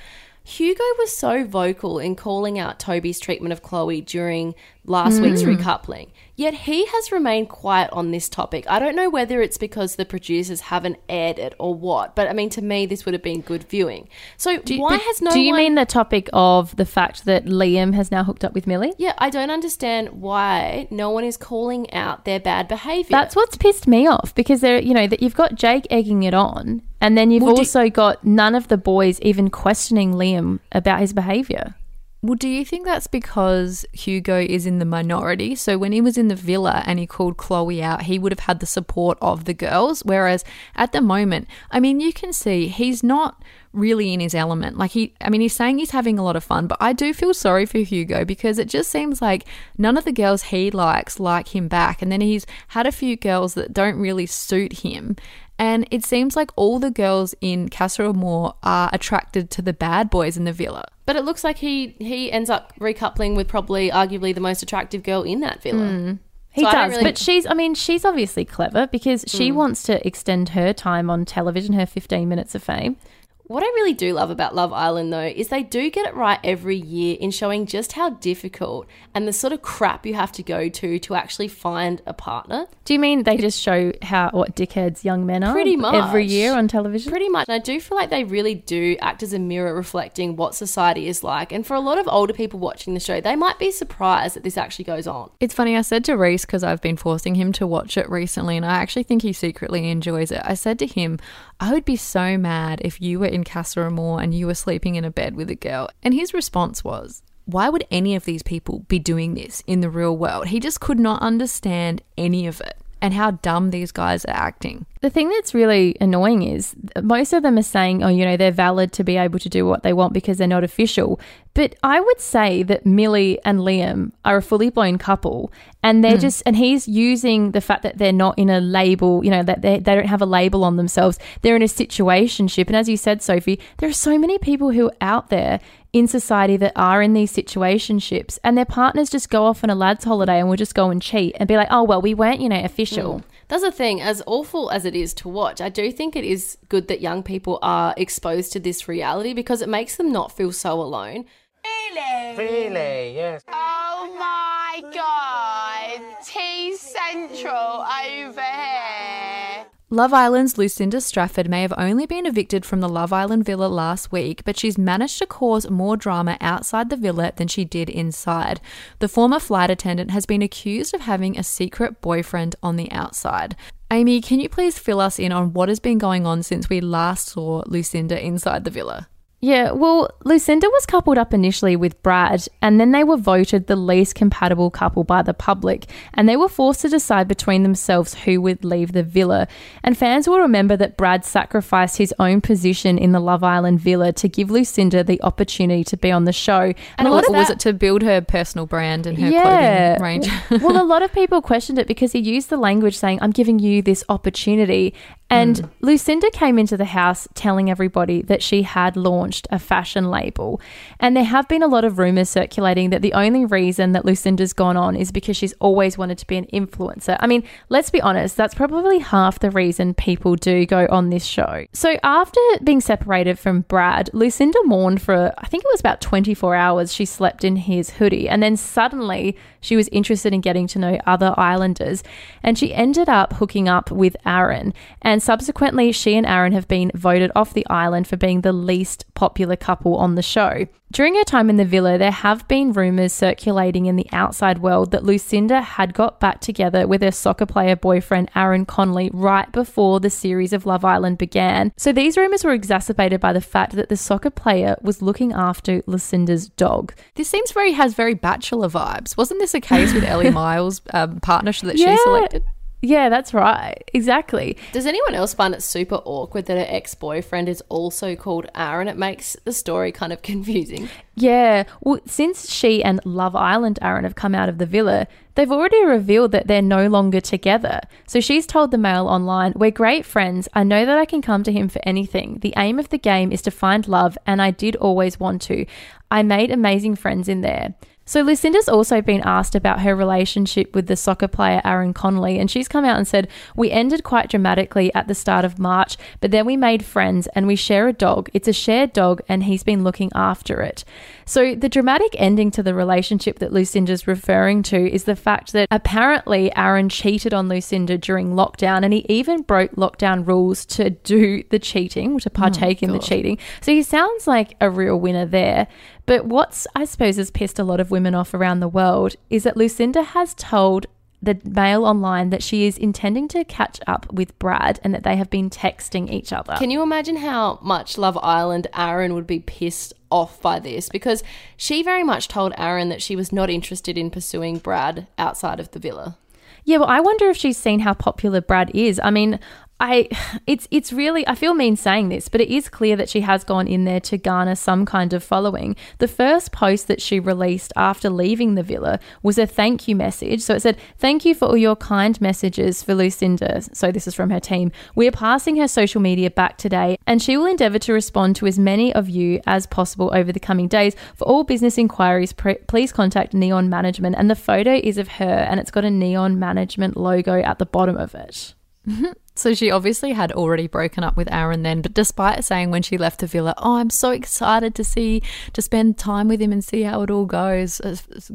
Hugo 0.45 0.83
was 0.99 1.15
so 1.15 1.45
vocal 1.45 1.99
in 1.99 2.15
calling 2.17 2.59
out 2.59 2.77
Toby's 2.77 3.17
treatment 3.19 3.53
of 3.53 3.61
Chloe 3.61 4.01
during 4.01 4.55
last 4.85 5.21
week's 5.21 5.41
Mm. 5.43 5.55
recoupling. 5.57 6.07
Yet 6.35 6.53
he 6.53 6.85
has 6.87 7.11
remained 7.13 7.47
quiet 7.47 7.89
on 7.93 8.11
this 8.11 8.27
topic. 8.27 8.65
I 8.67 8.79
don't 8.79 8.95
know 8.97 9.09
whether 9.09 9.41
it's 9.41 9.57
because 9.57 9.95
the 9.95 10.03
producers 10.03 10.61
haven't 10.61 10.97
aired 11.07 11.39
it 11.39 11.53
or 11.59 11.73
what, 11.73 12.13
but 12.15 12.27
I 12.27 12.33
mean, 12.33 12.49
to 12.49 12.61
me, 12.61 12.85
this 12.85 13.05
would 13.05 13.13
have 13.13 13.23
been 13.23 13.39
good 13.39 13.63
viewing. 13.69 14.09
So 14.35 14.57
why 14.75 14.97
has 14.97 15.21
no 15.21 15.31
Do 15.31 15.39
you 15.39 15.51
one- 15.53 15.59
mean 15.61 15.75
the 15.75 15.85
topic 15.85 16.27
of 16.33 16.75
the 16.75 16.85
fact 16.85 17.23
that 17.23 17.45
Liam 17.45 17.93
has 17.93 18.11
now 18.11 18.25
hooked 18.25 18.43
up 18.43 18.53
with 18.53 18.67
Millie? 18.67 18.91
Yeah, 18.97 19.13
I 19.19 19.29
don't 19.29 19.51
understand 19.51 20.21
why 20.21 20.87
no 20.91 21.09
one 21.09 21.23
is 21.23 21.37
calling 21.37 21.89
out 21.93 22.25
their 22.25 22.41
bad 22.41 22.67
behavior. 22.67 23.11
That's 23.11 23.35
what's 23.35 23.55
pissed 23.55 23.87
me 23.87 24.07
off 24.07 24.35
because 24.35 24.59
there, 24.59 24.81
you 24.81 24.93
know, 24.93 25.07
that 25.07 25.21
you've 25.21 25.35
got 25.35 25.55
Jake 25.55 25.87
egging 25.89 26.23
it 26.23 26.33
on, 26.33 26.81
and 27.03 27.17
then 27.17 27.31
you've 27.31 27.43
Well, 27.43 27.57
also 27.57 27.89
got 27.89 28.23
none 28.25 28.55
of 28.55 28.69
the 28.69 28.77
boys 28.77 29.19
even 29.21 29.49
questioning 29.49 30.13
Liam 30.13 30.59
about 30.71 31.01
his 31.01 31.11
behavior. 31.11 31.75
Well, 32.21 32.35
do 32.35 32.47
you 32.47 32.63
think 32.63 32.85
that's 32.85 33.07
because 33.07 33.85
Hugo 33.91 34.39
is 34.39 34.65
in 34.65 34.79
the 34.79 34.85
minority? 34.85 35.55
So 35.55 35.77
when 35.77 35.91
he 35.91 35.99
was 35.99 36.17
in 36.17 36.29
the 36.29 36.35
villa 36.35 36.81
and 36.85 36.97
he 36.97 37.05
called 37.05 37.35
Chloe 37.35 37.83
out, 37.83 38.03
he 38.03 38.17
would 38.17 38.31
have 38.31 38.39
had 38.39 38.61
the 38.61 38.65
support 38.65 39.17
of 39.21 39.43
the 39.43 39.53
girls. 39.53 40.05
Whereas 40.05 40.45
at 40.77 40.93
the 40.93 41.01
moment, 41.01 41.49
I 41.69 41.81
mean, 41.81 41.99
you 41.99 42.13
can 42.13 42.31
see 42.31 42.69
he's 42.69 43.03
not 43.03 43.43
really 43.73 44.13
in 44.13 44.21
his 44.21 44.33
element. 44.33 44.77
Like 44.77 44.91
he, 44.91 45.13
I 45.19 45.29
mean, 45.29 45.41
he's 45.41 45.51
saying 45.51 45.79
he's 45.79 45.91
having 45.91 46.17
a 46.17 46.23
lot 46.23 46.37
of 46.37 46.45
fun, 46.45 46.67
but 46.67 46.77
I 46.79 46.93
do 46.93 47.13
feel 47.13 47.33
sorry 47.33 47.65
for 47.65 47.79
Hugo 47.79 48.23
because 48.23 48.57
it 48.57 48.69
just 48.69 48.89
seems 48.89 49.21
like 49.21 49.43
none 49.77 49.97
of 49.97 50.05
the 50.05 50.13
girls 50.13 50.43
he 50.43 50.71
likes 50.71 51.19
like 51.19 51.53
him 51.53 51.67
back. 51.67 52.01
And 52.01 52.09
then 52.09 52.21
he's 52.21 52.45
had 52.69 52.87
a 52.87 52.93
few 52.93 53.17
girls 53.17 53.55
that 53.55 53.73
don't 53.73 53.99
really 53.99 54.27
suit 54.27 54.79
him. 54.79 55.17
And 55.63 55.87
it 55.91 56.03
seems 56.03 56.35
like 56.35 56.51
all 56.57 56.77
the 56.79 56.91
girls 56.91 57.33
in 57.39 57.69
Casa 57.69 58.03
Amor 58.03 58.53
are 58.63 58.89
attracted 58.91 59.49
to 59.51 59.61
the 59.61 59.71
bad 59.71 60.09
boys 60.09 60.35
in 60.35 60.43
the 60.43 60.51
villa. 60.51 60.83
But 61.05 61.15
it 61.15 61.23
looks 61.23 61.43
like 61.43 61.57
he 61.59 61.95
he 61.99 62.31
ends 62.31 62.49
up 62.49 62.73
recoupling 62.79 63.35
with 63.37 63.47
probably 63.47 63.89
arguably 63.89 64.35
the 64.35 64.41
most 64.41 64.61
attractive 64.61 65.03
girl 65.03 65.23
in 65.23 65.39
that 65.39 65.61
villa. 65.61 66.17
He 66.51 66.63
So 66.63 66.71
does, 66.71 66.91
really- 66.91 67.03
but 67.03 67.17
she's, 67.17 67.45
I 67.47 67.53
mean, 67.53 67.73
she's 67.75 68.03
obviously 68.05 68.45
clever 68.45 68.87
because 68.87 69.23
she 69.27 69.51
Mm. 69.51 69.55
wants 69.55 69.83
to 69.83 70.05
extend 70.05 70.49
her 70.49 70.71
time 70.73 71.09
on 71.09 71.25
television, 71.25 71.73
her 71.73 71.85
15 71.87 72.27
minutes 72.29 72.53
of 72.55 72.61
fame. 72.61 72.97
What 73.45 73.61
I 73.61 73.65
really 73.65 73.93
do 73.93 74.13
love 74.13 74.29
about 74.29 74.55
Love 74.55 74.71
Island, 74.71 75.11
though, 75.11 75.19
is 75.19 75.49
they 75.49 75.63
do 75.63 75.89
get 75.89 76.07
it 76.07 76.15
right 76.15 76.39
every 76.45 76.77
year 76.77 77.17
in 77.19 77.29
showing 77.29 77.65
just 77.65 77.91
how 77.91 78.11
difficult 78.11 78.87
and 79.13 79.27
the 79.27 79.33
sort 79.33 79.51
of 79.51 79.61
crap 79.61 80.05
you 80.05 80.13
have 80.13 80.31
to 80.33 80.43
go 80.43 80.69
to 80.69 80.97
to 80.99 81.13
actually 81.13 81.49
find 81.49 82.01
a 82.05 82.13
partner. 82.13 82.67
Do 82.85 82.93
you 82.93 82.99
mean 82.99 83.23
they 83.23 83.35
just 83.35 83.59
show 83.59 83.91
how 84.01 84.29
what 84.31 84.55
dickheads 84.55 85.03
young 85.03 85.25
men 85.25 85.43
are 85.43 85.51
Pretty 85.51 85.75
much. 85.75 85.93
every 85.93 86.25
year 86.25 86.53
on 86.53 86.69
television? 86.69 87.11
Pretty 87.11 87.27
much. 87.27 87.49
And 87.49 87.55
I 87.55 87.59
do 87.59 87.81
feel 87.81 87.97
like 87.97 88.09
they 88.09 88.23
really 88.23 88.55
do 88.55 88.95
act 89.01 89.21
as 89.23 89.33
a 89.33 89.39
mirror 89.39 89.75
reflecting 89.75 90.37
what 90.37 90.55
society 90.55 91.09
is 91.09 91.21
like. 91.21 91.51
And 91.51 91.67
for 91.67 91.73
a 91.73 91.81
lot 91.81 91.97
of 91.97 92.07
older 92.07 92.33
people 92.33 92.61
watching 92.61 92.93
the 92.93 92.99
show, 93.01 93.19
they 93.19 93.35
might 93.35 93.59
be 93.59 93.71
surprised 93.71 94.37
that 94.37 94.43
this 94.43 94.55
actually 94.57 94.85
goes 94.85 95.05
on. 95.05 95.31
It's 95.41 95.53
funny, 95.53 95.75
I 95.75 95.81
said 95.81 96.05
to 96.05 96.13
Reese, 96.13 96.45
because 96.45 96.63
I've 96.63 96.81
been 96.81 96.95
forcing 96.95 97.35
him 97.35 97.51
to 97.53 97.67
watch 97.67 97.97
it 97.97 98.09
recently, 98.09 98.55
and 98.55 98.65
I 98.65 98.75
actually 98.75 99.03
think 99.03 99.21
he 99.21 99.33
secretly 99.33 99.89
enjoys 99.91 100.31
it. 100.31 100.41
I 100.45 100.53
said 100.53 100.79
to 100.79 100.87
him, 100.87 101.19
I 101.59 101.73
would 101.73 101.83
be 101.85 101.97
so 101.97 102.37
mad 102.37 102.81
if 102.85 103.01
you 103.01 103.19
were 103.19 103.32
in 103.33 103.43
Casa 103.43 103.81
Amor 103.81 104.21
and 104.21 104.33
you 104.33 104.47
were 104.47 104.53
sleeping 104.53 104.95
in 104.95 105.03
a 105.03 105.11
bed 105.11 105.35
with 105.35 105.49
a 105.49 105.55
girl. 105.55 105.89
And 106.01 106.13
his 106.13 106.33
response 106.33 106.83
was, 106.83 107.21
why 107.45 107.67
would 107.67 107.85
any 107.91 108.15
of 108.15 108.25
these 108.25 108.43
people 108.43 108.85
be 108.87 108.99
doing 108.99 109.33
this 109.33 109.63
in 109.67 109.81
the 109.81 109.89
real 109.89 110.15
world? 110.15 110.47
He 110.47 110.59
just 110.59 110.79
could 110.79 110.99
not 110.99 111.21
understand 111.21 112.01
any 112.17 112.47
of 112.47 112.61
it 112.61 112.77
and 113.01 113.13
how 113.13 113.31
dumb 113.31 113.71
these 113.71 113.91
guys 113.91 114.23
are 114.25 114.35
acting. 114.35 114.85
The 115.03 115.09
thing 115.09 115.27
that's 115.27 115.53
really 115.53 115.97
annoying 115.99 116.43
is 116.43 116.77
most 117.01 117.33
of 117.33 117.43
them 117.43 117.57
are 117.57 117.61
saying, 117.61 118.05
oh, 118.05 118.07
you 118.07 118.23
know, 118.23 118.37
they're 118.37 118.53
valid 118.53 118.93
to 118.93 119.03
be 119.03 119.17
able 119.17 119.37
to 119.37 119.49
do 119.49 119.65
what 119.65 119.83
they 119.83 119.91
want 119.91 120.13
because 120.13 120.37
they're 120.37 120.47
not 120.47 120.63
official. 120.63 121.19
But 121.53 121.75
I 121.83 121.99
would 121.99 122.21
say 122.21 122.63
that 122.63 122.85
Millie 122.85 123.37
and 123.43 123.59
Liam 123.59 124.13
are 124.23 124.37
a 124.37 124.41
fully 124.41 124.69
blown 124.69 124.97
couple 124.97 125.51
and 125.83 126.05
they're 126.05 126.13
hmm. 126.13 126.21
just, 126.21 126.41
and 126.45 126.55
he's 126.55 126.87
using 126.87 127.51
the 127.51 127.59
fact 127.59 127.83
that 127.83 127.97
they're 127.97 128.13
not 128.13 128.39
in 128.39 128.49
a 128.49 128.61
label, 128.61 129.25
you 129.25 129.29
know, 129.29 129.43
that 129.43 129.61
they, 129.61 129.77
they 129.77 129.93
don't 129.93 130.07
have 130.07 130.21
a 130.21 130.25
label 130.25 130.63
on 130.63 130.77
themselves. 130.77 131.19
They're 131.41 131.57
in 131.57 131.61
a 131.61 131.65
situationship. 131.65 132.67
And 132.67 132.75
as 132.77 132.87
you 132.87 132.95
said, 132.95 133.21
Sophie, 133.21 133.59
there 133.79 133.89
are 133.89 133.91
so 134.07 134.17
many 134.17 134.39
people 134.39 134.71
who 134.71 134.87
are 134.87 134.95
out 135.01 135.29
there 135.29 135.59
in 135.91 136.07
society 136.07 136.55
that 136.55 136.71
are 136.77 137.01
in 137.01 137.11
these 137.11 137.35
situationships 137.35 138.39
and 138.41 138.57
their 138.57 138.63
partners 138.63 139.09
just 139.09 139.29
go 139.29 139.43
off 139.43 139.65
on 139.65 139.69
a 139.69 139.75
lad's 139.75 140.05
holiday 140.05 140.39
and 140.39 140.47
will 140.47 140.55
just 140.55 140.73
go 140.73 140.89
and 140.89 141.01
cheat 141.01 141.35
and 141.41 141.49
be 141.49 141.57
like, 141.57 141.67
oh, 141.69 141.83
well, 141.83 142.01
we 142.01 142.13
weren't, 142.13 142.39
you 142.39 142.47
know, 142.47 142.63
official. 142.63 143.19
Hmm. 143.19 143.32
That's 143.53 143.61
the 143.61 143.71
thing, 143.71 144.01
as 144.01 144.23
awful 144.25 144.71
as 144.71 144.83
it 144.83 144.95
is 144.95 145.13
to 145.13 145.29
watch, 145.29 145.61
I 145.61 145.69
do 145.69 145.91
think 145.91 146.15
it 146.15 146.23
is 146.23 146.57
good 146.69 146.87
that 146.87 147.01
young 147.01 147.21
people 147.21 147.59
are 147.61 147.93
exposed 147.97 148.51
to 148.53 148.59
this 148.59 148.87
reality 148.87 149.35
because 149.35 149.61
it 149.61 149.69
makes 149.69 149.95
them 149.95 150.11
not 150.11 150.31
feel 150.31 150.51
so 150.51 150.81
alone. 150.81 151.25
Really? 151.63 152.35
Really, 152.35 153.13
Yes. 153.13 153.43
Oh 153.47 154.15
my 154.17 154.81
god! 154.91 156.01
T 156.25 156.75
Central 156.75 157.85
over 157.85 158.41
here. 158.41 159.65
Love 159.93 160.11
Island's 160.11 160.57
Lucinda 160.57 160.99
Strafford 160.99 161.47
may 161.47 161.61
have 161.61 161.73
only 161.77 162.07
been 162.07 162.25
evicted 162.25 162.65
from 162.65 162.79
the 162.79 162.89
Love 162.89 163.13
Island 163.13 163.45
villa 163.45 163.67
last 163.67 164.11
week, 164.11 164.43
but 164.43 164.57
she's 164.57 164.75
managed 164.75 165.19
to 165.19 165.27
cause 165.27 165.69
more 165.69 165.95
drama 165.95 166.35
outside 166.41 166.89
the 166.89 166.97
villa 166.97 167.31
than 167.35 167.47
she 167.47 167.63
did 167.63 167.91
inside. 167.91 168.59
The 168.97 169.07
former 169.07 169.39
flight 169.39 169.69
attendant 169.69 170.09
has 170.09 170.25
been 170.25 170.41
accused 170.41 170.95
of 170.95 171.01
having 171.01 171.37
a 171.37 171.43
secret 171.43 172.01
boyfriend 172.01 172.55
on 172.63 172.75
the 172.75 172.91
outside. 172.91 173.55
Amy, 173.91 174.19
can 174.19 174.39
you 174.39 174.49
please 174.49 174.79
fill 174.79 174.99
us 174.99 175.19
in 175.19 175.31
on 175.31 175.53
what 175.53 175.69
has 175.69 175.79
been 175.79 175.99
going 175.99 176.25
on 176.25 176.41
since 176.41 176.69
we 176.69 176.81
last 176.81 177.27
saw 177.27 177.61
Lucinda 177.67 178.19
inside 178.19 178.63
the 178.63 178.71
villa? 178.71 179.09
Yeah, 179.43 179.71
well, 179.71 180.09
Lucinda 180.23 180.69
was 180.69 180.85
coupled 180.85 181.17
up 181.17 181.33
initially 181.33 181.75
with 181.75 182.01
Brad, 182.01 182.47
and 182.61 182.79
then 182.79 182.93
they 182.93 183.03
were 183.03 183.17
voted 183.17 183.67
the 183.67 183.75
least 183.75 184.15
compatible 184.15 184.71
couple 184.71 185.03
by 185.03 185.21
the 185.21 185.33
public, 185.33 185.85
and 186.13 186.29
they 186.29 186.37
were 186.37 186.47
forced 186.47 186.79
to 186.79 186.89
decide 186.89 187.27
between 187.27 187.61
themselves 187.61 188.13
who 188.13 188.39
would 188.39 188.63
leave 188.63 188.93
the 188.93 189.03
villa. 189.03 189.49
And 189.83 189.97
fans 189.97 190.29
will 190.29 190.39
remember 190.39 190.77
that 190.77 190.95
Brad 190.95 191.25
sacrificed 191.25 191.97
his 191.97 192.13
own 192.19 192.39
position 192.39 192.97
in 192.97 193.11
the 193.11 193.19
Love 193.19 193.43
Island 193.43 193.81
villa 193.81 194.13
to 194.13 194.29
give 194.29 194.49
Lucinda 194.49 195.03
the 195.03 195.21
opportunity 195.21 195.83
to 195.83 195.97
be 195.97 196.09
on 196.09 196.23
the 196.23 196.31
show. 196.31 196.73
And 196.97 197.05
a 197.05 197.11
or 197.11 197.15
lot 197.15 197.27
of 197.27 197.35
was 197.35 197.49
it 197.49 197.59
to 197.59 197.73
build 197.73 198.01
her 198.01 198.21
personal 198.21 198.65
brand 198.65 199.05
and 199.05 199.17
her 199.17 199.29
yeah. 199.29 199.97
clothing 199.97 200.03
range? 200.03 200.61
well, 200.63 200.81
a 200.81 200.87
lot 200.87 201.03
of 201.03 201.11
people 201.11 201.41
questioned 201.41 201.79
it 201.79 201.87
because 201.87 202.13
he 202.13 202.19
used 202.19 202.49
the 202.49 202.55
language 202.55 202.95
saying, 202.95 203.19
I'm 203.21 203.31
giving 203.31 203.59
you 203.59 203.81
this 203.81 204.05
opportunity. 204.07 204.93
And 205.29 205.55
Mm. 205.55 205.69
Lucinda 205.81 206.29
came 206.31 206.59
into 206.59 206.77
the 206.77 206.85
house 206.85 207.27
telling 207.33 207.69
everybody 207.69 208.21
that 208.21 208.43
she 208.43 208.61
had 208.61 208.95
launched 208.95 209.32
a 209.49 209.59
fashion 209.59 210.09
label. 210.09 210.61
And 210.99 211.15
there 211.15 211.23
have 211.23 211.47
been 211.47 211.63
a 211.63 211.67
lot 211.67 211.85
of 211.85 211.97
rumors 211.97 212.29
circulating 212.29 212.89
that 212.91 213.01
the 213.01 213.13
only 213.13 213.45
reason 213.45 213.91
that 213.93 214.05
Lucinda's 214.05 214.53
gone 214.53 214.77
on 214.77 214.95
is 214.95 215.11
because 215.11 215.37
she's 215.37 215.53
always 215.59 215.97
wanted 215.97 216.17
to 216.19 216.27
be 216.27 216.37
an 216.37 216.45
influencer. 216.53 217.17
I 217.19 217.27
mean, 217.27 217.43
let's 217.69 217.89
be 217.89 218.01
honest, 218.01 218.37
that's 218.37 218.53
probably 218.53 218.99
half 218.99 219.39
the 219.39 219.51
reason 219.51 219.93
people 219.93 220.35
do 220.35 220.65
go 220.65 220.87
on 220.89 221.09
this 221.09 221.25
show. 221.25 221.65
So 221.73 221.97
after 222.03 222.39
being 222.63 222.81
separated 222.81 223.39
from 223.39 223.61
Brad, 223.61 224.09
Lucinda 224.13 224.59
mourned 224.65 225.01
for, 225.01 225.33
I 225.37 225.47
think 225.47 225.63
it 225.63 225.69
was 225.71 225.79
about 225.79 226.01
24 226.01 226.55
hours. 226.55 226.93
She 226.93 227.05
slept 227.05 227.43
in 227.43 227.55
his 227.55 227.91
hoodie. 227.91 228.29
And 228.29 228.43
then 228.43 228.57
suddenly 228.57 229.37
she 229.59 229.75
was 229.75 229.87
interested 229.89 230.33
in 230.33 230.41
getting 230.41 230.67
to 230.67 230.79
know 230.79 230.99
other 231.05 231.33
islanders. 231.37 232.03
And 232.41 232.57
she 232.57 232.73
ended 232.73 233.09
up 233.09 233.33
hooking 233.33 233.67
up 233.67 233.91
with 233.91 234.15
Aaron. 234.25 234.73
And 235.01 235.21
subsequently, 235.23 235.91
she 235.91 236.15
and 236.15 236.25
Aaron 236.25 236.51
have 236.53 236.67
been 236.67 236.91
voted 236.93 237.31
off 237.35 237.53
the 237.53 237.67
island 237.67 238.07
for 238.07 238.17
being 238.17 238.41
the 238.41 238.53
least 238.53 239.05
popular 239.13 239.22
couple 239.57 239.95
on 239.97 240.15
the 240.15 240.21
show. 240.21 240.67
During 240.91 241.15
her 241.15 241.23
time 241.23 241.49
in 241.49 241.57
the 241.57 241.65
villa, 241.65 241.97
there 241.97 242.11
have 242.11 242.47
been 242.47 242.71
rumours 242.71 243.13
circulating 243.13 243.87
in 243.87 243.95
the 243.95 244.05
outside 244.11 244.59
world 244.59 244.91
that 244.91 245.03
Lucinda 245.03 245.59
had 245.61 245.95
got 245.95 246.19
back 246.19 246.39
together 246.39 246.85
with 246.87 247.01
her 247.01 247.11
soccer 247.11 247.47
player 247.47 247.75
boyfriend 247.75 248.29
Aaron 248.35 248.63
Connolly 248.65 249.09
right 249.11 249.51
before 249.51 249.99
the 249.99 250.11
series 250.11 250.53
of 250.53 250.67
Love 250.67 250.85
Island 250.85 251.17
began. 251.17 251.71
So 251.77 251.91
these 251.91 252.15
rumours 252.15 252.43
were 252.43 252.53
exacerbated 252.53 253.19
by 253.19 253.33
the 253.33 253.41
fact 253.41 253.71
that 253.75 253.89
the 253.89 253.97
soccer 253.97 254.29
player 254.29 254.75
was 254.83 255.01
looking 255.01 255.33
after 255.33 255.81
Lucinda's 255.87 256.49
dog. 256.49 256.93
This 257.15 257.27
seems 257.29 257.51
very 257.51 257.71
has 257.71 257.95
very 257.95 258.13
bachelor 258.13 258.69
vibes. 258.69 259.17
Wasn't 259.17 259.39
this 259.39 259.55
a 259.55 259.61
case 259.61 259.93
with 259.95 260.03
Ellie 260.03 260.29
Miles' 260.43 260.81
um, 260.93 261.19
partner 261.21 261.53
that 261.53 261.77
Yeah. 261.77 261.95
she 261.95 262.03
selected? 262.03 262.43
Yeah, 262.83 263.07
that's 263.07 263.33
right. 263.33 263.81
Exactly. 263.93 264.57
Does 264.73 264.85
anyone 264.85 265.15
else 265.15 265.33
find 265.33 265.55
it 265.55 265.63
super 265.63 266.01
awkward 266.03 266.47
that 266.47 266.57
her 266.57 266.65
ex 266.67 266.93
boyfriend 266.93 267.47
is 267.47 267.63
also 267.69 268.13
called 268.17 268.47
Aaron? 268.55 268.89
It 268.89 268.97
makes 268.97 269.37
the 269.45 269.53
story 269.53 269.93
kind 269.93 270.11
of 270.11 270.21
confusing. 270.21 270.89
Yeah. 271.15 271.63
Well, 271.79 272.01
since 272.05 272.51
she 272.51 272.83
and 272.83 272.99
Love 273.05 273.37
Island 273.37 273.79
Aaron 273.81 274.03
have 274.03 274.15
come 274.15 274.35
out 274.35 274.49
of 274.49 274.57
the 274.57 274.65
villa, 274.65 275.07
they've 275.35 275.49
already 275.49 275.81
revealed 275.85 276.33
that 276.33 276.47
they're 276.47 276.61
no 276.61 276.87
longer 276.87 277.21
together. 277.21 277.79
So 278.05 278.19
she's 278.19 278.45
told 278.45 278.71
the 278.71 278.77
Mail 278.77 279.07
online, 279.07 279.53
We're 279.55 279.71
great 279.71 280.05
friends. 280.05 280.49
I 280.53 280.63
know 280.65 280.85
that 280.85 280.97
I 280.97 281.05
can 281.05 281.21
come 281.21 281.43
to 281.43 281.53
him 281.53 281.69
for 281.69 281.79
anything. 281.85 282.39
The 282.41 282.53
aim 282.57 282.79
of 282.79 282.89
the 282.89 282.97
game 282.97 283.31
is 283.31 283.41
to 283.43 283.51
find 283.51 283.87
love, 283.87 284.17
and 284.27 284.41
I 284.41 284.51
did 284.51 284.75
always 284.75 285.21
want 285.21 285.41
to. 285.43 285.65
I 286.11 286.21
made 286.21 286.51
amazing 286.51 286.95
friends 286.97 287.29
in 287.29 287.39
there. 287.39 287.75
So 288.05 288.21
Lucinda's 288.21 288.67
also 288.67 289.01
been 289.01 289.21
asked 289.21 289.55
about 289.55 289.81
her 289.81 289.95
relationship 289.95 290.75
with 290.75 290.87
the 290.87 290.95
soccer 290.95 291.27
player 291.27 291.61
Aaron 291.63 291.93
Connolly, 291.93 292.37
and 292.37 292.51
she's 292.51 292.67
come 292.67 292.83
out 292.83 292.97
and 292.97 293.07
said, 293.07 293.29
We 293.55 293.71
ended 293.71 294.03
quite 294.03 294.29
dramatically 294.29 294.93
at 294.93 295.07
the 295.07 295.15
start 295.15 295.45
of 295.45 295.57
March, 295.57 295.97
but 296.19 296.31
then 296.31 296.45
we 296.45 296.57
made 296.57 296.83
friends 296.83 297.27
and 297.27 297.47
we 297.47 297.55
share 297.55 297.87
a 297.87 297.93
dog. 297.93 298.29
It's 298.33 298.47
a 298.47 298.53
shared 298.53 298.91
dog, 298.91 299.21
and 299.29 299.43
he's 299.43 299.63
been 299.63 299.83
looking 299.83 300.11
after 300.13 300.61
it. 300.61 300.83
So 301.25 301.55
the 301.55 301.69
dramatic 301.69 302.15
ending 302.17 302.51
to 302.51 302.63
the 302.63 302.73
relationship 302.73 303.39
that 303.39 303.53
Lucinda's 303.53 304.07
referring 304.07 304.63
to 304.63 304.91
is 304.91 305.05
the 305.05 305.15
fact 305.15 305.53
that 305.53 305.69
apparently 305.71 306.53
Aaron 306.55 306.89
cheated 306.89 307.33
on 307.33 307.47
Lucinda 307.47 307.97
during 307.97 308.31
lockdown, 308.31 308.83
and 308.83 308.93
he 308.93 309.05
even 309.07 309.43
broke 309.43 309.71
lockdown 309.71 310.27
rules 310.27 310.65
to 310.65 310.89
do 310.89 311.43
the 311.49 311.59
cheating, 311.59 312.19
to 312.19 312.29
partake 312.29 312.83
in 312.83 312.91
the 312.91 312.97
oh 312.97 313.01
cheating. 313.01 313.37
So 313.61 313.71
he 313.71 313.81
sounds 313.81 314.27
like 314.27 314.55
a 314.59 314.69
real 314.69 314.99
winner 314.99 315.25
there. 315.25 315.67
But 316.05 316.25
what's, 316.25 316.67
I 316.75 316.85
suppose, 316.85 317.17
has 317.17 317.31
pissed 317.31 317.59
a 317.59 317.63
lot 317.63 317.79
of 317.79 317.91
women 317.91 318.13
off 318.13 318.33
around 318.33 318.59
the 318.59 318.67
world 318.67 319.15
is 319.29 319.43
that 319.43 319.57
Lucinda 319.57 320.03
has 320.03 320.33
told 320.33 320.87
the 321.21 321.39
Mail 321.45 321.85
online 321.85 322.31
that 322.31 322.43
she 322.43 322.67
is 322.67 322.77
intending 322.77 323.29
to 323.29 323.45
catch 323.45 323.79
up 323.87 324.11
with 324.11 324.37
Brad 324.39 324.81
and 324.83 324.93
that 324.93 325.03
they 325.03 325.15
have 325.15 325.29
been 325.29 325.49
texting 325.49 326.11
each 326.11 326.33
other. 326.33 326.55
Can 326.57 326.69
you 326.69 326.81
imagine 326.81 327.15
how 327.15 327.59
much 327.61 327.97
Love 327.97 328.17
Island 328.21 328.67
Aaron 328.75 329.13
would 329.13 329.25
be 329.25 329.39
pissed 329.39 329.93
off 330.11 330.41
by 330.41 330.59
this? 330.59 330.89
Because 330.89 331.23
she 331.55 331.81
very 331.81 332.03
much 332.03 332.27
told 332.27 332.53
Aaron 332.57 332.89
that 332.89 333.01
she 333.01 333.15
was 333.15 333.31
not 333.31 333.49
interested 333.49 333.97
in 333.97 334.11
pursuing 334.11 334.57
Brad 334.57 335.07
outside 335.17 335.61
of 335.61 335.71
the 335.71 335.79
villa. 335.79 336.17
Yeah, 336.65 336.77
well, 336.77 336.89
I 336.89 336.99
wonder 336.99 337.29
if 337.29 337.37
she's 337.37 337.57
seen 337.57 337.79
how 337.79 337.93
popular 337.93 338.41
Brad 338.41 338.71
is. 338.73 338.99
I 339.03 339.09
mean, 339.09 339.39
I 339.83 340.07
it's 340.47 340.65
it's 340.71 340.93
really 340.93 341.27
I 341.27 341.35
feel 341.35 341.53
mean 341.53 341.75
saying 341.75 342.07
this, 342.07 342.29
but 342.29 342.39
it 342.39 342.49
is 342.49 342.69
clear 342.69 342.95
that 342.95 343.09
she 343.09 343.19
has 343.19 343.43
gone 343.43 343.67
in 343.67 343.83
there 343.83 343.99
to 343.99 344.17
garner 344.17 344.55
some 344.55 344.85
kind 344.85 345.11
of 345.11 345.25
following. 345.25 345.75
The 345.97 346.07
first 346.07 346.53
post 346.53 346.87
that 346.87 347.01
she 347.01 347.19
released 347.19 347.73
after 347.75 348.09
leaving 348.09 348.55
the 348.55 348.63
villa 348.63 348.99
was 349.23 349.37
a 349.37 349.45
thank 349.45 349.89
you 349.89 349.95
message. 349.97 350.41
So 350.41 350.55
it 350.55 350.61
said, 350.61 350.77
"Thank 350.97 351.25
you 351.25 351.35
for 351.35 351.49
all 351.49 351.57
your 351.57 351.75
kind 351.75 352.19
messages 352.21 352.81
for 352.81 352.95
Lucinda." 352.95 353.61
So 353.73 353.91
this 353.91 354.07
is 354.07 354.15
from 354.15 354.29
her 354.29 354.39
team. 354.39 354.71
We 354.95 355.05
are 355.09 355.11
passing 355.11 355.57
her 355.57 355.67
social 355.67 355.99
media 355.99 356.31
back 356.31 356.57
today, 356.57 356.97
and 357.05 357.21
she 357.21 357.35
will 357.35 357.47
endeavour 357.47 357.79
to 357.79 357.91
respond 357.91 358.37
to 358.37 358.47
as 358.47 358.57
many 358.57 358.95
of 358.95 359.09
you 359.09 359.41
as 359.45 359.65
possible 359.67 360.11
over 360.13 360.31
the 360.31 360.39
coming 360.39 360.69
days. 360.69 360.95
For 361.15 361.25
all 361.25 361.43
business 361.43 361.77
inquiries, 361.77 362.31
please 362.31 362.93
contact 362.93 363.33
Neon 363.33 363.67
Management. 363.69 364.15
And 364.17 364.31
the 364.31 364.35
photo 364.35 364.75
is 364.75 364.97
of 364.97 365.09
her, 365.19 365.25
and 365.49 365.59
it's 365.59 365.71
got 365.71 365.83
a 365.83 365.91
Neon 365.91 366.39
Management 366.39 366.95
logo 366.95 367.41
at 367.41 367.59
the 367.59 367.65
bottom 367.65 367.97
of 367.97 368.15
it. 368.15 368.53
So 369.35 369.53
she 369.55 369.71
obviously 369.71 370.11
had 370.13 370.31
already 370.31 370.67
broken 370.67 371.03
up 371.03 371.17
with 371.17 371.31
Aaron 371.31 371.63
then, 371.63 371.81
but 371.81 371.93
despite 371.93 372.43
saying 372.45 372.69
when 372.69 372.83
she 372.83 372.97
left 372.97 373.19
the 373.19 373.27
villa, 373.27 373.55
"Oh, 373.57 373.77
I'm 373.77 373.89
so 373.89 374.11
excited 374.11 374.75
to 374.75 374.83
see 374.83 375.23
to 375.53 375.61
spend 375.61 375.97
time 375.97 376.27
with 376.27 376.39
him 376.39 376.51
and 376.51 376.63
see 376.63 376.83
how 376.83 377.01
it 377.01 377.09
all 377.09 377.25
goes." 377.25 377.81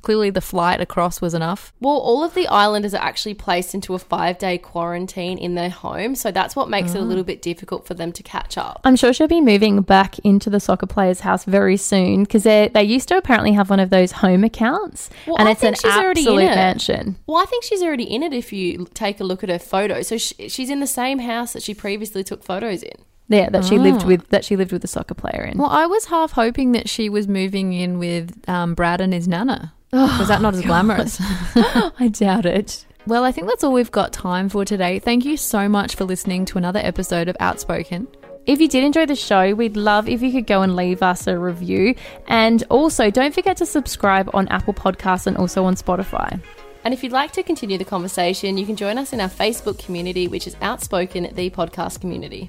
Clearly, 0.02 0.30
the 0.30 0.40
flight 0.40 0.80
across 0.80 1.20
was 1.20 1.34
enough. 1.34 1.72
Well, 1.80 1.96
all 1.98 2.24
of 2.24 2.34
the 2.34 2.48
islanders 2.48 2.94
are 2.94 3.02
actually 3.02 3.34
placed 3.34 3.74
into 3.74 3.94
a 3.94 3.98
five 3.98 4.38
day 4.38 4.58
quarantine 4.58 5.38
in 5.38 5.54
their 5.54 5.70
home. 5.70 6.14
So 6.16 6.30
that's 6.32 6.56
what 6.56 6.68
makes 6.68 6.94
it 6.94 6.98
a 6.98 7.02
Ah. 7.02 7.04
little 7.04 7.24
bit 7.24 7.42
difficult 7.42 7.86
for 7.86 7.94
them 7.94 8.10
to 8.12 8.22
catch 8.24 8.58
up. 8.58 8.80
I'm 8.84 8.96
sure 8.96 9.12
she'll 9.12 9.28
be 9.28 9.40
moving 9.40 9.82
back 9.82 10.18
into 10.20 10.50
the 10.50 10.58
soccer 10.58 10.86
player's 10.86 11.20
house 11.20 11.44
very 11.44 11.76
soon 11.76 12.24
because 12.24 12.42
they 12.42 12.70
they 12.74 12.82
used 12.82 13.06
to 13.08 13.16
apparently 13.16 13.52
have 13.52 13.70
one 13.70 13.78
of 13.80 13.90
those 13.90 14.12
home 14.12 14.42
accounts, 14.42 15.10
Well, 15.28 15.36
and 15.38 15.48
I 15.48 15.52
it's 15.52 15.62
an 15.62 15.74
think 15.74 15.82
she's 15.92 15.96
already 15.96 16.22
in 16.22 16.26
absolute 16.26 16.42
it. 16.50 16.54
mansion. 16.56 17.16
Well, 17.28 17.40
I 17.40 17.44
think 17.44 17.62
she's 17.62 17.82
already 17.82 18.04
in 18.04 18.22
it 18.24 18.32
if 18.32 18.52
you 18.52 18.88
take 18.94 19.20
a 19.20 19.24
look 19.24 19.44
at 19.44 19.48
her 19.48 19.58
photo. 19.60 20.02
So 20.02 20.16
sh 20.18 20.32
she's 20.48 20.70
in 20.70 20.80
the 20.80 20.87
same 20.88 21.20
house 21.20 21.52
that 21.52 21.62
she 21.62 21.74
previously 21.74 22.24
took 22.24 22.42
photos 22.42 22.82
in. 22.82 22.96
Yeah, 23.28 23.50
that 23.50 23.64
she 23.66 23.78
lived 23.78 24.02
Ah. 24.04 24.06
with 24.06 24.28
that 24.30 24.44
she 24.44 24.56
lived 24.56 24.72
with 24.72 24.80
the 24.82 24.88
soccer 24.88 25.14
player 25.14 25.44
in. 25.44 25.58
Well, 25.58 25.68
I 25.70 25.84
was 25.86 26.06
half 26.06 26.32
hoping 26.32 26.72
that 26.72 26.88
she 26.88 27.08
was 27.10 27.28
moving 27.28 27.74
in 27.74 27.98
with 27.98 28.32
um, 28.48 28.74
Brad 28.74 29.00
and 29.02 29.12
his 29.12 29.28
nana. 29.28 29.74
Oh, 29.92 30.16
was 30.18 30.28
that 30.28 30.40
not 30.42 30.54
as 30.54 30.60
God. 30.62 30.66
glamorous? 30.66 31.18
I 32.00 32.08
doubt 32.12 32.46
it. 32.46 32.86
Well, 33.06 33.24
I 33.24 33.32
think 33.32 33.46
that's 33.48 33.62
all 33.64 33.72
we've 33.72 33.90
got 33.90 34.12
time 34.12 34.48
for 34.48 34.64
today. 34.64 34.98
Thank 34.98 35.24
you 35.24 35.36
so 35.36 35.68
much 35.68 35.94
for 35.94 36.04
listening 36.04 36.44
to 36.46 36.58
another 36.58 36.80
episode 36.80 37.28
of 37.28 37.36
Outspoken. 37.40 38.08
If 38.46 38.60
you 38.62 38.68
did 38.68 38.82
enjoy 38.82 39.04
the 39.04 39.14
show, 39.14 39.54
we'd 39.54 39.76
love 39.76 40.08
if 40.08 40.22
you 40.22 40.32
could 40.32 40.46
go 40.46 40.62
and 40.62 40.74
leave 40.74 41.02
us 41.02 41.26
a 41.26 41.38
review. 41.38 41.94
And 42.28 42.64
also, 42.70 43.10
don't 43.10 43.34
forget 43.34 43.58
to 43.58 43.66
subscribe 43.66 44.30
on 44.32 44.48
Apple 44.48 44.72
Podcasts 44.74 45.26
and 45.26 45.36
also 45.36 45.64
on 45.64 45.74
Spotify. 45.74 46.40
And 46.88 46.94
if 46.94 47.04
you'd 47.04 47.12
like 47.12 47.32
to 47.32 47.42
continue 47.42 47.76
the 47.76 47.84
conversation, 47.84 48.56
you 48.56 48.64
can 48.64 48.74
join 48.74 48.96
us 48.96 49.12
in 49.12 49.20
our 49.20 49.28
Facebook 49.28 49.78
community, 49.78 50.26
which 50.26 50.46
is 50.46 50.56
Outspoken, 50.62 51.34
the 51.34 51.50
podcast 51.50 52.00
community. 52.00 52.48